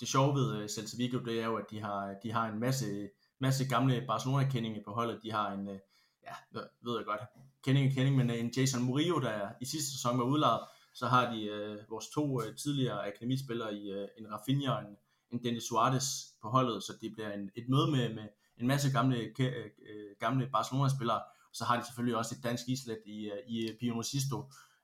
det 0.00 0.08
sjove 0.08 0.34
ved 0.34 0.56
øh, 0.56 0.68
Celta 0.68 0.96
Vigo, 0.96 1.18
det 1.18 1.40
er 1.40 1.44
jo, 1.44 1.56
at 1.56 1.64
de 1.70 1.80
har, 1.80 2.14
de 2.22 2.32
har 2.32 2.48
en 2.48 2.60
masse, 2.60 3.08
masse 3.38 3.68
gamle 3.68 4.04
Barcelona-kendinge 4.06 4.82
på 4.84 4.92
holdet. 4.92 5.22
De 5.22 5.32
har 5.32 5.52
en, 5.52 5.68
øh, 5.68 5.78
ja, 6.24 6.60
ved 6.82 6.96
jeg 6.96 7.04
godt, 7.04 7.20
kending 7.64 7.86
og 7.86 7.94
kending, 7.94 8.16
men 8.16 8.30
øh, 8.30 8.40
en 8.40 8.52
Jason 8.56 8.82
Murillo, 8.82 9.20
der 9.20 9.52
i 9.60 9.64
sidste 9.64 9.92
sæson 9.92 10.18
var 10.18 10.24
udlejet, 10.24 10.60
så 10.94 11.06
har 11.06 11.32
de 11.34 11.44
øh, 11.44 11.78
vores 11.90 12.08
to 12.08 12.42
øh, 12.42 12.56
tidligere 12.56 13.06
akademispillere 13.06 13.74
i 13.74 13.90
øh, 13.90 14.08
en 14.18 14.32
Rafinha 14.32 14.72
og 14.72 14.80
en, 14.80 14.96
en 15.30 15.44
Dennis 15.44 15.62
Suarez 15.62 16.04
på 16.42 16.48
holdet, 16.48 16.82
så 16.82 16.92
det 17.00 17.12
bliver 17.12 17.32
en, 17.32 17.50
et 17.54 17.68
møde 17.68 17.90
med, 17.90 18.14
med 18.14 18.28
en 18.56 18.66
masse 18.66 18.92
gamle, 18.92 19.16
øh, 19.38 19.70
gamle 20.18 20.48
Barcelona-spillere. 20.52 21.20
Så 21.52 21.64
har 21.64 21.80
de 21.80 21.86
selvfølgelig 21.86 22.16
også 22.16 22.34
et 22.38 22.44
dansk 22.44 22.68
islet 22.68 22.98
i, 23.06 23.18
øh, 23.24 23.38
i 23.48 23.68
øh, 23.68 23.78
Pio 23.80 24.02
Sisto, 24.02 24.38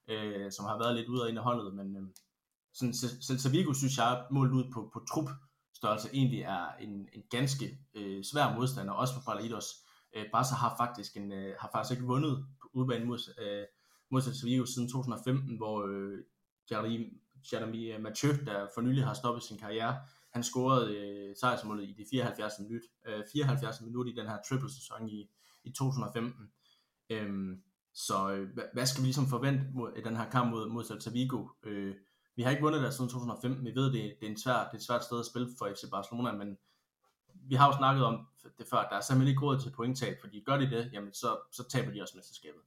øh, 0.09 0.52
som 0.52 0.64
har 0.64 0.78
været 0.78 0.96
lidt 0.96 1.09
ud 1.09 1.20
af 1.20 1.28
ind 1.28 1.38
af 1.38 1.44
holdet, 1.44 1.74
men 1.74 1.96
øh, 1.96 2.02
sådan, 2.74 2.94
Celta 2.94 3.72
synes 3.74 3.98
jeg 3.98 4.26
målt 4.31 4.52
ud 4.52 4.64
på, 4.74 4.90
på 4.92 5.00
trup 5.11 5.28
størrelse 5.78 6.09
egentlig 6.12 6.42
er 6.42 6.66
en, 6.81 7.09
en 7.12 7.22
ganske 7.31 7.78
øh, 7.94 8.24
svær 8.24 8.54
modstander, 8.54 8.92
også 8.92 9.14
for 9.14 9.22
Balaidos. 9.26 9.66
Øh, 10.16 10.24
Barca 10.33 10.54
har 10.54 10.74
faktisk, 10.83 11.16
en, 11.16 11.33
øh, 11.33 11.54
har 11.61 11.70
faktisk 11.74 11.92
ikke 11.92 12.07
vundet 12.07 12.46
på 12.61 12.68
udbanen 12.72 13.07
mod, 13.07 13.18
øh, 13.42 13.64
mod 14.11 14.22
Celta 14.22 14.66
siden 14.74 14.88
2015, 14.88 15.57
hvor 15.57 15.76
øh, 15.87 16.18
Jeremy, 16.70 17.20
Jeremy 17.52 17.94
øh, 17.94 18.02
Mathieu, 18.02 18.33
der 18.46 18.66
for 18.74 18.81
nylig 18.81 19.04
har 19.04 19.14
stoppet 19.14 19.42
sin 19.42 19.59
karriere, 19.59 20.00
han 20.33 20.42
scorede 20.42 20.96
øh, 20.96 21.37
sejrsmålet 21.40 21.85
i 21.88 21.92
de 21.92 22.04
74 22.11 22.54
minut, 22.59 22.83
øh, 23.07 23.24
74 23.33 23.81
minut 23.81 24.09
i 24.09 24.12
den 24.12 24.26
her 24.26 24.38
triple 24.48 24.70
sæson 24.70 25.09
i, 25.09 25.31
i 25.64 25.72
2015. 25.72 26.50
Øhm, 27.11 27.62
så 27.94 28.31
øh, 28.31 28.59
hvad, 28.73 28.87
skal 28.87 29.03
vi 29.03 29.07
ligesom 29.07 29.27
forvente 29.27 29.64
mod, 29.75 29.92
i 29.97 30.01
den 30.01 30.16
her 30.16 30.31
kamp 30.31 30.51
mod, 30.51 30.68
mod 30.68 30.85
Celta 30.85 31.11
Vigo? 31.11 31.49
Øh, 31.62 31.94
vi 32.37 32.42
har 32.42 32.51
ikke 32.51 32.62
vundet 32.62 32.83
der 32.83 32.90
siden 32.90 33.11
2015. 33.11 33.64
Vi 33.64 33.75
ved, 33.75 33.85
det, 33.85 33.92
det, 33.92 34.27
er, 34.27 34.31
en 34.31 34.37
svær, 34.37 34.53
det 34.53 34.73
er 34.73 34.75
et 34.75 34.83
svært 34.83 35.05
sted 35.05 35.21
at 35.21 35.27
spille 35.27 35.49
for 35.59 35.68
FC 35.75 35.90
Barcelona, 35.90 36.33
men 36.33 36.59
vi 37.35 37.55
har 37.55 37.66
jo 37.66 37.77
snakket 37.77 38.05
om 38.05 38.27
det 38.59 38.66
før, 38.71 38.88
der 38.88 38.97
er 38.97 39.01
simpelthen 39.01 39.29
ikke 39.29 39.42
råd 39.42 39.61
til 39.61 39.71
pointtab, 39.71 40.16
fordi 40.21 40.40
gør 40.40 40.57
de 40.57 40.71
det, 40.71 40.90
jamen 40.92 41.12
så, 41.12 41.37
så 41.53 41.68
taber 41.68 41.92
de 41.92 42.03
også 42.03 42.16
mesterskabet. 42.16 42.61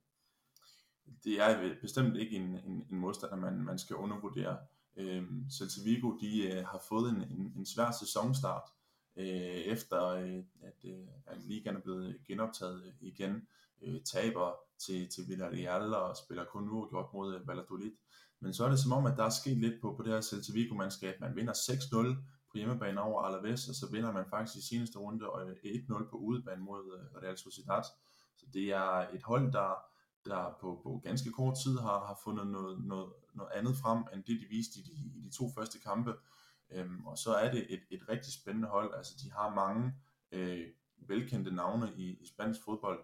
Det 1.23 1.41
er 1.41 1.75
bestemt 1.81 2.17
ikke 2.17 2.35
en, 2.35 2.55
en, 2.65 2.85
en 2.91 2.99
modstander, 2.99 3.35
man, 3.35 3.53
man 3.53 3.79
skal 3.79 3.95
undervurdere. 3.95 4.57
Øhm, 4.95 5.45
Celta 5.51 5.81
Vigo, 5.83 6.17
de 6.21 6.51
øh, 6.51 6.65
har 6.65 6.81
fået 6.89 7.09
en, 7.09 7.21
en, 7.21 7.53
en 7.57 7.65
svær 7.65 7.91
sæsonstart, 7.91 8.69
øh, 9.15 9.25
efter 9.73 10.07
øh, 10.07 10.43
at, 10.61 10.85
øh, 10.85 11.07
at 11.25 11.37
ligaen 11.43 11.75
er 11.75 11.81
blevet 11.81 12.17
genoptaget 12.27 12.85
øh, 12.85 12.93
igen. 13.01 13.47
Øh, 13.81 14.01
taber 14.01 14.55
til, 14.85 15.09
til 15.09 15.27
Villarreal 15.27 15.93
og 15.93 16.17
spiller 16.17 16.45
kun 16.45 16.69
uafgjort 16.69 17.13
mod 17.13 17.35
øh, 17.35 17.47
Valladolid. 17.47 17.91
Men 18.39 18.53
så 18.53 18.65
er 18.65 18.69
det 18.69 18.79
som 18.79 18.91
om, 18.91 19.05
at 19.05 19.17
der 19.17 19.23
er 19.23 19.29
sket 19.29 19.57
lidt 19.57 19.81
på, 19.81 19.93
på 19.97 20.03
det 20.03 20.13
her 20.13 20.21
Celta 20.21 20.53
Vigo-mandskab. 20.53 21.19
Man 21.19 21.35
vinder 21.35 21.53
6-0 21.53 22.15
på 22.51 22.57
hjemmebane 22.57 23.01
over 23.01 23.21
Alaves, 23.21 23.69
og 23.69 23.75
så 23.75 23.91
vinder 23.91 24.11
man 24.11 24.25
faktisk 24.29 24.57
i 24.57 24.67
seneste 24.67 24.99
runde 24.99 25.25
1-0 25.25 26.01
øh, 26.01 26.09
på 26.09 26.17
udebane 26.17 26.61
mod 26.61 26.83
øh, 26.97 27.23
Real 27.23 27.37
Sociedad. 27.37 27.83
Så 28.37 28.45
det 28.53 28.71
er 28.71 29.07
et 29.13 29.23
hold, 29.23 29.51
der, 29.51 29.83
der 30.25 30.57
på, 30.61 30.79
på 30.83 31.01
ganske 31.03 31.31
kort 31.31 31.57
tid 31.63 31.79
har, 31.79 31.99
har 32.07 32.19
fundet 32.23 32.47
noget, 32.47 32.85
noget, 32.85 33.13
noget 33.33 33.51
andet 33.55 33.75
frem, 33.77 34.03
end 34.13 34.23
det 34.23 34.39
de 34.41 34.45
viste 34.49 34.79
i 34.79 34.83
de, 34.83 35.19
i 35.19 35.21
de 35.21 35.31
to 35.37 35.49
første 35.55 35.79
kampe. 35.79 36.13
Øhm, 36.71 37.05
og 37.05 37.17
så 37.17 37.33
er 37.33 37.51
det 37.51 37.73
et, 37.73 37.81
et 37.89 38.09
rigtig 38.09 38.33
spændende 38.33 38.67
hold. 38.67 38.93
Altså 38.95 39.13
de 39.23 39.31
har 39.31 39.55
mange 39.55 39.93
øh, 40.31 40.67
velkendte 40.97 41.51
navne 41.51 41.93
i, 41.97 42.09
i 42.09 42.27
spansk 42.27 42.63
fodbold, 42.65 42.99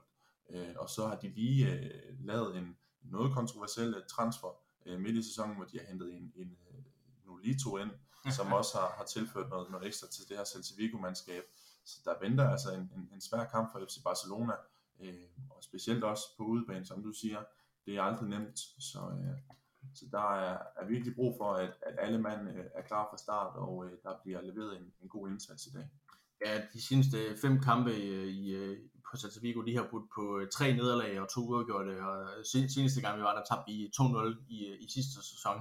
øh, 0.50 0.76
og 0.78 0.90
så 0.90 1.08
har 1.08 1.16
de 1.16 1.30
lige 1.30 1.74
øh, 1.74 2.26
lavet 2.26 2.58
en 2.58 2.78
noget 3.02 3.34
kontroversiel 3.34 3.96
transfer 4.10 4.48
øh, 4.86 5.00
midt 5.00 5.18
i 5.18 5.24
sæsonen, 5.24 5.56
hvor 5.56 5.66
de 5.66 5.80
har 5.80 5.86
hentet 5.86 6.14
en, 6.14 6.34
en, 6.36 6.46
en 6.46 6.58
øh, 6.72 6.84
Nolito 7.26 7.78
ind, 7.78 7.92
som 8.38 8.54
også 8.54 8.78
har, 8.78 8.94
har 8.98 9.06
tilført 9.06 9.50
noget, 9.50 9.72
noget 9.72 9.88
ekstra 9.88 10.08
til 10.08 10.30
det 10.30 10.38
her 10.38 10.46
Celta 10.46 10.74
Vigo-mandskab. 10.78 11.44
Så 11.86 12.00
der 12.06 12.14
venter 12.22 12.50
altså 12.50 12.74
en, 12.74 12.92
en, 12.96 13.10
en 13.14 13.22
svær 13.22 13.46
kamp 13.46 13.72
for 13.72 13.80
FC 13.80 14.04
Barcelona, 14.04 14.54
øh, 15.00 15.28
og 15.50 15.64
specielt 15.64 16.04
også 16.04 16.24
på 16.38 16.44
udebane, 16.44 16.86
som 16.86 17.04
du 17.04 17.12
siger. 17.12 17.44
Det 17.86 17.96
er 17.96 18.02
aldrig 18.02 18.30
nemt, 18.30 18.60
så, 18.80 19.00
øh, 19.00 19.38
så 19.96 20.06
der 20.12 20.34
er, 20.34 20.58
er 20.78 20.86
virkelig 20.86 21.16
brug 21.16 21.36
for, 21.38 21.54
at, 21.54 21.74
at 21.82 21.96
alle 22.00 22.20
mand 22.22 22.50
øh, 22.50 22.66
er 22.76 22.82
klar 22.82 23.08
fra 23.10 23.18
start, 23.18 23.56
og 23.56 23.86
øh, 23.86 23.92
der 24.04 24.14
bliver 24.24 24.42
leveret 24.42 24.78
en, 24.78 24.94
en 25.02 25.10
god 25.10 25.30
indsats 25.30 25.68
i 25.68 25.72
dag. 25.72 25.90
Ja, 26.46 26.62
de 26.74 26.82
seneste 26.82 27.18
fem 27.42 27.60
kampe 27.60 27.98
i, 27.98 28.30
i, 28.30 28.76
på 29.12 29.18
Celta 29.18 29.40
Vigo, 29.42 29.62
lige 29.62 29.78
har 29.78 29.88
budt 29.92 30.08
på 30.16 30.40
øh, 30.40 30.48
tre 30.50 30.74
nederlag 30.74 31.22
og 31.22 31.30
to 31.34 31.42
uafgjorte, 31.42 31.94
og 32.08 32.18
øh, 32.38 32.46
seneste 32.46 33.02
gang 33.02 33.18
vi 33.18 33.24
var 33.24 33.36
der 33.36 33.44
tabte 33.50 33.72
vi 33.72 33.92
2-0 34.02 34.46
i, 34.50 34.68
øh, 34.68 34.78
i 34.84 34.88
sidste 34.96 35.14
sæson. 35.32 35.58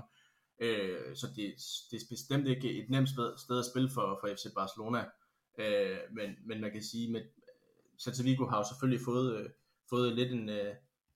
Øh, 0.61 1.17
så 1.17 1.27
det, 1.37 1.55
det 1.91 1.97
er 1.97 2.07
bestemt 2.11 2.47
ikke 2.47 2.71
et 2.83 2.91
nemt 2.91 3.09
sted 3.45 3.59
at 3.59 3.71
spille 3.73 3.91
for, 3.91 4.19
for 4.21 4.29
FC 4.37 4.45
Barcelona. 4.55 5.01
Øh, 5.59 5.99
men, 6.17 6.29
men 6.49 6.61
man 6.61 6.73
kan 6.73 6.83
sige, 6.83 7.17
at 7.19 7.27
Celta 8.03 8.23
Vigo 8.23 8.47
har 8.47 8.59
jo 8.59 8.65
selvfølgelig 8.69 9.05
fået, 9.05 9.37
øh, 9.37 9.51
fået 9.91 10.13
lidt 10.15 10.33
en, 10.33 10.49
øh, 10.49 10.75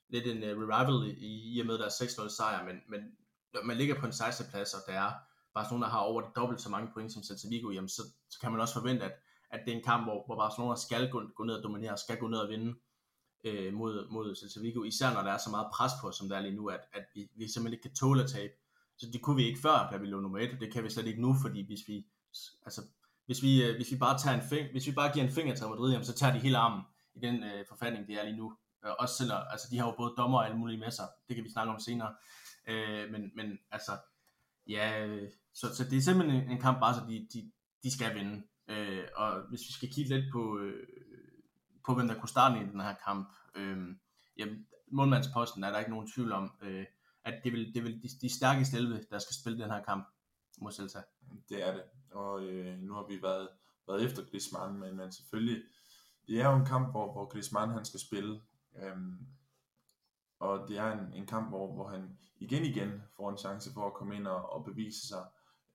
lidt 0.09 0.27
en 0.27 0.43
øh, 0.43 0.59
revival 0.62 1.16
i, 1.19 1.55
i 1.55 1.61
og 1.61 1.66
med 1.66 1.79
deres 1.79 1.95
6-0 2.03 2.37
sejr, 2.37 2.64
men, 2.64 2.77
men 2.88 3.01
når 3.55 3.64
man 3.64 3.77
ligger 3.77 4.01
på 4.01 4.07
en 4.07 4.12
16. 4.12 4.47
plads, 4.51 4.75
og 4.75 4.81
der 4.87 4.93
er 4.93 5.12
Barcelona 5.55 5.87
har 5.87 5.99
over 5.99 6.21
det 6.21 6.31
dobbelt 6.37 6.61
så 6.61 6.71
mange 6.71 6.90
point 6.95 7.12
som 7.12 7.23
Celta 7.23 7.49
Vigo, 7.49 7.71
jamen 7.71 7.88
så, 7.88 8.03
så 8.31 8.38
kan 8.40 8.53
man 8.53 8.61
også 8.61 8.75
forvente, 8.75 9.05
at, 9.05 9.12
at 9.51 9.61
det 9.65 9.73
er 9.73 9.77
en 9.77 9.85
kamp, 9.85 10.05
hvor, 10.07 10.27
hvor 10.27 10.37
Barcelona 10.37 10.77
skal 10.77 11.11
gå, 11.11 11.23
gå 11.35 11.45
ned 11.45 11.55
og 11.55 11.63
dominere, 11.63 11.99
skal 11.99 12.19
gå 12.19 12.29
ned 12.29 12.39
og 12.39 12.49
vinde 12.49 12.75
øh, 13.45 13.75
mod, 13.75 14.09
mod 14.11 14.35
Celta 14.35 14.61
Vigo, 14.61 14.83
især 14.83 15.15
når 15.15 15.23
der 15.23 15.33
er 15.33 15.39
så 15.39 15.51
meget 15.51 15.67
pres 15.75 15.93
på, 16.01 16.13
som 16.13 16.29
der 16.29 16.37
er 16.37 16.41
lige 16.41 16.57
nu, 16.57 16.67
at, 16.67 16.81
at 16.93 17.05
vi, 17.15 17.21
vi 17.37 17.49
simpelthen 17.49 17.73
ikke 17.73 17.83
kan 17.83 17.95
tåle 17.95 18.23
at 18.23 18.31
tabe. 18.31 18.53
Så 18.98 19.07
det 19.13 19.23
kunne 19.23 19.37
vi 19.37 19.44
ikke 19.44 19.61
før, 19.61 19.88
da 19.92 19.96
vi 19.96 20.07
lå 20.07 20.21
nummer 20.21 20.38
et, 20.38 20.53
og 20.53 20.61
det 20.61 20.73
kan 20.73 20.85
vi 20.85 20.90
slet 20.90 21.07
ikke 21.07 21.23
nu, 21.23 21.35
fordi 21.42 21.67
hvis 21.67 21.81
vi, 21.88 22.07
altså, 22.67 22.83
hvis 23.27 23.42
vi, 23.42 23.65
øh, 23.65 23.77
hvis 23.77 23.92
vi 23.92 23.96
bare 23.96 24.19
tager 24.19 24.37
en 24.37 24.48
fing, 24.48 24.71
hvis 24.71 24.87
vi 24.87 24.92
bare 24.92 25.13
giver 25.13 25.27
en 25.27 25.33
finger 25.33 25.55
til 25.55 25.67
Madrid, 25.67 25.92
jamen, 25.92 26.05
så 26.05 26.15
tager 26.15 26.33
de 26.33 26.38
hele 26.38 26.59
armen 26.59 26.83
i 27.15 27.21
den 27.21 27.44
øh, 27.44 27.67
forfatning, 27.69 28.07
det 28.07 28.15
er 28.15 28.25
lige 28.25 28.37
nu. 28.37 28.57
Øh, 28.85 28.92
også 28.98 29.15
selvom, 29.15 29.42
altså 29.51 29.69
de 29.71 29.79
har 29.79 29.87
jo 29.87 29.94
både 29.96 30.15
dommer 30.17 30.38
og 30.38 30.46
alle 30.46 30.59
mulige 30.59 30.79
med 30.79 30.90
sig, 30.90 31.09
det 31.29 31.37
kan 31.37 31.44
vi 31.44 31.51
snakke 31.51 31.73
om 31.73 31.81
senere. 31.81 32.15
Øh, 32.69 33.11
men, 33.13 33.31
men 33.35 33.59
altså, 33.71 33.92
ja, 34.69 35.07
øh, 35.07 35.31
så, 35.55 35.75
så 35.77 35.85
det 35.85 35.98
er 35.98 36.03
simpelthen 36.03 36.42
en, 36.42 36.51
en 36.51 36.61
kamp, 36.61 36.81
bare 36.81 36.94
så 36.94 37.01
de, 37.09 37.27
de, 37.33 37.51
de 37.83 37.90
skal 37.92 38.15
vinde. 38.15 38.42
Øh, 38.71 39.04
og 39.16 39.40
hvis 39.48 39.60
vi 39.60 39.73
skal 39.73 39.90
kigge 39.90 40.14
lidt 40.14 40.33
på, 40.33 40.58
øh, 40.58 40.87
på 41.87 41.94
hvem 41.94 42.08
der 42.08 42.18
kunne 42.18 42.29
starte 42.29 42.60
i 42.60 42.64
den 42.73 42.81
her 42.81 42.94
kamp, 43.04 43.29
øh, 43.54 43.79
jamen, 44.38 44.66
målmandsposten 44.92 45.64
er 45.64 45.71
der 45.71 45.79
ikke 45.79 45.90
nogen 45.90 46.10
tvivl 46.10 46.33
om, 46.33 46.52
øh, 46.62 46.87
at 47.25 47.40
det 47.44 47.52
vil, 47.52 47.75
det 47.75 47.85
vil 47.85 48.02
de, 48.02 48.08
de 48.21 48.35
stærkeste 48.37 48.77
11, 48.77 49.04
der 49.10 49.18
skal 49.18 49.35
spille 49.35 49.62
den 49.62 49.71
her 49.71 49.85
kamp 49.85 50.08
mod 50.60 50.73
Celta. 50.73 51.02
Det 51.48 51.68
er 51.68 51.73
det, 51.73 51.83
og 52.10 52.44
øh, 52.44 52.79
nu 52.79 52.94
har 52.94 53.06
vi 53.08 53.23
været, 53.23 53.48
været 53.88 54.04
efter 54.04 54.25
Griezmann, 54.31 54.81
men, 54.81 54.96
men 54.96 55.12
selvfølgelig, 55.12 55.62
det 56.27 56.40
er 56.40 56.50
jo 56.50 56.56
en 56.56 56.66
kamp, 56.66 56.90
hvor, 56.90 57.12
hvor 57.12 57.27
Griezmann 57.27 57.73
han 57.73 57.85
skal 57.85 58.00
spille. 58.00 58.40
øh, 58.77 58.96
og 60.38 60.68
det 60.68 60.79
er 60.79 60.92
en, 60.92 61.12
en 61.14 61.27
kamp, 61.27 61.48
hvor, 61.48 61.75
hvor 61.75 61.88
han 61.88 62.18
igen 62.37 62.64
igen 62.64 63.02
får 63.16 63.31
en 63.31 63.38
chance 63.38 63.73
for 63.73 63.87
at 63.87 63.94
komme 63.94 64.16
ind 64.16 64.27
og, 64.27 64.52
og 64.52 64.64
bevise 64.64 65.08
sig. 65.08 65.25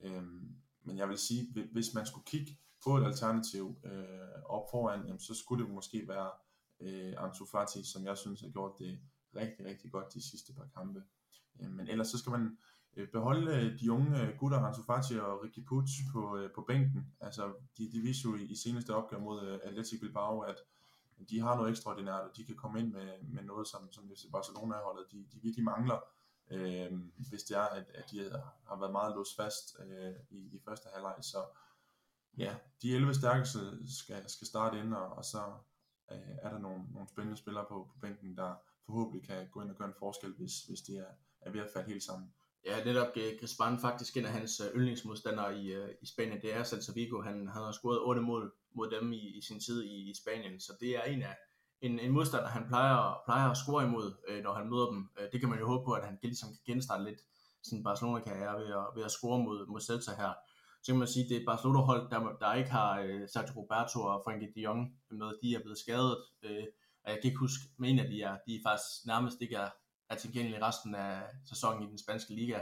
Øhm, 0.02 0.56
men 0.84 0.98
jeg 0.98 1.10
vil 1.10 1.18
sige, 1.18 1.68
hvis 1.72 1.94
man 1.94 2.06
skulle 2.06 2.26
kigge 2.26 2.58
få 2.86 2.98
et 2.98 3.06
alternativ 3.06 3.76
øh, 3.84 4.36
op 4.46 4.66
foran, 4.72 5.06
jamen, 5.06 5.20
så 5.20 5.34
skulle 5.34 5.66
det 5.66 5.74
måske 5.74 6.08
være 6.08 6.30
øh, 6.80 7.14
Ansu 7.18 7.46
Fati, 7.46 7.84
som 7.84 8.06
jeg 8.06 8.18
synes 8.18 8.42
har 8.42 8.50
gjort 8.50 8.72
det 8.80 9.00
rigtig, 9.36 9.66
rigtig 9.66 9.92
godt 9.92 10.14
de 10.14 10.30
sidste 10.30 10.54
par 10.54 10.68
kampe. 10.78 11.04
Øh, 11.62 11.72
men 11.72 11.88
ellers 11.88 12.08
så 12.08 12.18
skal 12.18 12.32
man 12.32 12.58
øh, 12.96 13.08
beholde 13.08 13.52
øh, 13.56 13.80
de 13.80 13.92
unge 13.92 14.22
øh, 14.22 14.38
gutter, 14.40 14.60
Ansu 14.60 14.84
Fati 14.84 15.20
og 15.20 15.44
Ricky 15.44 15.66
Puig 15.68 15.88
på, 16.14 16.38
øh, 16.38 16.52
på 16.56 16.62
bænken. 16.68 17.14
Altså, 17.22 17.54
de, 17.78 17.92
de 17.92 18.00
viser 18.00 18.30
jo 18.30 18.36
i, 18.36 18.44
i 18.44 18.56
seneste 18.56 18.96
opgør 18.96 19.20
mod 19.20 19.48
øh, 19.48 19.60
Athletic 19.64 20.00
Bilbao, 20.00 20.40
at 20.40 20.58
de 21.30 21.40
har 21.40 21.56
noget 21.56 21.70
ekstraordinært, 21.70 22.22
og 22.22 22.38
de 22.38 22.46
kan 22.46 22.56
komme 22.56 22.80
ind 22.80 22.92
med, 22.92 23.10
med 23.24 23.44
noget, 23.44 23.68
som, 23.68 23.92
som 23.92 24.10
FC 24.16 24.32
Barcelona-holdet, 24.32 25.12
de, 25.12 25.18
de 25.34 25.40
virkelig 25.42 25.66
mangler, 25.66 26.00
øh, 26.52 26.92
hvis 27.30 27.44
det 27.44 27.58
er, 27.58 27.68
at, 27.78 27.86
at 27.94 28.12
de 28.12 28.32
har 28.68 28.80
været 28.80 28.92
meget 28.92 29.16
låst 29.16 29.36
fast 29.36 29.78
øh, 29.80 30.16
i, 30.30 30.56
i 30.56 30.60
første 30.66 30.90
halvleg. 30.94 31.16
Så 31.22 31.38
ja, 32.38 32.56
de 32.82 32.96
11 32.96 33.14
stærkeste 33.14 33.60
skal, 34.00 34.30
skal 34.30 34.48
starte 34.48 34.80
ind, 34.80 34.94
og, 34.94 35.08
og 35.18 35.26
så 35.26 35.44
øh, 36.12 36.36
er 36.42 36.50
der 36.50 36.60
nogle, 36.60 36.84
nogle 36.94 37.10
spændende 37.10 37.38
spillere 37.38 37.66
på, 37.70 37.88
på 37.92 38.00
bænken, 38.02 38.38
der 38.38 38.54
forhåbentlig 38.86 39.30
kan 39.30 39.48
gå 39.52 39.62
ind 39.62 39.70
og 39.70 39.78
gøre 39.78 39.88
en 39.88 40.00
forskel, 40.00 40.34
hvis, 40.38 40.64
hvis 40.68 40.82
det 40.82 40.96
er, 40.98 41.12
er 41.42 41.52
ved 41.52 41.62
at 41.62 41.70
falde 41.74 41.90
helt 41.90 42.04
sammen. 42.04 42.34
Ja, 42.66 42.84
netop 42.84 43.08
øh, 43.18 43.40
Griezmann 43.40 43.80
faktisk 43.80 44.18
en 44.18 44.26
af 44.26 44.32
hans 44.32 44.60
øh, 44.60 44.76
yndlingsmodstandere 44.76 45.60
i, 45.60 45.74
øh, 45.74 45.90
i 46.02 46.06
Spanien, 46.06 46.42
det 46.42 46.56
er 46.56 46.64
Celta 46.64 46.92
Vigo. 46.96 47.22
Han, 47.22 47.34
han 47.34 47.64
har 47.64 47.72
scoret 47.72 48.00
8 48.00 48.22
mål 48.22 48.54
mod 48.76 48.90
dem 48.90 49.14
i, 49.14 49.38
i 49.38 49.42
sin 49.42 49.60
tid 49.60 49.84
i, 49.84 50.10
i 50.10 50.14
Spanien, 50.24 50.60
så 50.60 50.74
det 50.80 50.90
er 50.90 51.04
en 51.04 51.24
af 51.24 51.36
en, 51.82 52.00
en 52.00 52.12
modstander, 52.12 52.48
han 52.48 52.68
plejer, 52.68 53.22
plejer 53.26 53.50
at 53.50 53.58
score 53.58 53.84
imod, 53.84 54.14
øh, 54.28 54.44
når 54.44 54.54
han 54.54 54.70
møder 54.70 54.86
dem. 54.86 55.10
Øh, 55.20 55.28
det 55.32 55.40
kan 55.40 55.50
man 55.50 55.60
jo 55.60 55.68
håbe 55.68 55.86
på, 55.86 55.92
at 55.92 56.06
han 56.06 56.18
ligesom 56.24 56.50
kan 56.50 56.74
genstarte 56.74 57.04
lidt 57.04 57.20
sin 57.64 57.84
Barcelona-karriere 57.84 58.60
ved 58.60 58.70
at, 58.82 58.88
ved 58.96 59.04
at 59.04 59.12
score 59.12 59.40
mod, 59.44 59.68
mod 59.68 59.82
Celta 59.82 60.12
her. 60.22 60.34
Så 60.86 60.92
kan 60.92 61.00
man 61.00 61.08
sige, 61.08 61.24
at 61.24 61.30
det 61.30 61.38
er 61.42 61.46
Barcelona-hold, 61.46 62.10
der, 62.10 62.20
der 62.40 62.54
ikke 62.54 62.72
har 62.72 63.00
øh, 63.00 63.30
Sergio 63.34 63.62
Roberto 63.62 64.00
og 64.02 64.22
Frankie 64.26 64.52
de 64.56 64.62
Jong 64.62 64.80
med. 65.12 65.30
De 65.44 65.56
er 65.56 65.60
blevet 65.60 65.78
skadet, 65.78 66.18
øh, 66.44 66.66
og 67.04 67.12
jeg 67.12 67.18
kan 67.22 67.28
ikke 67.30 67.40
huske, 67.40 67.64
men 67.78 68.00
af 68.00 68.08
de 68.08 68.22
er, 68.22 68.38
de 68.48 68.56
er 68.56 68.60
faktisk 68.68 69.06
nærmest 69.06 69.42
ikke 69.42 69.56
er, 69.56 69.70
er 70.10 70.16
tilgængelige 70.16 70.66
resten 70.66 70.96
af 70.96 71.22
sæsonen 71.46 71.84
i 71.84 71.90
den 71.90 71.98
spanske 71.98 72.34
liga. 72.34 72.60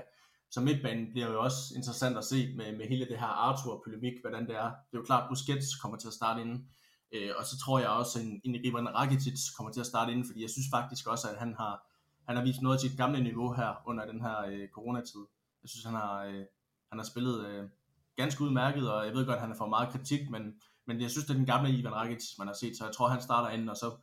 Så 0.52 0.62
midtbanen 0.62 1.12
bliver 1.12 1.32
jo 1.32 1.44
også 1.44 1.74
interessant 1.76 2.18
at 2.18 2.24
se 2.24 2.56
med, 2.56 2.78
med 2.78 2.86
hele 2.88 3.06
det 3.06 3.20
her 3.20 3.28
Arthur-polemik, 3.46 4.14
hvordan 4.22 4.48
det 4.48 4.56
er. 4.56 4.70
Det 4.70 4.94
er 4.94 5.02
jo 5.02 5.04
klart, 5.04 5.24
at 5.24 5.30
Busquets 5.30 5.76
kommer 5.82 5.98
til 5.98 6.08
at 6.08 6.14
starte 6.14 6.42
inden, 6.42 6.70
øh, 7.12 7.32
og 7.38 7.46
så 7.46 7.60
tror 7.60 7.80
jeg 7.80 7.90
også, 7.90 8.20
at 8.20 8.26
en, 8.44 8.96
Rakitic 8.96 9.40
kommer 9.58 9.72
til 9.72 9.80
at 9.80 9.86
starte 9.86 10.12
inden, 10.12 10.28
fordi 10.28 10.42
jeg 10.42 10.50
synes 10.50 10.68
faktisk 10.72 11.08
også, 11.08 11.30
at 11.30 11.38
han 11.38 11.56
har, 11.56 11.88
han 12.28 12.36
har 12.36 12.44
vist 12.44 12.62
noget 12.62 12.80
til 12.80 12.90
sit 12.90 12.98
gamle 12.98 13.24
niveau 13.24 13.54
her 13.54 13.82
under 13.86 14.06
den 14.06 14.22
her 14.22 14.38
øh, 14.46 14.68
coronatid. 14.70 15.26
Jeg 15.64 15.70
synes, 15.70 15.86
han 15.86 15.96
har, 15.96 16.24
øh, 16.24 16.46
han 16.90 17.00
har 17.00 17.06
spillet 17.06 17.46
øh, 17.48 17.70
ganske 18.16 18.44
udmærket, 18.44 18.92
og 18.92 19.06
jeg 19.06 19.14
ved 19.14 19.26
godt, 19.26 19.36
at 19.36 19.42
han 19.42 19.50
har 19.50 19.58
fået 19.58 19.70
meget 19.70 19.90
kritik, 19.90 20.30
men, 20.30 20.54
men 20.86 21.02
jeg 21.02 21.12
synes, 21.12 21.26
det 21.26 21.34
er 21.34 21.38
den 21.38 21.46
gamle 21.46 21.72
Ivan 21.72 21.96
Rakitic, 21.96 22.38
man 22.38 22.48
har 22.48 22.54
set, 22.54 22.78
så 22.78 22.86
jeg 22.86 22.96
tror, 22.96 23.08
han 23.08 23.22
starter 23.22 23.50
inden, 23.50 23.70
og 23.70 23.78
så 23.78 23.98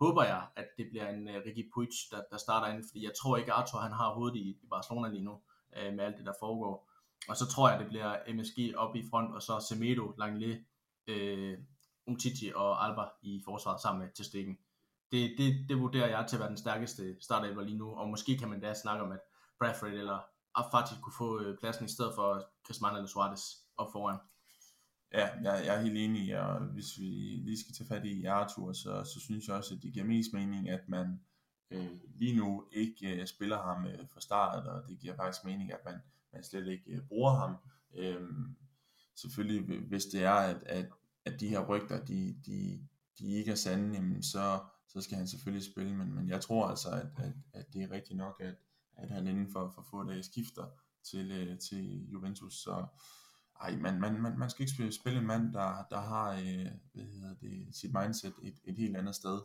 håber 0.00 0.24
jeg, 0.24 0.46
at 0.56 0.66
det 0.78 0.86
bliver 0.90 1.08
en 1.08 1.28
uh, 1.28 1.34
Ricky 1.34 1.70
Puig, 1.74 1.88
der, 2.10 2.22
der 2.30 2.36
starter 2.36 2.66
inden, 2.66 2.84
fordi 2.88 3.04
jeg 3.04 3.12
tror 3.22 3.36
ikke, 3.36 3.52
Arthur 3.52 3.78
han 3.78 3.92
har 3.92 4.14
hovedet 4.14 4.36
i, 4.36 4.48
i 4.62 4.66
Barcelona 4.70 5.08
lige 5.08 5.24
nu, 5.24 5.32
uh, 5.32 5.94
med 5.94 6.04
alt 6.04 6.16
det, 6.16 6.26
der 6.26 6.32
foregår. 6.40 6.90
Og 7.28 7.36
så 7.36 7.46
tror 7.46 7.70
jeg, 7.70 7.80
det 7.80 7.88
bliver 7.88 8.34
MSG 8.34 8.76
op 8.76 8.96
i 8.96 9.08
front, 9.10 9.34
og 9.34 9.42
så 9.42 9.66
Semedo, 9.68 10.14
Langley, 10.18 10.66
uh, 11.10 11.58
Umtiti 12.06 12.52
og 12.54 12.84
Alba 12.84 13.04
i 13.22 13.42
forsvaret 13.44 13.80
sammen 13.80 14.02
med 14.02 14.12
til 14.14 14.24
stikken. 14.24 14.58
Det, 15.12 15.34
det, 15.38 15.68
det 15.68 15.80
vurderer 15.80 16.08
jeg 16.08 16.26
til 16.28 16.36
at 16.36 16.40
være 16.40 16.48
den 16.48 16.56
stærkeste 16.56 17.16
startelver 17.20 17.62
lige 17.62 17.78
nu, 17.78 17.94
og 17.94 18.08
måske 18.08 18.38
kan 18.38 18.48
man 18.48 18.60
da 18.60 18.74
snakke 18.74 19.04
om, 19.04 19.12
at 19.12 19.20
Bradford 19.58 19.90
eller 19.90 20.18
Afati 20.54 20.94
kunne 21.02 21.12
få 21.18 21.40
øh, 21.40 21.58
pladsen 21.58 21.84
i 21.84 21.88
stedet 21.88 22.14
for 22.14 22.48
Griezmann 22.66 22.96
eller 22.96 23.08
Suarez 23.08 23.42
op 23.76 23.92
foran. 23.92 24.18
Ja, 25.12 25.28
jeg, 25.42 25.66
jeg 25.66 25.76
er 25.76 25.80
helt 25.80 25.98
enig, 25.98 26.40
og 26.40 26.60
hvis 26.60 26.98
vi 26.98 27.04
lige 27.44 27.60
skal 27.60 27.74
tage 27.74 27.88
fat 27.88 28.04
i 28.04 28.24
Arthur, 28.24 28.72
så, 28.72 29.04
så 29.04 29.20
synes 29.20 29.48
jeg 29.48 29.56
også, 29.56 29.74
at 29.74 29.82
det 29.82 29.92
giver 29.92 30.06
mest 30.06 30.32
mening, 30.32 30.68
at 30.68 30.88
man 30.88 31.20
øh, 31.70 31.90
lige 32.14 32.36
nu 32.36 32.68
ikke 32.72 33.20
øh, 33.20 33.26
spiller 33.26 33.62
ham 33.62 33.86
øh, 33.86 33.98
fra 34.12 34.20
start, 34.20 34.66
og 34.66 34.88
det 34.88 34.98
giver 34.98 35.16
faktisk 35.16 35.44
mening, 35.44 35.72
at 35.72 35.80
man, 35.84 35.94
man 36.32 36.44
slet 36.44 36.66
ikke 36.68 36.90
øh, 36.90 37.06
bruger 37.08 37.34
ham. 37.34 37.56
Øh, 37.94 38.28
selvfølgelig, 39.14 39.78
hvis 39.78 40.04
det 40.04 40.24
er, 40.24 40.34
at, 40.34 40.62
at, 40.66 40.86
at 41.24 41.40
de 41.40 41.48
her 41.48 41.66
rygter, 41.66 42.04
de, 42.04 42.36
de, 42.46 42.88
de 43.18 43.32
ikke 43.32 43.50
er 43.50 43.54
sande, 43.54 43.94
jamen 43.94 44.22
så, 44.22 44.60
så 44.88 45.00
skal 45.00 45.16
han 45.16 45.28
selvfølgelig 45.28 45.66
spille, 45.72 45.94
men, 45.94 46.14
men 46.14 46.28
jeg 46.28 46.40
tror 46.40 46.68
altså, 46.68 46.88
at, 46.90 47.06
at, 47.16 47.32
at 47.52 47.66
det 47.72 47.82
er 47.82 47.90
rigtigt 47.90 48.16
nok, 48.16 48.40
at, 48.40 48.54
at 48.96 49.10
han 49.10 49.26
inden 49.26 49.48
for, 49.52 49.70
for 49.74 49.82
få 49.82 50.04
dage 50.04 50.22
skifter 50.22 50.66
til, 51.04 51.30
øh, 51.30 51.58
til 51.58 52.10
Juventus, 52.10 52.54
så 52.54 52.86
ej, 53.60 53.76
man, 53.76 54.00
man, 54.00 54.22
man, 54.22 54.38
man 54.38 54.50
skal 54.50 54.62
ikke 54.62 54.74
spille, 54.74 54.92
spille 54.92 55.18
en 55.18 55.26
mand, 55.26 55.52
der, 55.52 55.84
der 55.90 56.00
har 56.00 56.32
øh, 56.32 56.66
hvad 56.92 57.04
hedder 57.04 57.34
det, 57.34 57.76
sit 57.76 57.92
mindset 57.94 58.34
et, 58.42 58.54
et 58.64 58.78
helt 58.78 58.96
andet 58.96 59.14
sted. 59.14 59.40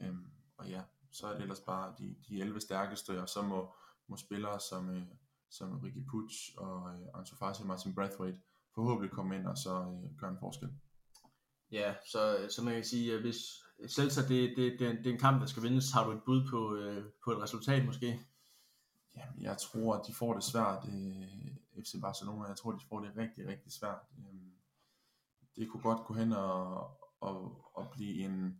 Øhm, 0.00 0.26
og 0.56 0.68
ja, 0.68 0.82
så 1.12 1.26
er 1.26 1.32
det 1.32 1.42
ellers 1.42 1.60
bare 1.60 1.94
de, 1.98 2.16
de 2.28 2.40
11 2.40 2.60
stærkeste, 2.60 3.22
og 3.22 3.28
så 3.28 3.42
må, 3.42 3.74
må 4.06 4.16
spillere 4.16 4.60
som, 4.60 4.90
øh, 4.90 5.02
som 5.50 5.78
Ricky 5.78 6.06
Puig 6.10 6.30
og 6.58 6.94
øh, 6.94 7.06
Ansu 7.14 7.36
Fati 7.36 7.60
og 7.60 7.66
Martin 7.66 7.94
Brathwaite 7.94 8.38
forhåbentlig 8.74 9.10
komme 9.10 9.36
ind 9.36 9.46
og 9.46 9.58
så 9.58 9.80
øh, 9.80 10.18
gøre 10.18 10.30
en 10.30 10.38
forskel. 10.40 10.68
Ja, 11.72 11.94
så, 12.06 12.36
øh, 12.38 12.50
så 12.50 12.62
man 12.62 12.74
kan 12.74 12.84
sige, 12.84 13.14
at 13.14 13.20
hvis 13.20 13.36
Celta 13.88 14.20
det, 14.20 14.54
det, 14.56 14.76
det, 14.78 14.98
det 14.98 15.06
er 15.06 15.12
en 15.12 15.18
kamp, 15.18 15.40
der 15.40 15.46
skal 15.46 15.62
vindes, 15.62 15.90
har 15.90 16.04
du 16.04 16.12
et 16.12 16.22
bud 16.26 16.48
på, 16.50 16.74
øh, 16.74 17.04
på 17.24 17.32
et 17.32 17.42
resultat 17.42 17.86
måske? 17.86 18.20
Jamen, 19.16 19.42
jeg 19.42 19.58
tror, 19.58 19.94
at 19.94 20.06
de 20.06 20.14
får 20.14 20.34
det 20.34 20.44
svært, 20.44 20.88
øh, 20.88 21.82
FC 21.82 22.00
Barcelona. 22.00 22.48
Jeg 22.48 22.56
tror, 22.56 22.72
de 22.72 22.84
får 22.88 23.00
det 23.00 23.16
rigtig, 23.16 23.46
rigtig 23.46 23.72
svært. 23.72 24.00
Øh, 24.18 24.50
det 25.56 25.68
kunne 25.68 25.82
godt 25.82 26.06
gå 26.06 26.14
hen 26.14 26.32
og, 26.32 26.90
og, 27.20 27.64
og 27.74 27.90
blive 27.92 28.24
en, 28.24 28.58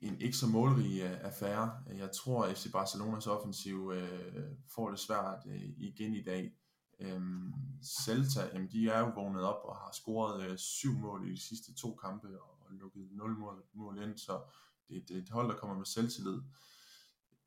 en 0.00 0.20
ikke 0.20 0.36
så 0.36 0.46
målrig 0.46 1.02
øh, 1.02 1.18
affære. 1.20 1.82
Jeg 1.96 2.10
tror, 2.12 2.44
at 2.44 2.56
FC 2.56 2.72
Barcelonas 2.72 3.26
offensiv 3.26 3.92
øh, 3.94 4.56
får 4.74 4.90
det 4.90 4.98
svært 4.98 5.38
øh, 5.46 5.62
igen 5.76 6.14
i 6.14 6.22
dag. 6.22 6.52
Øhm, 7.00 7.52
Celta, 7.82 8.50
jamen, 8.54 8.70
de 8.72 8.88
er 8.88 8.98
jo 8.98 9.12
vågnet 9.14 9.42
op 9.42 9.64
og 9.64 9.76
har 9.76 9.90
scoret 9.92 10.50
øh, 10.50 10.58
syv 10.58 10.92
mål 10.92 11.28
i 11.28 11.32
de 11.32 11.40
sidste 11.40 11.74
to 11.74 11.94
kampe 11.94 12.40
og, 12.42 12.66
og 12.66 12.72
lukket 12.72 13.08
nul 13.12 13.38
mål, 13.38 13.64
mål 13.72 14.02
ind, 14.02 14.18
så 14.18 14.40
det, 14.88 15.08
det 15.08 15.16
er 15.16 15.22
et 15.22 15.28
hold, 15.28 15.48
der 15.48 15.56
kommer 15.56 15.76
med 15.76 15.86
selvtillid 15.86 16.40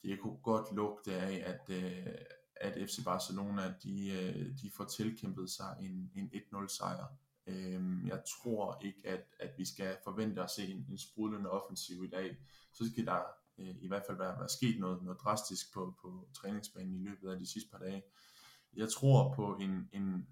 det 0.03 0.19
kunne 0.19 0.37
godt 0.37 0.75
lugte 0.75 1.13
af, 1.13 1.43
at, 1.45 1.75
øh, 1.75 2.15
at 2.55 2.89
FC 2.89 3.03
Barcelona 3.05 3.73
de, 3.83 4.09
øh, 4.09 4.57
de 4.61 4.71
får 4.77 4.85
tilkæmpet 4.85 5.49
sig 5.49 5.77
en, 5.81 6.11
en 6.15 6.31
1-0 6.33 6.67
sejr. 6.77 7.05
Øh, 7.47 8.07
jeg 8.07 8.23
tror 8.41 8.81
ikke, 8.85 9.01
at, 9.05 9.23
at 9.39 9.51
vi 9.57 9.65
skal 9.65 9.97
forvente 10.03 10.43
at 10.43 10.49
se 10.49 10.67
en, 10.67 10.85
en 10.89 10.97
sprudlende 10.97 11.49
offensiv 11.49 12.03
i 12.03 12.09
dag. 12.09 12.37
Så 12.73 12.91
skal 12.91 13.05
der 13.05 13.19
øh, 13.57 13.75
i 13.81 13.87
hvert 13.87 14.03
fald 14.07 14.17
være, 14.17 14.39
være 14.39 14.49
sket 14.49 14.79
noget, 14.79 15.03
noget 15.03 15.19
drastisk 15.19 15.73
på, 15.73 15.95
på 16.01 16.27
træningsbanen 16.33 16.95
i 16.95 17.09
løbet 17.09 17.31
af 17.31 17.39
de 17.39 17.51
sidste 17.51 17.69
par 17.71 17.79
dage. 17.79 18.03
Jeg 18.73 18.89
tror 18.89 19.33
på 19.33 19.57
en, 19.61 19.89
en, 19.91 20.27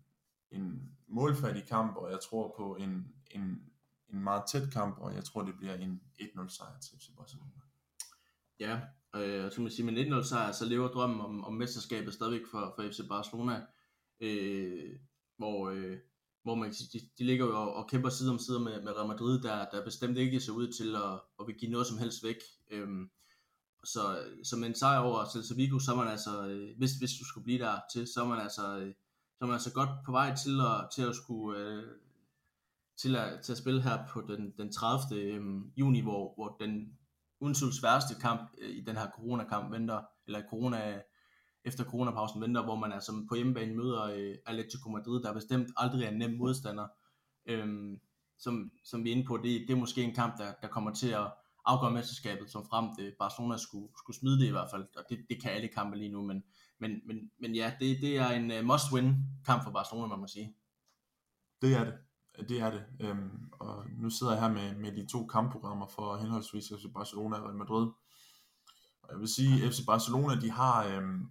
en 0.52 0.98
målfattig 1.08 1.68
kamp, 1.68 1.96
og 1.96 2.12
jeg 2.12 2.20
tror 2.20 2.54
på 2.58 2.76
en, 2.76 3.16
en, 3.32 3.72
en 4.10 4.20
meget 4.20 4.44
tæt 4.52 4.72
kamp, 4.72 4.98
og 4.98 5.14
jeg 5.16 5.24
tror, 5.24 5.44
det 5.44 5.58
bliver 5.58 5.74
en 5.74 6.02
1-0 6.22 6.50
sejr 6.50 6.80
til 6.80 7.00
FC 7.00 7.16
Barcelona. 7.18 7.52
Ja, 8.60 8.82
Øh, 9.16 9.52
så 9.52 9.62
man 9.62 9.72
sige, 9.72 9.86
med 9.86 10.22
1-0 10.22 10.24
sejr, 10.24 10.52
så 10.52 10.66
lever 10.66 10.88
drømmen 10.88 11.22
om, 11.22 11.44
om 11.44 11.54
mesterskabet 11.54 12.14
stadigvæk 12.14 12.46
for, 12.52 12.74
for 12.76 12.90
FC 12.92 13.00
Barcelona, 13.10 13.66
øh, 14.22 14.96
hvor, 15.38 15.70
øh, 15.70 15.98
hvor 16.44 16.56
man, 16.56 16.72
de, 16.72 17.00
de 17.18 17.24
ligger 17.24 17.46
jo 17.46 17.62
og, 17.62 17.74
og 17.74 17.90
kæmper 17.90 18.10
side 18.10 18.32
om 18.32 18.40
side 18.40 18.60
med, 18.60 18.84
med 18.84 18.92
Real 18.98 19.08
Madrid, 19.08 19.42
der, 19.42 19.66
der 19.70 19.84
bestemt 19.84 20.18
ikke 20.18 20.40
ser 20.40 20.54
ud 20.54 20.68
til 20.68 20.96
at, 20.96 21.14
at 21.40 21.48
vil 21.48 21.56
give 21.56 21.72
noget 21.72 21.88
som 21.88 21.98
helst 21.98 22.24
væk. 22.24 22.38
Øh, 22.72 22.88
så, 23.84 24.24
så 24.44 24.56
med 24.56 24.68
en 24.68 24.76
sejr 24.76 25.00
over 25.00 25.26
Celta 25.26 25.54
Vigo, 25.56 25.80
så 25.80 25.92
er 25.92 25.96
man 25.96 26.08
altså, 26.08 26.48
øh, 26.48 26.78
hvis, 26.78 26.92
hvis 26.92 27.12
du 27.20 27.26
skulle 27.26 27.44
blive 27.44 27.60
der 27.60 27.80
til, 27.94 28.08
så 28.08 28.22
er 28.22 28.28
man 28.28 28.40
altså, 28.40 28.78
øh, 28.80 28.94
så 29.38 29.42
er 29.42 29.46
man 29.46 29.54
altså 29.54 29.74
godt 29.74 29.90
på 30.06 30.12
vej 30.12 30.36
til 30.36 30.62
at, 30.62 30.90
til 30.96 31.02
at 31.02 31.16
skulle, 31.16 31.60
øh, 31.60 31.84
til 32.98 33.16
at, 33.16 33.42
til 33.44 33.52
at 33.52 33.58
spille 33.58 33.82
her 33.82 34.08
på 34.10 34.22
den, 34.22 34.54
den 34.58 34.72
30. 34.72 35.22
Øh, 35.22 35.42
juni, 35.78 36.02
hvor, 36.02 36.34
hvor 36.36 36.58
den 36.60 36.98
Unsuls 37.40 37.84
værste 37.84 38.16
kamp 38.22 38.42
øh, 38.58 38.70
i 38.70 38.82
den 38.82 38.98
her 38.98 39.10
coronakamp 39.16 39.72
venter, 39.72 40.02
eller 40.28 40.42
corona, 40.50 41.02
efter 41.64 41.84
coronapausen 41.84 42.42
venter, 42.42 42.64
hvor 42.64 42.76
man 42.76 42.92
altså 42.92 43.26
på 43.30 43.36
hjemmebane 43.36 43.76
møder 43.76 44.04
øh, 44.04 44.36
Atletico 44.46 44.90
Madrid, 44.90 45.24
der 45.24 45.34
bestemt 45.34 45.70
aldrig 45.78 46.04
er 46.04 46.10
en 46.10 46.18
nem 46.18 46.38
modstander. 46.38 46.88
Øhm, 47.46 48.00
som, 48.40 48.72
som 48.84 49.04
vi 49.04 49.12
er 49.12 49.16
inde 49.16 49.28
på, 49.28 49.38
det, 49.38 49.62
det 49.68 49.70
er 49.70 49.76
måske 49.76 50.04
en 50.04 50.16
kamp, 50.16 50.38
der, 50.38 50.54
der 50.62 50.68
kommer 50.68 50.94
til 50.94 51.10
at 51.10 51.34
afgøre 51.66 51.92
mesterskabet, 51.92 52.52
som 52.52 52.66
frem 52.70 52.86
det 52.98 53.16
Barcelona 53.20 53.58
skulle, 53.58 53.88
skulle 53.98 54.18
smide 54.18 54.40
det 54.40 54.48
i 54.48 54.52
hvert 54.52 54.70
fald, 54.72 54.88
og 54.98 55.04
det, 55.10 55.26
det 55.30 55.42
kan 55.42 55.52
alle 55.52 55.68
kampe 55.68 55.98
lige 55.98 56.12
nu, 56.12 56.22
men, 56.22 56.44
men, 56.80 57.02
men, 57.06 57.32
men 57.40 57.56
ja, 57.56 57.74
det, 57.80 58.02
det 58.02 58.18
er 58.18 58.30
en 58.30 58.52
øh, 58.52 58.66
must-win 58.66 59.14
kamp 59.46 59.64
for 59.64 59.72
Barcelona, 59.72 60.08
man 60.08 60.20
må 60.20 60.28
sige. 60.28 60.56
Det 61.62 61.74
er 61.74 61.84
det. 61.84 61.94
Det 62.40 62.60
er 62.62 62.72
det. 62.72 62.86
Øhm, 63.00 63.50
og 63.52 63.86
nu 63.90 64.10
sidder 64.10 64.34
jeg 64.34 64.42
her 64.42 64.50
med, 64.50 64.76
med 64.76 64.92
de 64.92 65.06
to 65.06 65.26
kampprogrammer 65.26 65.88
for 65.88 66.16
henholdsvis 66.16 66.74
FC 66.80 66.94
Barcelona 66.94 67.38
og 67.38 67.44
Real 67.44 67.56
Madrid. 67.56 67.88
Og 69.02 69.12
jeg 69.12 69.20
vil 69.20 69.28
sige, 69.28 69.66
at 69.66 69.74
FC 69.74 69.86
Barcelona, 69.86 70.42
de 70.42 70.52
har, 70.52 70.86
øhm, 70.86 71.30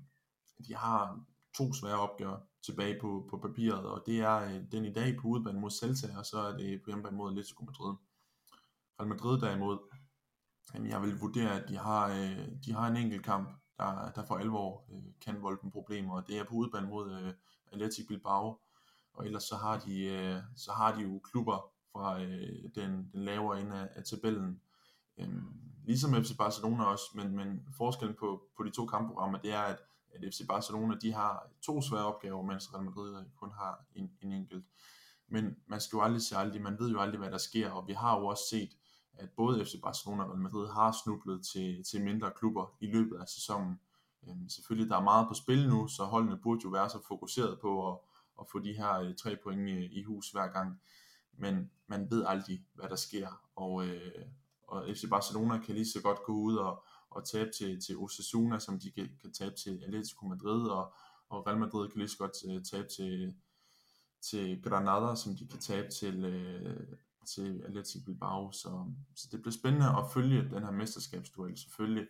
de 0.69 0.75
har 0.75 1.21
to 1.55 1.73
svære 1.73 2.01
opgør 2.01 2.37
tilbage 2.63 3.01
på, 3.01 3.27
på 3.31 3.39
papiret, 3.39 3.85
og 3.85 4.03
det 4.07 4.21
er 4.21 4.37
øh, 4.37 4.63
den 4.73 4.85
i 4.85 4.93
dag 4.93 5.17
på 5.21 5.29
udebane 5.29 5.61
mod 5.61 5.71
Celta, 5.71 6.19
og 6.19 6.27
så 6.27 6.39
er 6.39 6.57
det 6.57 6.83
på 6.83 6.91
hjemmebane 6.91 7.17
mod 7.17 7.31
Atletico 7.31 7.65
Madrid. 7.65 7.95
Real 9.01 9.09
Madrid 9.09 9.41
derimod, 9.41 9.79
jamen 10.75 10.91
jeg 10.91 11.03
vil 11.03 11.19
vurdere, 11.19 11.63
at 11.63 11.69
de 11.69 11.77
har, 11.77 12.09
øh, 12.09 12.49
de 12.65 12.73
har 12.73 12.89
en 12.89 12.97
enkelt 12.97 13.25
kamp, 13.25 13.49
der, 13.79 14.11
der 14.11 14.27
for 14.27 14.37
alvor 14.37 14.85
øh, 14.93 15.03
kan 15.21 15.43
volde 15.43 15.59
dem 15.63 15.71
problemer, 15.71 16.15
og 16.15 16.29
det 16.29 16.39
er 16.39 16.45
på 16.45 16.55
udebane 16.55 16.89
mod 16.89 17.13
øh, 17.13 17.33
Athletic 17.73 18.07
Bilbao, 18.09 18.59
og 19.17 19.27
ellers 19.27 19.43
så 19.43 19.57
har 19.57 19.79
de, 19.79 20.05
øh, 20.05 20.43
så 20.57 20.73
har 20.73 20.95
de 20.95 21.03
jo 21.03 21.21
klubber 21.25 21.71
fra 21.93 22.23
øh, 22.23 22.71
den, 22.75 23.11
den 23.13 23.25
lavere 23.25 23.61
ende 23.61 23.77
af, 23.77 23.89
af 23.95 24.05
tabellen, 24.05 24.61
øhm, 25.19 25.67
ligesom 25.85 26.25
FC 26.25 26.37
Barcelona 26.37 26.85
også, 26.85 27.05
men, 27.15 27.37
men 27.37 27.67
forskellen 27.77 28.17
på, 28.21 28.43
på 28.57 28.65
de 28.65 28.71
to 28.71 28.87
kampprogrammer, 28.87 29.39
det 29.39 29.53
er, 29.53 29.61
at, 29.61 29.79
at 30.15 30.35
FC 30.35 30.47
Barcelona, 30.49 30.95
de 31.03 31.13
har 31.13 31.51
to 31.63 31.83
svære 31.83 32.05
opgaver, 32.05 32.43
mens 32.43 32.75
Real 32.75 32.85
Madrid 32.85 33.19
øh, 33.19 33.25
kun 33.37 33.51
har 33.51 33.85
en, 33.95 34.11
en 34.21 34.33
enkelt. 34.33 34.65
Men 35.29 35.57
man 35.67 35.81
skal 35.81 35.97
jo 35.97 36.03
aldrig 36.03 36.23
se 36.23 36.37
aldrig, 36.37 36.63
man 36.63 36.79
ved 36.79 36.91
jo 36.91 37.01
aldrig, 37.01 37.19
hvad 37.19 37.31
der 37.31 37.39
sker, 37.39 37.71
og 37.71 37.89
vi 37.89 37.93
har 37.93 38.19
jo 38.19 38.27
også 38.27 38.45
set, 38.51 38.77
at 39.13 39.31
både 39.31 39.65
FC 39.65 39.81
Barcelona 39.83 40.23
og 40.23 40.31
Real 40.31 40.41
Madrid 40.41 40.69
har 40.69 40.97
snublet 41.05 41.47
til, 41.47 41.85
til 41.85 42.05
mindre 42.05 42.31
klubber 42.37 42.77
i 42.81 42.87
løbet 42.87 43.17
af 43.17 43.29
sæsonen. 43.29 43.81
Øhm, 44.29 44.49
selvfølgelig, 44.49 44.91
der 44.91 44.97
er 44.97 45.03
meget 45.03 45.29
på 45.29 45.35
spil 45.35 45.69
nu, 45.69 45.89
så 45.89 46.05
holdene 46.05 46.37
burde 46.37 46.61
jo 46.65 46.69
være 46.69 46.91
så 46.91 46.99
fokuseret 47.09 47.61
på 47.61 47.93
at, 47.93 47.99
at 48.41 48.47
få 48.53 48.59
de 48.59 48.73
her 48.73 49.01
øh, 49.01 49.15
tre 49.15 49.37
point 49.43 49.69
i, 49.69 49.99
i 50.01 50.03
hus 50.03 50.31
hver 50.31 50.47
gang. 50.47 50.81
Men 51.33 51.71
man 51.87 52.11
ved 52.11 52.25
aldrig, 52.27 52.65
hvad 52.75 52.89
der 52.89 52.97
sker, 52.97 53.43
og, 53.57 53.87
øh, 53.87 54.27
og 54.63 54.85
FC 54.95 55.05
Barcelona 55.11 55.59
kan 55.59 55.75
lige 55.75 55.91
så 55.91 56.03
godt 56.03 56.23
gå 56.23 56.33
ud 56.33 56.57
og, 56.57 56.85
og 57.11 57.25
tabe 57.25 57.51
til, 57.59 57.81
til 57.81 57.97
Osasuna, 57.99 58.59
som 58.59 58.81
de 58.81 58.91
kan, 58.91 59.11
kan 59.21 59.33
tabe 59.33 59.55
til 59.55 59.83
Atletico 59.87 60.27
Madrid, 60.27 60.69
og, 60.69 60.95
og 61.29 61.47
Real 61.47 61.59
Madrid 61.59 61.89
kan 61.89 61.99
lige 61.99 62.09
så 62.09 62.19
godt 62.19 62.37
øh, 62.49 62.65
tabe 62.65 62.89
til, 62.89 63.35
til 64.21 64.63
Granada, 64.63 65.15
som 65.17 65.37
de 65.37 65.49
kan 65.49 65.61
tabe 65.61 65.89
til, 65.89 66.25
øh, 66.25 66.87
til 67.27 67.63
Atletico 67.67 68.05
Bilbao. 68.05 68.53
Så, 68.53 68.93
så 69.15 69.29
det 69.33 69.43
bliver 69.43 69.53
spændende 69.53 69.87
at 69.87 70.05
følge 70.15 70.51
den 70.51 70.63
her 70.63 70.71
mesterskabsduel 70.71 71.59
selvfølgelig. 71.59 72.07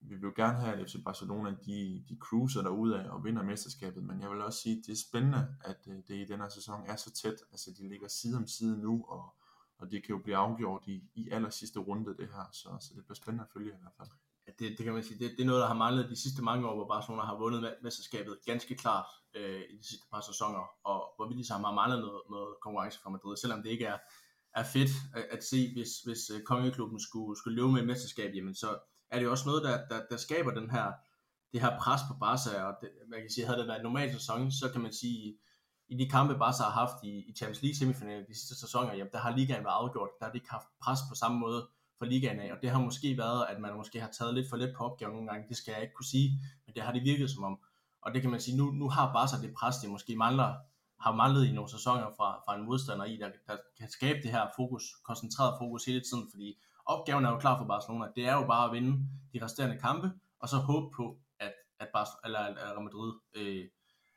Vi 0.00 0.14
vil 0.14 0.22
jo 0.22 0.32
gerne 0.36 0.58
have, 0.58 0.76
at 0.76 0.90
FC 0.90 1.04
Barcelona 1.04 1.50
de, 1.50 2.04
de 2.08 2.16
cruiser 2.20 2.62
af 2.62 3.10
og 3.10 3.24
vinder 3.24 3.42
mesterskabet, 3.42 4.02
men 4.04 4.20
jeg 4.20 4.30
vil 4.30 4.40
også 4.40 4.58
sige, 4.58 4.78
at 4.78 4.82
det 4.86 4.92
er 4.92 5.02
spændende, 5.08 5.56
at 5.64 5.88
øh, 5.88 5.96
det 6.08 6.14
i 6.14 6.24
den 6.24 6.40
her 6.40 6.48
sæson 6.48 6.80
er 6.86 6.96
så 6.96 7.12
tæt. 7.12 7.42
Altså 7.50 7.70
de 7.78 7.88
ligger 7.88 8.08
side 8.08 8.36
om 8.36 8.46
side 8.46 8.78
nu, 8.78 9.04
og 9.08 9.34
og 9.78 9.90
det 9.90 10.04
kan 10.04 10.14
jo 10.14 10.18
blive 10.22 10.36
afgjort 10.36 10.82
i, 10.86 11.02
i 11.14 11.28
aller 11.30 11.50
sidste 11.50 11.80
runde 11.80 12.16
det 12.16 12.28
her, 12.28 12.48
så, 12.52 12.68
så 12.80 12.92
det 12.96 13.04
bliver 13.04 13.14
spændende 13.14 13.44
at 13.44 13.52
følge 13.52 13.70
i 13.70 13.80
hvert 13.80 13.92
fald. 13.96 14.08
Ja, 14.46 14.52
det, 14.58 14.78
det 14.78 14.84
kan 14.84 14.94
man 14.94 15.04
sige, 15.04 15.18
det, 15.18 15.30
det 15.30 15.40
er 15.40 15.46
noget, 15.46 15.60
der 15.60 15.66
har 15.66 15.74
manglet 15.74 16.10
de 16.10 16.22
sidste 16.22 16.42
mange 16.42 16.68
år, 16.68 16.74
hvor 16.74 16.88
Barcelona 16.88 17.22
har 17.22 17.38
vundet 17.38 17.76
mesterskabet 17.82 18.38
ganske 18.46 18.74
klart 18.76 19.06
øh, 19.34 19.60
i 19.70 19.76
de 19.76 19.86
sidste 19.86 20.06
par 20.12 20.20
sæsoner, 20.20 20.64
og 20.84 21.12
hvor 21.16 21.28
vi 21.28 21.34
ligesom 21.34 21.64
har 21.64 21.72
manglet 21.72 22.00
noget, 22.00 22.22
noget 22.30 22.54
konkurrence 22.62 23.00
fra 23.00 23.10
Madrid, 23.10 23.36
selvom 23.36 23.62
det 23.62 23.70
ikke 23.70 23.84
er, 23.84 23.98
er 24.54 24.64
fedt 24.64 24.90
at, 25.14 25.24
at 25.30 25.44
se, 25.44 25.72
hvis, 25.72 25.90
hvis 26.04 26.30
øh, 26.34 26.42
kongeklubben 26.42 27.00
skulle, 27.00 27.38
skulle 27.38 27.56
løbe 27.56 27.72
med 27.72 27.80
et 27.80 27.86
mesterskab, 27.86 28.34
jamen 28.34 28.54
så 28.54 28.78
er 29.10 29.18
det 29.18 29.24
jo 29.24 29.30
også 29.30 29.48
noget, 29.48 29.62
der, 29.62 29.86
der, 29.90 30.00
der 30.10 30.16
skaber 30.16 30.50
den 30.50 30.70
her, 30.70 30.92
det 31.52 31.60
her 31.60 31.78
pres 31.78 32.00
på 32.08 32.14
Barca, 32.20 32.62
og 32.62 32.74
det, 32.80 32.90
man 33.08 33.20
kan 33.20 33.30
sige, 33.30 33.46
havde 33.46 33.58
det 33.58 33.68
været 33.68 33.78
en 33.78 33.82
normal 33.82 34.12
sæson, 34.12 34.52
så 34.52 34.70
kan 34.72 34.80
man 34.80 34.92
sige, 34.92 35.38
i 35.88 35.96
de 35.96 36.08
kampe, 36.08 36.38
Barca 36.38 36.62
har 36.62 36.70
haft 36.70 37.04
i, 37.04 37.12
i 37.28 37.32
Champions 37.36 37.62
League 37.62 37.76
semifinalen 37.76 38.26
de 38.26 38.34
sidste 38.34 38.60
sæsoner, 38.60 38.94
jamen, 38.94 39.12
der 39.12 39.18
har 39.18 39.36
ligaen 39.36 39.64
været 39.64 39.74
afgjort. 39.74 40.08
Der 40.18 40.24
har 40.24 40.32
de 40.32 40.38
ikke 40.38 40.50
haft 40.50 40.66
pres 40.82 40.98
på 41.08 41.14
samme 41.14 41.38
måde 41.38 41.68
for 41.98 42.04
ligaen 42.04 42.40
af, 42.40 42.52
og 42.52 42.58
det 42.62 42.70
har 42.70 42.80
måske 42.80 43.18
været, 43.18 43.46
at 43.48 43.60
man 43.60 43.74
måske 43.76 44.00
har 44.00 44.10
taget 44.10 44.34
lidt 44.34 44.48
for 44.50 44.56
lidt 44.56 44.76
på 44.76 44.84
opgaven 44.84 45.14
nogle 45.14 45.28
gange, 45.28 45.48
det 45.48 45.56
skal 45.56 45.72
jeg 45.72 45.82
ikke 45.82 45.94
kunne 45.94 46.06
sige, 46.06 46.40
men 46.66 46.74
det 46.74 46.82
har 46.82 46.92
det 46.92 47.02
virket 47.02 47.30
som 47.30 47.44
om. 47.44 47.60
Og 48.02 48.14
det 48.14 48.22
kan 48.22 48.30
man 48.30 48.40
sige, 48.40 48.56
nu, 48.56 48.70
nu 48.70 48.88
har 48.88 49.12
Barca 49.12 49.46
det 49.46 49.54
pres, 49.54 49.76
det 49.76 49.90
måske 49.90 50.16
mangler, 50.16 50.54
har 51.00 51.12
manglet 51.12 51.46
i 51.46 51.52
nogle 51.52 51.70
sæsoner 51.70 52.10
fra, 52.16 52.42
fra 52.44 52.56
en 52.56 52.64
modstander 52.64 53.04
i, 53.04 53.16
der, 53.16 53.30
der 53.46 53.56
kan 53.78 53.90
skabe 53.90 54.18
det 54.22 54.30
her 54.30 54.46
fokus, 54.56 54.84
koncentreret 55.04 55.58
fokus 55.60 55.84
hele 55.84 56.00
tiden, 56.00 56.28
fordi 56.30 56.58
opgaven 56.86 57.24
er 57.24 57.30
jo 57.30 57.38
klar 57.38 57.58
for 57.58 57.66
Barcelona. 57.66 58.06
Det 58.16 58.24
er 58.26 58.34
jo 58.34 58.46
bare 58.46 58.66
at 58.66 58.72
vinde 58.72 59.08
de 59.32 59.44
resterende 59.44 59.78
kampe, 59.78 60.10
og 60.40 60.48
så 60.48 60.56
håbe 60.56 60.96
på, 60.96 61.18
at, 61.40 61.52
at, 61.80 61.88
Barcelona, 61.92 62.24
eller, 62.24 62.38
at 62.38 62.72
Real 62.72 62.84
Madrid 62.84 63.12
øh, 63.34 63.64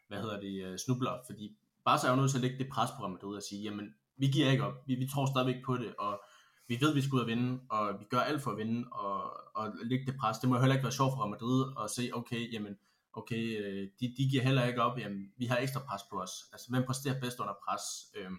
hvad 0.08 0.22
hedder 0.22 0.40
det, 0.40 0.66
øh, 0.66 0.78
snubler, 0.78 1.18
fordi 1.26 1.58
Barca 1.86 2.08
er 2.08 2.12
jo 2.12 2.16
nødt 2.16 2.32
til 2.32 2.38
at 2.38 2.42
lægge 2.42 2.58
det 2.58 2.70
pres 2.72 2.90
på 2.92 3.04
Real 3.04 3.12
Madrid 3.12 3.36
og 3.36 3.44
sige, 3.44 3.64
jamen, 3.64 3.96
vi 4.18 4.28
giver 4.28 4.52
ikke 4.52 4.64
op, 4.64 4.74
vi, 4.88 4.96
vi 4.96 5.08
tror 5.08 5.26
stadigvæk 5.26 5.66
på 5.66 5.78
det, 5.78 5.96
og 5.96 6.22
vi 6.68 6.78
ved, 6.82 6.90
at 6.90 6.96
vi 6.96 7.02
skal 7.02 7.16
ud 7.16 7.22
og 7.22 7.28
vinde, 7.28 7.60
og 7.70 8.00
vi 8.00 8.06
gør 8.10 8.20
alt 8.20 8.42
for 8.42 8.52
at 8.52 8.58
vinde, 8.58 8.88
og, 8.92 9.22
og 9.56 9.74
lægge 9.84 10.06
det 10.06 10.16
pres. 10.20 10.38
Det 10.38 10.50
må 10.50 10.56
jo 10.56 10.62
heller 10.62 10.76
ikke 10.76 10.84
være 10.84 11.00
sjovt 11.00 11.12
for 11.12 11.20
Real 11.22 11.30
Madrid 11.30 11.66
at 11.84 11.90
se, 11.90 12.10
okay, 12.14 12.54
jamen, 12.54 12.78
okay, 13.14 13.44
øh, 13.62 13.88
de, 14.00 14.14
de 14.18 14.30
giver 14.30 14.44
heller 14.44 14.66
ikke 14.66 14.82
op, 14.82 15.00
jamen, 15.00 15.32
vi 15.38 15.46
har 15.46 15.58
ekstra 15.58 15.80
pres 15.80 16.02
på 16.12 16.22
os. 16.22 16.32
Altså, 16.52 16.68
hvem 16.70 16.84
præsterer 16.88 17.20
bedst 17.22 17.40
under 17.40 17.54
pres? 17.68 17.84
Øh, 18.16 18.32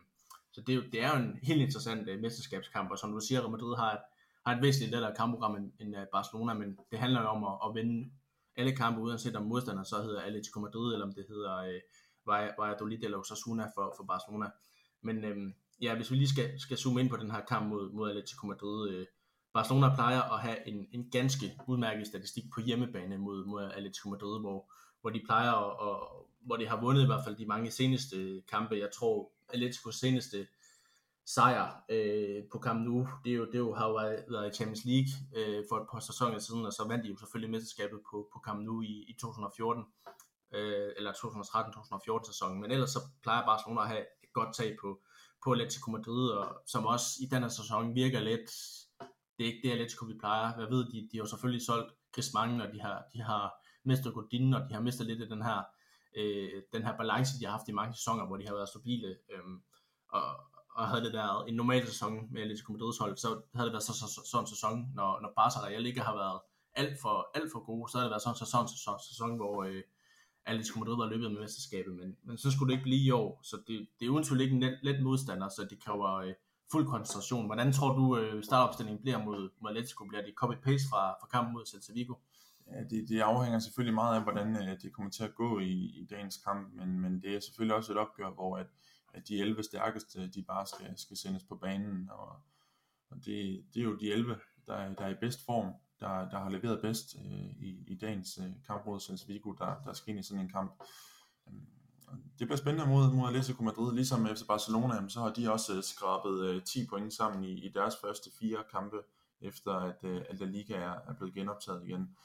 så 0.52 0.60
det 0.60 0.72
er, 0.72 0.76
jo, 0.76 0.82
det 0.92 1.02
er 1.04 1.10
jo 1.10 1.24
en 1.24 1.38
helt 1.42 1.60
interessant 1.60 2.08
øh, 2.08 2.20
mesterskabskamp, 2.20 2.90
og 2.90 2.98
som 2.98 3.12
du 3.12 3.20
siger, 3.20 3.40
Real 3.40 3.50
Madrid 3.50 3.76
har 3.76 3.92
et, 3.92 4.04
har 4.47 4.57
et 4.57 4.62
væsentligt 4.62 4.93
lettere 4.93 5.14
kampprogram 5.16 5.57
end, 5.57 5.72
end 5.80 5.97
øh, 5.97 6.07
Barcelona, 6.12 6.55
men 6.55 6.78
det 6.91 6.99
handler 6.99 7.20
jo 7.20 7.28
om 7.28 7.45
at, 7.45 7.59
at 7.66 7.74
vinde 7.74 8.11
alle 8.57 8.76
kampe, 8.76 9.01
uanset 9.01 9.36
om 9.36 9.47
modstander 9.47 9.82
så 9.82 10.03
hedder 10.03 10.20
Atletico 10.20 10.61
Madrid, 10.61 10.93
eller 10.93 11.07
om 11.07 11.14
det 11.14 11.24
hedder 11.28 11.57
øh, 11.57 11.80
Valladolid 12.59 12.99
eller 13.03 13.18
Osasuna 13.18 13.64
for, 13.74 13.95
for 13.97 14.05
Barcelona. 14.05 14.51
Men 15.03 15.24
øh, 15.24 15.53
ja, 15.82 15.95
hvis 15.95 16.11
vi 16.11 16.16
lige 16.16 16.28
skal, 16.28 16.61
skal 16.61 16.76
zoome 16.76 17.01
ind 17.01 17.11
på 17.11 17.16
den 17.16 17.30
her 17.30 17.41
kamp 17.41 17.68
mod, 17.68 17.93
mod 17.93 18.11
Atletico 18.11 18.47
Madrid, 18.47 18.91
øh, 18.91 19.07
Barcelona 19.53 19.95
plejer 19.95 20.22
at 20.34 20.41
have 20.41 20.68
en, 20.68 20.86
en 20.93 21.11
ganske 21.11 21.47
udmærket 21.68 22.07
statistik 22.07 22.45
på 22.55 22.61
hjemmebane 22.61 23.18
mod, 23.18 23.45
mod 23.45 23.70
Atletico 23.74 24.09
Madrid, 24.09 24.41
hvor, 24.41 24.72
hvor 25.01 25.11
de 25.11 25.22
plejer 25.26 25.53
at, 25.53 25.78
og, 25.78 26.26
hvor 26.41 26.57
de 26.57 26.68
har 26.68 26.80
vundet 26.80 27.03
i 27.03 27.07
hvert 27.07 27.24
fald 27.24 27.36
de 27.36 27.47
mange 27.47 27.70
seneste 27.70 28.16
øh, 28.16 28.43
kampe. 28.51 28.74
Jeg 28.74 28.88
tror, 28.95 29.32
Atleticos 29.49 29.95
seneste 29.95 30.47
sejr 31.34 31.84
øh, 31.88 32.42
på 32.52 32.58
Camp 32.58 32.80
Nou, 32.86 33.08
det, 33.24 33.30
er 33.32 33.36
jo, 33.36 33.46
det 33.46 33.54
er 33.54 33.64
jo, 33.66 33.74
har 33.74 33.88
jo 33.88 33.94
været 34.34 34.48
i 34.50 34.56
Champions 34.56 34.84
League 34.90 35.12
øh, 35.36 35.64
for 35.68 35.76
et 35.76 35.86
par 35.92 36.00
sæsoner 36.00 36.38
siden, 36.38 36.66
og 36.66 36.72
så 36.72 36.84
vandt 36.88 37.04
de 37.04 37.10
jo 37.10 37.16
selvfølgelig 37.16 37.50
mesterskabet 37.50 38.00
på, 38.10 38.16
på 38.32 38.38
Camp 38.46 38.60
Nou 38.66 38.82
i, 38.82 38.94
i 39.10 39.14
2014 39.20 39.84
øh, 40.54 40.90
eller 40.96 41.12
2013-2014 41.12 42.26
sæsonen, 42.32 42.60
men 42.60 42.70
ellers 42.70 42.90
så 42.90 43.00
plejer 43.22 43.44
Barcelona 43.44 43.80
at 43.82 43.88
have 43.88 44.04
et 44.24 44.32
godt 44.32 44.54
tag 44.54 44.76
på, 44.80 44.88
på 45.44 45.52
Atletico 45.52 45.90
Madrid, 45.90 46.28
og 46.30 46.46
som 46.66 46.86
også 46.86 47.08
i 47.24 47.26
den 47.32 47.42
her 47.42 47.48
sæson 47.48 47.94
virker 47.94 48.20
lidt, 48.20 48.50
det 49.36 49.42
er 49.44 49.50
ikke 49.52 49.68
det 49.68 49.72
Atletico 49.72 50.04
vi 50.04 50.14
plejer. 50.20 50.54
Hvad 50.56 50.68
ved, 50.74 50.84
de, 50.92 51.08
de 51.10 51.16
har 51.16 51.24
jo 51.24 51.26
selvfølgelig 51.26 51.66
solgt 51.66 51.90
Griezmann, 52.12 52.60
og 52.60 52.68
de 52.74 52.80
har, 52.80 53.04
de 53.14 53.20
har 53.22 53.44
mistet 53.84 54.14
Godin, 54.14 54.54
og 54.54 54.62
de 54.68 54.74
har 54.74 54.80
mistet 54.80 55.06
lidt 55.06 55.22
af 55.22 55.28
den 55.28 55.42
her, 55.42 55.60
øh, 56.16 56.62
den 56.72 56.82
her 56.86 56.96
balance, 56.96 57.38
de 57.40 57.44
har 57.44 57.52
haft 57.52 57.68
i 57.68 57.78
mange 57.80 57.94
sæsoner, 57.94 58.26
hvor 58.26 58.36
de 58.36 58.46
har 58.46 58.54
været 58.54 58.68
stabile, 58.68 59.08
øh, 59.32 59.44
og, 60.08 60.24
og 60.74 60.88
havde 60.88 61.04
det 61.04 61.12
været 61.12 61.48
en 61.48 61.54
normal 61.54 61.86
sæson 61.86 62.32
med 62.32 62.42
Atletico 62.42 62.72
Madrids 62.72 62.98
hold, 62.98 63.16
så 63.16 63.28
havde 63.54 63.66
det 63.66 63.72
været 63.72 63.82
så, 63.82 63.92
så, 63.92 64.06
så, 64.14 64.20
sådan 64.30 64.42
en 64.44 64.46
sæson, 64.46 64.86
når, 64.94 65.20
når 65.22 65.32
Barca 65.36 65.58
Real 65.66 65.86
ikke 65.86 66.00
har 66.00 66.14
været 66.14 66.40
alt 66.74 67.00
for, 67.02 67.30
alt 67.34 67.52
for 67.52 67.64
gode, 67.64 67.90
så 67.90 67.98
havde 67.98 68.06
det 68.06 68.10
været 68.10 68.22
sådan 68.22 68.34
en 68.34 68.38
sæson, 68.38 68.68
sæson, 68.68 68.98
sæson 69.10 69.36
hvor, 69.36 69.64
øh, 69.64 69.82
Atletico 70.46 70.78
Madrid 70.78 70.96
var 70.96 71.06
løbet 71.06 71.32
med 71.32 71.40
mesterskabet, 71.40 71.94
men, 71.94 72.16
men 72.24 72.38
så 72.38 72.50
skulle 72.50 72.68
det 72.68 72.78
ikke 72.78 72.88
blive 72.90 73.06
i 73.06 73.10
år, 73.10 73.40
så 73.42 73.56
det, 73.66 73.86
det 74.00 74.06
er 74.06 74.10
uden 74.10 74.24
tvivl 74.24 74.40
ikke 74.40 74.54
en 74.54 74.60
let, 74.60 74.78
let 74.82 75.02
modstander, 75.02 75.48
så 75.48 75.66
det 75.70 75.82
kræver 75.84 76.14
øh, 76.14 76.34
fuld 76.72 76.86
koncentration. 76.86 77.46
Hvordan 77.46 77.72
tror 77.72 77.96
du, 77.96 78.18
øh, 78.18 78.44
startopstillingen 78.44 79.02
bliver 79.02 79.24
mod, 79.24 79.50
mod 79.60 79.70
Atletico? 79.70 80.04
Bliver 80.04 80.22
det 80.22 80.34
copy-paste 80.42 80.88
fra, 80.90 81.02
fra 81.20 81.28
kampen 81.32 81.52
mod 81.52 81.66
Celta 81.66 81.92
Vigo? 81.92 82.14
Ja, 82.66 82.80
det, 82.90 83.08
det 83.08 83.20
afhænger 83.20 83.58
selvfølgelig 83.58 83.94
meget 83.94 84.16
af, 84.16 84.22
hvordan 84.22 84.56
øh, 84.56 84.80
det 84.82 84.92
kommer 84.92 85.10
til 85.10 85.24
at 85.24 85.34
gå 85.34 85.58
i, 85.58 85.72
i 85.72 86.06
dagens 86.10 86.36
kamp, 86.36 86.74
men, 86.74 87.00
men 87.00 87.22
det 87.22 87.36
er 87.36 87.40
selvfølgelig 87.40 87.76
også 87.76 87.92
et 87.92 87.98
opgør, 87.98 88.30
hvor 88.30 88.56
at, 88.56 88.66
at 88.66 88.66
de 89.28 89.40
11 89.40 89.62
stærkeste, 89.62 90.28
de 90.28 90.42
bare 90.42 90.66
skal, 90.66 90.98
skal 90.98 91.16
sendes 91.16 91.44
på 91.44 91.56
banen, 91.56 92.11
og, 92.11 92.28
og 93.11 93.16
det, 93.16 93.64
det 93.74 93.80
er 93.80 93.84
jo 93.84 93.96
de 93.96 94.12
11, 94.12 94.36
der, 94.66 94.94
der 94.94 95.04
er 95.04 95.11
i 95.11 95.20
bedst 95.20 95.44
form, 95.44 95.74
der, 96.00 96.28
der 96.30 96.38
har 96.38 96.50
leveret 96.50 96.80
bedst 96.80 97.16
øh, 97.16 97.50
i, 97.61 97.84
i 97.86 97.98
dagens 98.00 98.38
øh, 98.38 98.50
kamp 98.66 98.86
mod 98.86 99.00
Celta 99.00 99.24
Vigo, 99.26 99.52
der, 99.52 99.82
der 99.84 99.92
skal 99.92 100.11
ind 100.11 100.20
i 100.20 100.22
sådan 100.22 100.44
en 100.44 100.50
kamp. 100.50 100.82
Øhm, 101.46 101.66
det 102.38 102.46
bliver 102.46 102.56
spændende 102.56 102.86
mod, 102.86 103.12
mod 103.12 103.28
Atletico 103.28 103.62
Madrid, 103.62 103.94
ligesom 103.94 104.26
FC 104.26 104.46
Barcelona, 104.46 105.08
så 105.08 105.20
har 105.20 105.32
de 105.32 105.52
også 105.52 105.76
øh, 105.76 105.82
skrabet 105.82 106.44
øh, 106.44 106.62
10 106.62 106.86
point 106.86 107.12
sammen 107.12 107.44
i, 107.44 107.66
i 107.66 107.68
deres 107.68 107.94
første 108.04 108.30
fire 108.40 108.64
kampe, 108.70 108.96
efter 109.40 109.72
at, 109.72 110.04
øh, 110.04 110.22
at 110.28 110.38
La 110.38 110.46
Liga 110.46 110.74
er, 110.74 110.94
er 111.08 111.14
blevet 111.14 111.34
genoptaget 111.34 111.88
igen. 111.88 112.16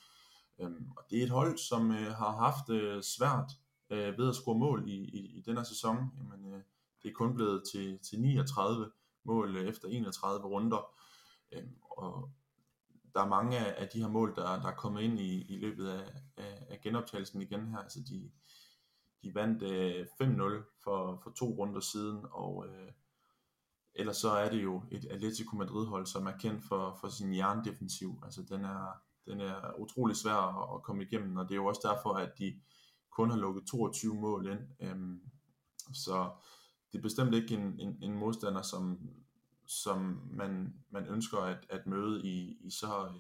Øhm, 0.60 0.92
og 0.98 1.04
det 1.10 1.20
er 1.20 1.24
et 1.24 1.30
hold, 1.30 1.58
som 1.58 1.92
øh, 1.92 2.12
har 2.12 2.38
haft 2.38 2.70
øh, 2.70 3.04
svært 3.04 3.52
øh, 3.90 4.18
ved 4.18 4.30
at 4.30 4.36
score 4.36 4.58
mål 4.58 4.84
i, 4.88 4.96
i, 4.96 5.38
i 5.38 5.44
her 5.48 5.64
sæson. 5.64 5.98
Jamen, 6.18 6.54
øh, 6.54 6.62
det 7.06 7.12
er 7.12 7.16
kun 7.16 7.36
blevet 7.36 7.64
til, 7.72 8.00
til 8.00 8.20
39 8.20 8.92
mål 9.24 9.56
øh, 9.56 9.68
efter 9.68 9.88
31 9.88 10.48
runder. 10.48 10.90
Øhm, 11.52 11.76
og 11.82 12.32
der 13.14 13.22
er 13.22 13.28
mange 13.28 13.58
af 13.58 13.88
de 13.88 14.00
her 14.00 14.08
mål, 14.08 14.36
der, 14.36 14.62
der 14.62 14.68
er 14.68 14.76
kommet 14.76 15.02
ind 15.02 15.20
i, 15.20 15.42
i 15.42 15.58
løbet 15.58 15.88
af, 15.88 16.14
af, 16.38 16.66
af 16.70 16.82
genoptagelsen 16.82 17.42
igen 17.42 17.68
her. 17.68 17.78
Altså 17.78 18.00
de, 18.00 18.32
de 19.24 19.36
vandt 19.36 19.64
øh, 19.64 20.08
5-0 20.22 20.82
for, 20.84 21.20
for 21.24 21.32
to 21.32 21.46
runder 21.46 21.80
siden, 21.80 22.26
og 22.32 22.66
øh, 22.68 22.92
ellers 23.94 24.18
så 24.18 24.30
er 24.30 24.50
det 24.50 24.64
jo 24.64 24.84
et 24.92 25.06
Atletico 25.06 25.56
Madrid-hold, 25.56 26.06
som 26.06 26.28
er 26.28 26.38
kendt 26.38 26.64
for, 26.68 26.98
for 27.02 27.08
sin 27.08 27.36
jerndefensiv. 27.36 28.20
Altså 28.24 28.44
den 28.50 28.66
er, 28.66 29.02
den 29.26 29.42
er 29.42 29.80
utrolig 29.80 30.16
svær 30.16 30.36
at, 30.36 30.76
at 30.76 30.84
komme 30.84 31.04
igennem, 31.04 31.38
og 31.38 31.44
det 31.46 31.52
er 31.52 31.56
jo 31.56 31.66
også 31.66 31.94
derfor, 31.94 32.14
at 32.14 32.32
de 32.40 32.62
kun 33.12 33.30
har 33.30 33.38
lukket 33.38 33.64
22 33.68 34.16
mål 34.16 34.48
ind. 34.48 34.60
Øhm, 34.80 35.22
så 35.94 36.32
det 36.96 37.00
er 37.00 37.04
bestemt 37.04 37.34
ikke 37.34 37.56
en, 37.56 37.80
en, 37.80 37.98
en 38.02 38.14
modstander, 38.14 38.62
som, 38.62 39.00
som 39.66 40.22
man, 40.32 40.74
man 40.90 41.08
ønsker 41.08 41.38
at, 41.38 41.66
at 41.70 41.88
møde 41.88 42.24
i, 42.24 42.58
i 42.62 42.70
så 42.70 43.12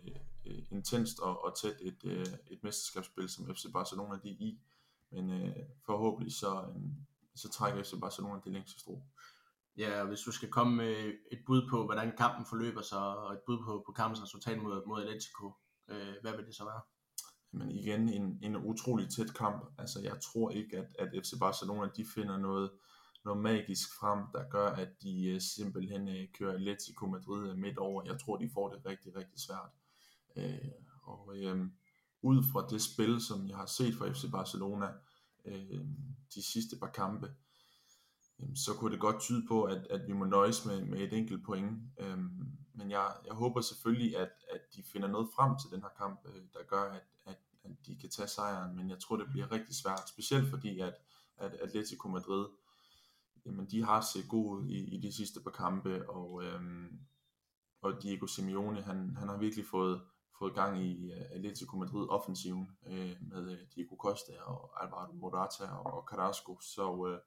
øh, 0.45 0.63
intenst 0.71 1.19
og, 1.19 1.45
og 1.45 1.57
tæt 1.61 1.76
et, 1.82 2.05
øh, 2.05 2.26
et 2.47 2.63
mesterskabsspil, 2.63 3.30
som 3.30 3.55
FC 3.55 3.65
Barcelona 3.73 4.19
de 4.23 4.30
er 4.30 4.36
i. 4.39 4.59
Men 5.11 5.30
øh, 5.30 5.55
forhåbentlig 5.86 6.34
så, 6.34 6.61
øh, 6.61 6.82
så 7.36 7.49
trækker 7.49 7.84
FC 7.84 7.93
Barcelona 8.01 8.39
det 8.43 8.53
længste 8.53 8.80
strå. 8.80 9.01
Ja, 9.78 10.01
og 10.01 10.07
hvis 10.07 10.19
du 10.19 10.32
skal 10.32 10.49
komme 10.49 10.76
med 10.76 11.13
et 11.32 11.39
bud 11.45 11.69
på, 11.69 11.86
hvordan 11.86 12.13
kampen 12.17 12.45
forløber 12.45 12.82
sig, 12.82 13.17
og 13.17 13.34
et 13.34 13.39
bud 13.45 13.57
på, 13.65 13.84
på 13.86 13.91
kampens 13.91 14.23
resultat 14.23 14.61
mod, 14.61 14.88
mod 14.88 15.03
Atletico, 15.03 15.51
øh, 15.88 16.13
hvad 16.21 16.32
vil 16.36 16.45
det 16.45 16.55
så 16.55 16.63
være? 16.63 16.82
Men 17.51 17.71
igen, 17.71 18.09
en, 18.09 18.39
en 18.41 18.55
utrolig 18.55 19.09
tæt 19.09 19.34
kamp. 19.34 19.73
Altså, 19.78 20.01
jeg 20.01 20.21
tror 20.21 20.49
ikke, 20.51 20.78
at, 20.78 20.95
at 20.99 21.23
FC 21.23 21.34
Barcelona 21.39 21.89
de 21.97 22.05
finder 22.15 22.38
noget, 22.38 22.71
noget 23.26 23.41
magisk 23.41 23.89
frem, 23.99 24.19
der 24.34 24.49
gør, 24.49 24.67
at 24.67 25.01
de 25.01 25.26
øh, 25.26 25.41
simpelthen 25.41 26.07
øh, 26.07 26.28
kører 26.34 26.53
Atletico 26.53 27.07
Madrid 27.07 27.51
uh, 27.51 27.57
midt 27.57 27.78
over. 27.78 28.03
Jeg 28.05 28.19
tror, 28.19 28.38
de 28.38 28.49
får 28.53 28.69
det 28.69 28.86
rigtig, 28.86 29.15
rigtig 29.15 29.39
svært. 29.39 29.69
Øh, 30.36 30.71
og 31.03 31.38
øh, 31.38 31.67
ud 32.21 32.43
fra 32.51 32.67
det 32.69 32.82
spil, 32.82 33.21
som 33.21 33.47
jeg 33.47 33.57
har 33.57 33.65
set 33.65 33.95
fra 33.95 34.09
FC 34.11 34.32
Barcelona 34.32 34.88
øh, 35.45 35.86
de 36.36 36.43
sidste 36.43 36.76
par 36.80 36.89
kampe, 36.89 37.28
øh, 38.39 38.55
så 38.55 38.73
kunne 38.73 38.91
det 38.91 38.99
godt 38.99 39.19
tyde 39.19 39.47
på, 39.47 39.63
at, 39.63 39.88
at 39.89 40.07
vi 40.07 40.13
må 40.13 40.26
nøjes 40.26 40.65
med, 40.65 40.86
med 40.86 40.99
et 40.99 41.13
enkelt 41.13 41.45
point. 41.45 41.82
Øh, 41.99 42.17
men 42.73 42.91
jeg, 42.91 43.13
jeg 43.26 43.34
håber 43.34 43.61
selvfølgelig, 43.61 44.17
at, 44.17 44.32
at 44.53 44.61
de 44.76 44.84
finder 44.84 45.07
noget 45.07 45.30
frem 45.36 45.57
til 45.59 45.71
den 45.71 45.82
her 45.82 45.89
kamp, 45.97 46.19
øh, 46.26 46.41
der 46.53 46.63
gør, 46.67 46.84
at, 46.84 47.03
at, 47.26 47.38
at 47.63 47.71
de 47.86 47.95
kan 47.95 48.09
tage 48.09 48.28
sejren. 48.28 48.76
Men 48.76 48.89
jeg 48.89 48.99
tror, 48.99 49.17
det 49.17 49.30
bliver 49.30 49.51
rigtig 49.51 49.76
svært, 49.76 50.09
specielt 50.09 50.49
fordi, 50.49 50.80
at, 50.80 50.93
at 51.38 51.53
Atletico 51.53 52.07
Madrid, 52.07 52.45
jamen, 53.46 53.66
de 53.72 53.84
har 53.84 54.02
set 54.02 54.30
gode 54.30 54.60
ud 54.60 54.70
i, 54.70 54.96
i 54.96 55.02
de 55.02 55.14
sidste 55.14 55.39
par 55.43 55.52
kampe, 55.52 56.10
og, 56.10 56.43
øhm, 56.43 57.00
og 57.82 58.04
Diego 58.04 58.28
Simeone, 58.28 58.82
han, 58.82 59.16
han 59.16 59.28
har 59.28 59.38
virkelig 59.38 59.66
fået, 59.66 60.02
fået 60.39 60.56
gang 60.56 60.84
i 60.84 61.12
uh, 61.12 61.22
Atletico 61.32 61.78
Madrid 61.78 62.10
offensiven 62.10 62.68
øh, 62.88 63.16
med 63.22 63.52
uh, 63.52 63.58
Diego 63.76 63.96
Costa 63.96 64.32
og 64.41 64.84
Alvaro 64.84 65.14
Morata 65.14 65.64
og, 65.64 65.93
og 65.93 66.08
Carrasco. 66.10 66.60
Så 66.62 66.91
uh, 66.91 67.18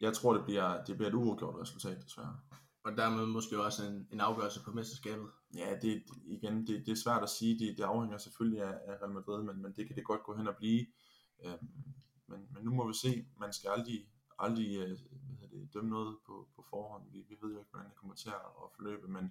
jeg 0.00 0.14
tror, 0.14 0.34
det 0.34 0.44
bliver, 0.44 0.84
det 0.84 0.96
bliver 0.96 1.08
et 1.08 1.14
uafgjort 1.14 1.60
resultat, 1.60 2.04
desværre. 2.04 2.40
Og 2.84 2.96
dermed 2.96 3.26
måske 3.26 3.62
også 3.62 3.86
en, 3.86 4.08
en 4.12 4.20
afgørelse 4.20 4.60
på 4.64 4.70
mesterskabet. 4.70 5.30
Ja, 5.54 5.76
det, 5.82 6.02
igen, 6.24 6.66
det, 6.66 6.86
det 6.86 6.92
er 6.92 7.02
svært 7.04 7.22
at 7.22 7.28
sige. 7.28 7.58
Det, 7.58 7.78
det 7.78 7.84
afhænger 7.84 8.18
selvfølgelig 8.18 8.62
af, 8.62 8.74
af 8.86 9.02
Real 9.02 9.12
Madrid, 9.12 9.42
men, 9.42 9.62
men 9.62 9.72
det 9.76 9.86
kan 9.86 9.96
det 9.96 10.04
godt 10.04 10.22
gå 10.22 10.36
hen 10.36 10.46
og 10.46 10.56
blive. 10.56 10.86
Øhm, 11.44 11.68
men, 12.30 12.40
men 12.52 12.64
nu 12.64 12.70
må 12.70 12.86
vi 12.86 12.94
se. 12.94 13.26
Man 13.40 13.52
skal 13.52 13.68
aldrig, 13.70 13.98
aldrig 14.38 14.70
øh, 14.76 14.88
hvad 14.88 15.38
hvad 15.38 15.48
det, 15.48 15.74
dømme 15.74 15.90
noget 15.90 16.16
på, 16.26 16.48
på 16.56 16.62
forhånd. 16.70 17.02
Vi, 17.12 17.18
vi 17.28 17.36
ved 17.42 17.52
jo 17.52 17.58
ikke, 17.58 17.70
hvordan 17.70 17.90
det 17.90 17.96
kommer 17.96 18.14
til 18.14 18.28
at 18.28 18.68
forløbe, 18.76 19.08
men, 19.08 19.24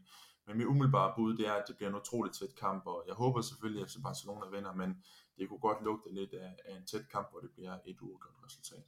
men 0.48 0.58
mit 0.58 0.66
umiddelbare 0.66 1.14
bud, 1.16 1.38
det 1.38 1.48
er, 1.48 1.54
at 1.54 1.68
det 1.68 1.76
bliver 1.76 1.90
en 1.90 1.96
utroligt 1.96 2.36
tæt 2.36 2.56
kamp, 2.56 2.84
og 2.86 3.04
jeg 3.08 3.16
håber 3.16 3.42
selvfølgelig, 3.42 3.84
at 3.84 3.90
FC 3.90 3.96
Barcelona 4.04 4.46
vinder, 4.56 4.74
men 4.74 5.04
det 5.38 5.50
kunne 5.50 5.60
godt 5.60 5.84
lugte 5.84 6.14
lidt 6.14 6.34
af, 6.34 6.56
af 6.66 6.78
en 6.78 6.86
tæt 6.86 7.06
kamp, 7.12 7.28
hvor 7.32 7.40
det 7.40 7.52
bliver 7.56 7.74
et 7.86 8.02
uafgjort 8.02 8.46
resultat. 8.46 8.86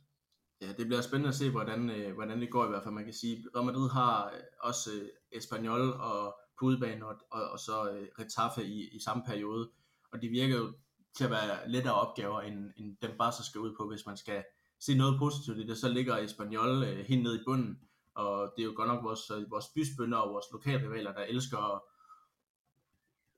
Ja, 0.61 0.73
det 0.77 0.85
bliver 0.87 1.01
spændende 1.01 1.29
at 1.29 1.35
se, 1.35 1.51
hvordan, 1.51 1.89
øh, 1.89 2.13
hvordan 2.13 2.41
det 2.41 2.51
går 2.51 2.65
i 2.65 2.67
hvert 2.69 2.83
fald. 2.83 2.93
Man 2.93 3.03
kan 3.05 3.13
sige, 3.13 3.45
Real 3.55 3.65
Madrid 3.65 3.89
har 3.89 4.31
øh, 4.31 4.39
også 4.59 4.89
øh, 5.01 5.09
Espanyol 5.31 5.91
og 5.91 6.35
på 6.59 6.65
udebane, 6.65 7.05
og, 7.05 7.15
og, 7.31 7.41
og 7.51 7.59
så 7.59 7.91
øh, 7.91 8.65
i, 8.65 8.89
i 8.95 8.99
samme 8.99 9.23
periode. 9.25 9.71
Og 10.11 10.21
de 10.21 10.27
virker 10.27 10.57
jo 10.57 10.73
til 11.17 11.23
at 11.23 11.31
være 11.31 11.69
lettere 11.69 11.93
opgaver, 11.93 12.41
end, 12.41 12.71
end 12.77 12.97
dem 13.01 13.11
bare 13.19 13.31
så 13.31 13.43
skal 13.43 13.61
ud 13.61 13.75
på, 13.79 13.87
hvis 13.89 14.05
man 14.05 14.17
skal 14.17 14.43
se 14.79 14.97
noget 14.97 15.19
positivt 15.19 15.57
i 15.57 15.67
det. 15.67 15.77
Så 15.77 15.89
ligger 15.89 16.17
Espanyol 16.17 16.83
øh, 16.83 17.05
helt 17.05 17.23
nede 17.23 17.35
i 17.41 17.43
bunden, 17.45 17.79
og 18.15 18.53
det 18.55 18.61
er 18.61 18.65
jo 18.65 18.73
godt 18.75 18.87
nok 18.87 19.03
vores, 19.03 19.31
øh, 19.31 19.51
vores 19.51 19.65
bysbønder 19.75 20.17
og 20.17 20.33
vores 20.33 20.45
lokalrivaler, 20.51 21.13
der 21.13 21.23
elsker 21.23 21.57
at, 21.57 21.81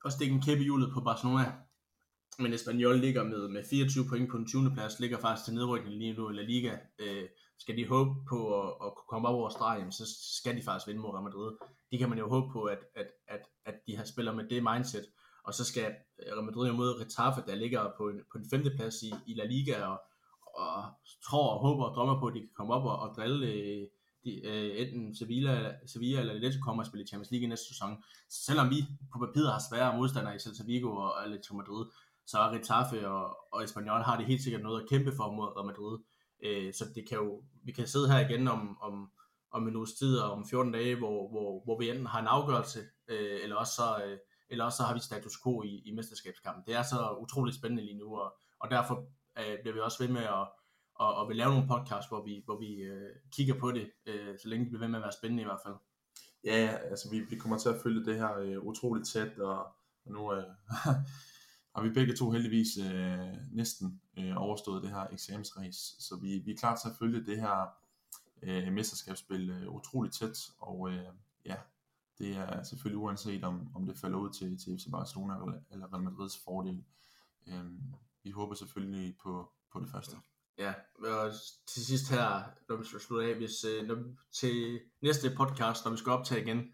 at 0.04 0.12
stikke 0.12 0.34
en 0.34 0.42
kæppe 0.42 0.62
i 0.62 0.64
hjulet 0.64 0.92
på 0.92 1.00
Barcelona 1.00 1.52
men 2.38 2.52
Espanyol 2.52 2.98
ligger 2.98 3.24
med, 3.24 3.48
med 3.48 3.64
24 3.70 4.04
point 4.08 4.30
på 4.30 4.38
den 4.38 4.46
20. 4.46 4.70
plads, 4.74 5.00
ligger 5.00 5.18
faktisk 5.18 5.44
til 5.44 5.54
nedrykning 5.54 5.96
lige 5.98 6.12
nu 6.12 6.30
i 6.30 6.32
La 6.32 6.42
Liga. 6.42 6.76
Øh, 6.98 7.28
skal 7.58 7.76
de 7.76 7.88
håbe 7.88 8.10
på 8.28 8.62
at, 8.62 8.68
at 8.86 8.92
komme 9.08 9.28
op 9.28 9.34
over 9.34 9.48
stregen, 9.48 9.92
så 9.92 10.04
skal 10.40 10.56
de 10.56 10.62
faktisk 10.62 10.86
vinde 10.86 11.00
mod 11.00 11.10
Real 11.10 11.24
Madrid. 11.24 11.52
Det 11.90 11.98
kan 11.98 12.08
man 12.08 12.18
jo 12.18 12.28
håbe 12.28 12.52
på, 12.52 12.64
at, 12.64 12.78
at, 12.96 13.06
at, 13.28 13.40
at 13.64 13.74
de 13.86 13.96
har 13.96 14.04
spiller 14.04 14.32
med 14.32 14.44
det 14.44 14.62
mindset. 14.62 15.06
Og 15.44 15.54
så 15.54 15.64
skal 15.64 15.94
Real 16.18 16.44
Madrid 16.44 16.70
imod 16.70 16.98
mod 16.98 17.44
der 17.46 17.54
ligger 17.54 17.92
på 17.96 18.08
en, 18.08 18.20
på 18.32 18.38
en 18.38 18.46
femte 18.50 18.70
plads 18.76 19.02
i, 19.02 19.12
i 19.26 19.34
La 19.34 19.44
Liga, 19.44 19.84
og, 19.84 19.98
og 20.54 20.84
tror 21.26 21.54
og 21.54 21.60
håber 21.60 21.84
og 21.84 21.94
drømmer 21.94 22.20
på, 22.20 22.26
at 22.26 22.34
de 22.34 22.40
kan 22.40 22.56
komme 22.56 22.74
op 22.74 22.84
og, 22.84 22.96
og 22.98 23.14
drille 23.16 23.46
øh, 23.46 23.86
de, 24.24 24.46
øh, 24.46 24.80
enten 24.80 25.16
Sevilla, 25.16 25.74
Sevilla 25.86 26.20
eller 26.20 26.34
Atletico 26.34 26.62
kommer 26.64 26.82
og 26.82 26.86
spille 26.86 27.06
Champions 27.06 27.30
League 27.30 27.46
i 27.46 27.48
næste 27.48 27.68
sæson. 27.68 28.02
Så 28.30 28.44
selvom 28.44 28.70
vi 28.70 28.78
på 29.12 29.18
papiret 29.26 29.52
har 29.52 29.62
svære 29.70 29.96
modstandere 29.96 30.36
i 30.36 30.38
Celta 30.38 30.64
Vigo 30.64 30.90
og 30.96 31.24
Atletico 31.24 31.54
Madrid, 31.56 31.84
så 32.26 32.38
Retaffe 32.38 33.08
og, 33.08 33.36
og 33.52 33.64
Espanyol 33.64 34.02
har 34.02 34.16
det 34.16 34.26
helt 34.26 34.42
sikkert 34.42 34.62
noget 34.62 34.82
at 34.82 34.88
kæmpe 34.88 35.12
for 35.16 35.32
mod 35.32 35.56
Real 35.56 35.66
Madrid. 35.66 35.98
Øh, 36.44 36.74
så 36.74 36.84
det 36.94 37.08
kan 37.08 37.18
jo, 37.18 37.42
vi 37.64 37.72
kan 37.72 37.86
sidde 37.86 38.12
her 38.12 38.28
igen 38.28 38.48
om, 38.48 38.78
om, 38.82 39.10
om 39.50 39.68
en 39.68 39.76
uges 39.76 39.92
tid 39.92 40.18
og 40.18 40.32
om 40.32 40.46
14 40.50 40.72
dage, 40.72 40.96
hvor, 40.96 41.30
hvor, 41.30 41.64
hvor 41.64 41.78
vi 41.78 41.90
enten 41.90 42.06
har 42.06 42.20
en 42.20 42.26
afgørelse, 42.26 42.80
øh, 43.08 43.38
eller, 43.42 43.56
også 43.56 43.72
så, 43.72 44.04
øh, 44.04 44.18
eller 44.54 44.64
også 44.64 44.76
så 44.76 44.82
har 44.82 44.94
vi 44.94 45.00
status 45.00 45.42
quo 45.42 45.62
i, 45.62 45.82
i 45.84 45.90
mesterskabskampen. 45.90 46.64
Det 46.66 46.74
er 46.74 46.82
så 46.82 47.16
utroligt 47.20 47.56
spændende 47.56 47.84
lige 47.84 47.98
nu, 47.98 48.16
og, 48.16 48.34
og 48.60 48.70
derfor 48.70 48.94
øh, 49.38 49.56
bliver 49.62 49.74
vi 49.74 49.80
også 49.80 50.04
ved 50.04 50.12
med 50.12 50.22
at 50.22 50.48
og, 50.94 51.14
og 51.14 51.28
vil 51.28 51.36
lave 51.36 51.50
nogle 51.50 51.68
podcasts, 51.68 52.08
hvor 52.08 52.24
vi, 52.24 52.42
hvor 52.44 52.58
vi 52.58 52.74
øh, 52.74 53.10
kigger 53.32 53.54
på 53.58 53.72
det, 53.72 53.90
øh, 54.06 54.38
så 54.38 54.48
længe 54.48 54.64
det 54.64 54.70
bliver 54.70 54.80
ved 54.80 54.88
med 54.88 54.98
at 54.98 55.02
være 55.02 55.12
spændende 55.12 55.42
i 55.42 55.46
hvert 55.46 55.60
fald. 55.66 55.74
Ja, 56.44 56.76
altså 56.90 57.10
vi, 57.10 57.20
vi 57.20 57.36
kommer 57.36 57.58
til 57.58 57.68
at 57.68 57.80
følge 57.82 58.04
det 58.04 58.16
her 58.16 58.38
øh, 58.38 58.58
utroligt 58.64 59.08
tæt, 59.08 59.38
og, 59.38 59.58
og 60.04 60.12
nu 60.12 60.32
øh, 60.32 60.44
har 61.74 61.82
vi 61.82 61.90
begge 61.90 62.16
to 62.16 62.30
heldigvis 62.30 62.78
øh, 62.78 63.34
næsten 63.52 64.00
øh, 64.18 64.36
overstået 64.36 64.82
det 64.82 64.90
her 64.90 65.06
eksamensræs, 65.12 65.76
så 65.98 66.18
vi, 66.22 66.38
vi 66.38 66.52
er 66.52 66.56
klar 66.56 66.76
til 66.76 66.88
at 66.88 66.94
følge 66.98 67.26
det 67.26 67.40
her 67.40 67.76
øh, 68.42 68.72
mesterskabsspil 68.72 69.50
øh, 69.50 69.74
utroligt 69.74 70.14
tæt, 70.14 70.50
og 70.58 70.90
øh, 70.90 71.08
ja, 71.46 71.56
det 72.18 72.36
er 72.36 72.62
selvfølgelig 72.62 72.98
uanset 72.98 73.44
om, 73.44 73.70
om 73.74 73.86
det 73.86 73.98
falder 73.98 74.18
ud 74.18 74.30
til, 74.30 74.58
til 74.58 74.78
FC 74.78 74.90
Barcelona 74.90 75.34
eller, 75.70 75.92
Real 75.92 76.02
Madrids 76.02 76.38
fordel. 76.44 76.84
Øhm, 77.48 77.94
vi 78.22 78.30
håber 78.30 78.54
selvfølgelig 78.54 79.16
på, 79.22 79.52
på 79.72 79.80
det 79.80 79.88
første. 79.88 80.16
Ja, 80.58 80.74
og 80.98 81.32
til 81.66 81.86
sidst 81.86 82.10
her, 82.10 82.42
når 82.68 82.76
vi 82.76 82.84
skal 82.84 83.00
slutte 83.00 83.26
af, 83.26 83.34
hvis, 83.34 83.64
øh, 83.64 83.86
når, 83.86 83.96
til 84.32 84.80
næste 85.02 85.34
podcast, 85.36 85.84
når 85.84 85.92
vi 85.92 85.98
skal 85.98 86.12
optage 86.12 86.42
igen, 86.42 86.72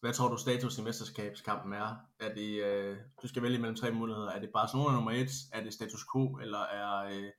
hvad 0.00 0.12
tror 0.12 0.28
du 0.28 0.36
status 0.36 0.78
i 0.78 0.82
mesterskabskampen 0.82 1.72
er? 1.72 1.96
Er 2.20 2.34
det, 2.34 2.64
øh, 2.64 2.96
du 3.22 3.28
skal 3.28 3.42
vælge 3.42 3.58
mellem 3.58 3.76
tre 3.76 3.90
muligheder. 3.90 4.30
Er 4.30 4.40
det 4.40 4.50
Barcelona 4.54 4.94
nummer 4.94 5.10
et? 5.10 5.30
Er 5.52 5.62
det 5.62 5.72
status 5.72 6.06
quo? 6.12 6.36
Eller 6.36 6.58
er 6.58 6.98
øh, 6.98 7.30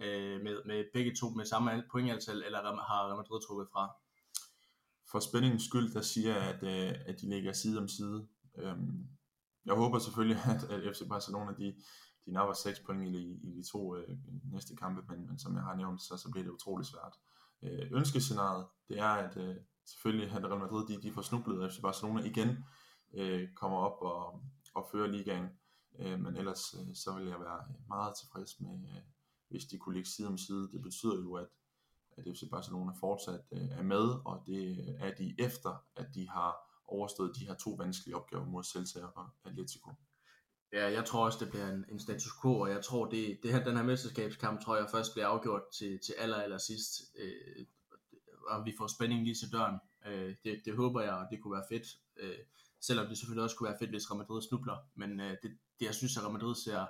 øh, 0.00 0.40
med, 0.40 0.64
med 0.66 0.84
begge 0.92 1.14
to 1.14 1.28
med 1.28 1.44
samme 1.44 1.84
pointantal? 1.90 2.42
Eller 2.42 2.58
har 2.62 3.06
Real 3.06 3.16
Madrid 3.16 3.40
trukket 3.46 3.68
fra? 3.72 3.94
For 5.10 5.20
spændingens 5.20 5.64
skyld, 5.64 5.92
der 5.92 6.00
siger 6.00 6.34
jeg, 6.36 6.42
at, 6.54 6.62
øh, 6.62 7.00
at 7.06 7.20
de 7.20 7.28
ligger 7.28 7.52
side 7.52 7.78
om 7.78 7.88
side. 7.88 8.28
Øhm, 8.58 9.06
jeg 9.64 9.74
håber 9.74 9.98
selvfølgelig, 9.98 10.42
at, 10.54 10.64
at 10.64 10.96
FC 10.96 11.02
Barcelona 11.08 11.52
de, 11.58 11.74
de 12.26 12.32
napper 12.32 12.54
6 12.54 12.80
point 12.80 13.14
i, 13.14 13.40
i 13.42 13.50
de 13.58 13.62
to 13.72 13.96
øh, 13.96 14.18
næste 14.52 14.76
kampe, 14.76 15.02
men, 15.08 15.26
men 15.26 15.38
som 15.38 15.54
jeg 15.54 15.62
har 15.62 15.76
nævnt, 15.76 16.02
så, 16.02 16.16
så 16.16 16.30
bliver 16.30 16.44
det 16.44 16.50
utrolig 16.50 16.86
svært. 16.86 17.14
Øh, 17.62 17.92
ønskescenariet, 17.92 18.66
det 18.88 18.98
er, 18.98 19.08
at, 19.24 19.36
øh, 19.36 19.56
selvfølgelig 19.86 20.30
at 20.30 20.44
Real 20.44 20.60
Madrid, 20.60 20.86
de, 20.86 21.02
de 21.02 21.12
får 21.12 21.22
snublet, 21.22 21.72
FC 21.72 21.80
Barcelona 21.80 22.22
igen 22.22 22.64
øh, 23.14 23.48
kommer 23.56 23.78
op 23.78 24.02
og, 24.02 24.42
og 24.74 24.88
fører 24.92 25.06
ligaen. 25.06 25.46
Øh, 25.98 26.20
men 26.20 26.36
ellers 26.36 26.74
øh, 26.74 26.94
så 26.94 27.14
vil 27.18 27.26
jeg 27.26 27.40
være 27.40 27.62
meget 27.88 28.14
tilfreds 28.20 28.60
med, 28.60 28.74
øh, 28.90 29.02
hvis 29.48 29.64
de 29.64 29.78
kunne 29.78 29.94
ligge 29.94 30.10
side 30.10 30.28
om 30.28 30.38
side. 30.38 30.68
Det 30.72 30.82
betyder 30.82 31.16
jo, 31.22 31.34
at, 31.34 31.48
at 32.18 32.36
FC 32.36 32.42
Barcelona 32.50 32.92
fortsat 33.00 33.40
øh, 33.52 33.68
er 33.68 33.82
med, 33.82 34.06
og 34.24 34.42
det 34.46 34.78
øh, 34.78 34.94
er 34.98 35.14
de 35.14 35.34
efter, 35.38 35.84
at 35.96 36.06
de 36.14 36.28
har 36.28 36.56
overstået 36.86 37.36
de 37.36 37.46
her 37.46 37.54
to 37.54 37.70
vanskelige 37.70 38.16
opgaver 38.16 38.44
mod 38.44 38.64
Celta 38.64 39.00
og 39.14 39.30
Atletico. 39.44 39.90
Ja, 40.72 40.92
jeg 40.92 41.04
tror 41.04 41.24
også, 41.24 41.38
det 41.44 41.50
bliver 41.50 41.68
en, 41.68 41.84
en 41.88 42.00
status 42.00 42.32
quo, 42.42 42.60
og 42.60 42.70
jeg 42.70 42.84
tror, 42.84 43.06
det, 43.06 43.38
det 43.42 43.52
her, 43.52 43.64
den 43.64 43.76
her 43.76 43.84
mesterskabskamp, 43.84 44.60
tror 44.60 44.76
jeg 44.76 44.86
først 44.90 45.12
bliver 45.12 45.26
afgjort 45.26 45.62
til, 45.78 45.98
til 45.98 46.14
aller, 46.18 46.36
aller 46.36 46.58
sidst. 46.58 47.02
Øh, 47.18 47.66
og 48.48 48.64
vi 48.64 48.74
får 48.78 48.86
spænding 48.86 49.24
lige 49.24 49.34
til 49.34 49.52
døren. 49.52 49.76
Øh, 50.06 50.34
det, 50.44 50.62
det 50.64 50.76
håber 50.76 51.00
jeg, 51.00 51.12
og 51.12 51.26
det 51.30 51.42
kunne 51.42 51.52
være 51.52 51.64
fedt. 51.68 51.86
Øh, 52.16 52.38
selvom 52.80 53.06
det 53.06 53.18
selvfølgelig 53.18 53.44
også 53.44 53.56
kunne 53.56 53.68
være 53.68 53.78
fedt, 53.78 53.90
hvis 53.90 54.10
Real 54.10 54.18
Madrid 54.18 54.42
snubler. 54.42 54.76
Men 54.94 55.20
øh, 55.20 55.30
det, 55.42 55.50
det, 55.78 55.86
jeg 55.86 55.94
synes, 55.94 56.16
at 56.16 56.22
Real 56.22 56.32
Madrid 56.32 56.54
ser, 56.54 56.86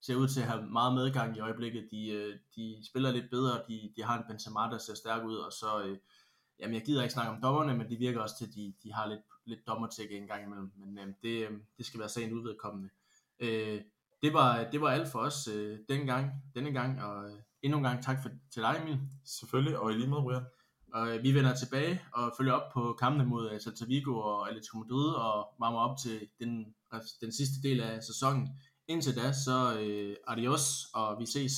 ser 0.00 0.16
ud 0.16 0.28
til 0.28 0.40
at 0.40 0.46
have 0.46 0.66
meget 0.66 0.94
medgang 0.94 1.36
i 1.36 1.40
øjeblikket. 1.40 1.88
De, 1.90 2.08
øh, 2.08 2.38
de 2.56 2.86
spiller 2.86 3.12
lidt 3.12 3.30
bedre, 3.30 3.62
de, 3.68 3.92
de 3.96 4.02
har 4.02 4.18
en 4.18 4.24
Benzema, 4.28 4.60
der 4.60 4.78
ser 4.78 4.94
stærk 4.94 5.24
ud, 5.24 5.36
og 5.36 5.52
så, 5.52 5.82
øh, 5.84 5.98
jamen 6.60 6.74
jeg 6.74 6.84
gider 6.84 7.02
ikke 7.02 7.12
snakke 7.12 7.32
om 7.32 7.42
dommerne, 7.42 7.76
men 7.76 7.88
det 7.90 7.98
virker 7.98 8.20
også 8.20 8.38
til, 8.38 8.46
at 8.46 8.54
de, 8.54 8.74
de 8.82 8.92
har 8.92 9.06
lidt, 9.08 9.20
lidt 9.44 9.66
dommertække 9.66 10.16
en 10.16 10.26
gang 10.26 10.44
imellem. 10.44 10.72
Men 10.76 10.98
øh, 10.98 11.14
det, 11.22 11.48
øh, 11.48 11.58
det 11.78 11.86
skal 11.86 12.00
være 12.00 12.08
sagen 12.08 12.32
udvedkommende. 12.32 12.88
Øh, 13.40 13.80
det, 14.22 14.32
var, 14.32 14.70
det 14.72 14.80
var 14.80 14.88
alt 14.88 15.08
for 15.08 15.18
os 15.18 15.48
øh, 15.48 15.78
denne, 15.88 16.06
gang, 16.06 16.32
denne 16.54 16.72
gang, 16.72 17.02
og 17.02 17.30
øh, 17.30 17.36
endnu 17.62 17.78
en 17.78 17.84
gang 17.84 18.04
tak 18.04 18.22
for, 18.22 18.30
til 18.50 18.62
dig, 18.62 18.80
Emil. 18.82 18.98
Selvfølgelig, 19.24 19.78
og 19.78 19.92
i 19.92 19.94
lige 19.94 20.08
måde, 20.08 20.22
Brian. 20.22 20.44
Og 20.94 21.14
øh, 21.14 21.22
vi 21.22 21.34
vender 21.34 21.54
tilbage 21.54 22.02
og 22.12 22.34
følger 22.36 22.52
op 22.52 22.72
på 22.72 22.96
kampene 22.98 23.24
mod 23.24 23.52
uh, 23.52 23.58
Celta 23.58 23.84
Vigo 23.84 24.18
og 24.18 24.48
Atletico 24.48 24.78
Madrid 24.78 25.08
og 25.08 25.54
varmer 25.58 25.78
op 25.78 25.96
til 26.02 26.28
den, 26.40 26.74
den 27.20 27.32
sidste 27.32 27.68
del 27.68 27.80
af 27.80 28.02
sæsonen. 28.02 28.48
Indtil 28.90 29.16
da, 29.16 29.32
så 29.32 29.76
øh, 29.80 30.16
adios, 30.28 30.86
og 30.94 31.16
vi 31.20 31.26
ses. 31.26 31.52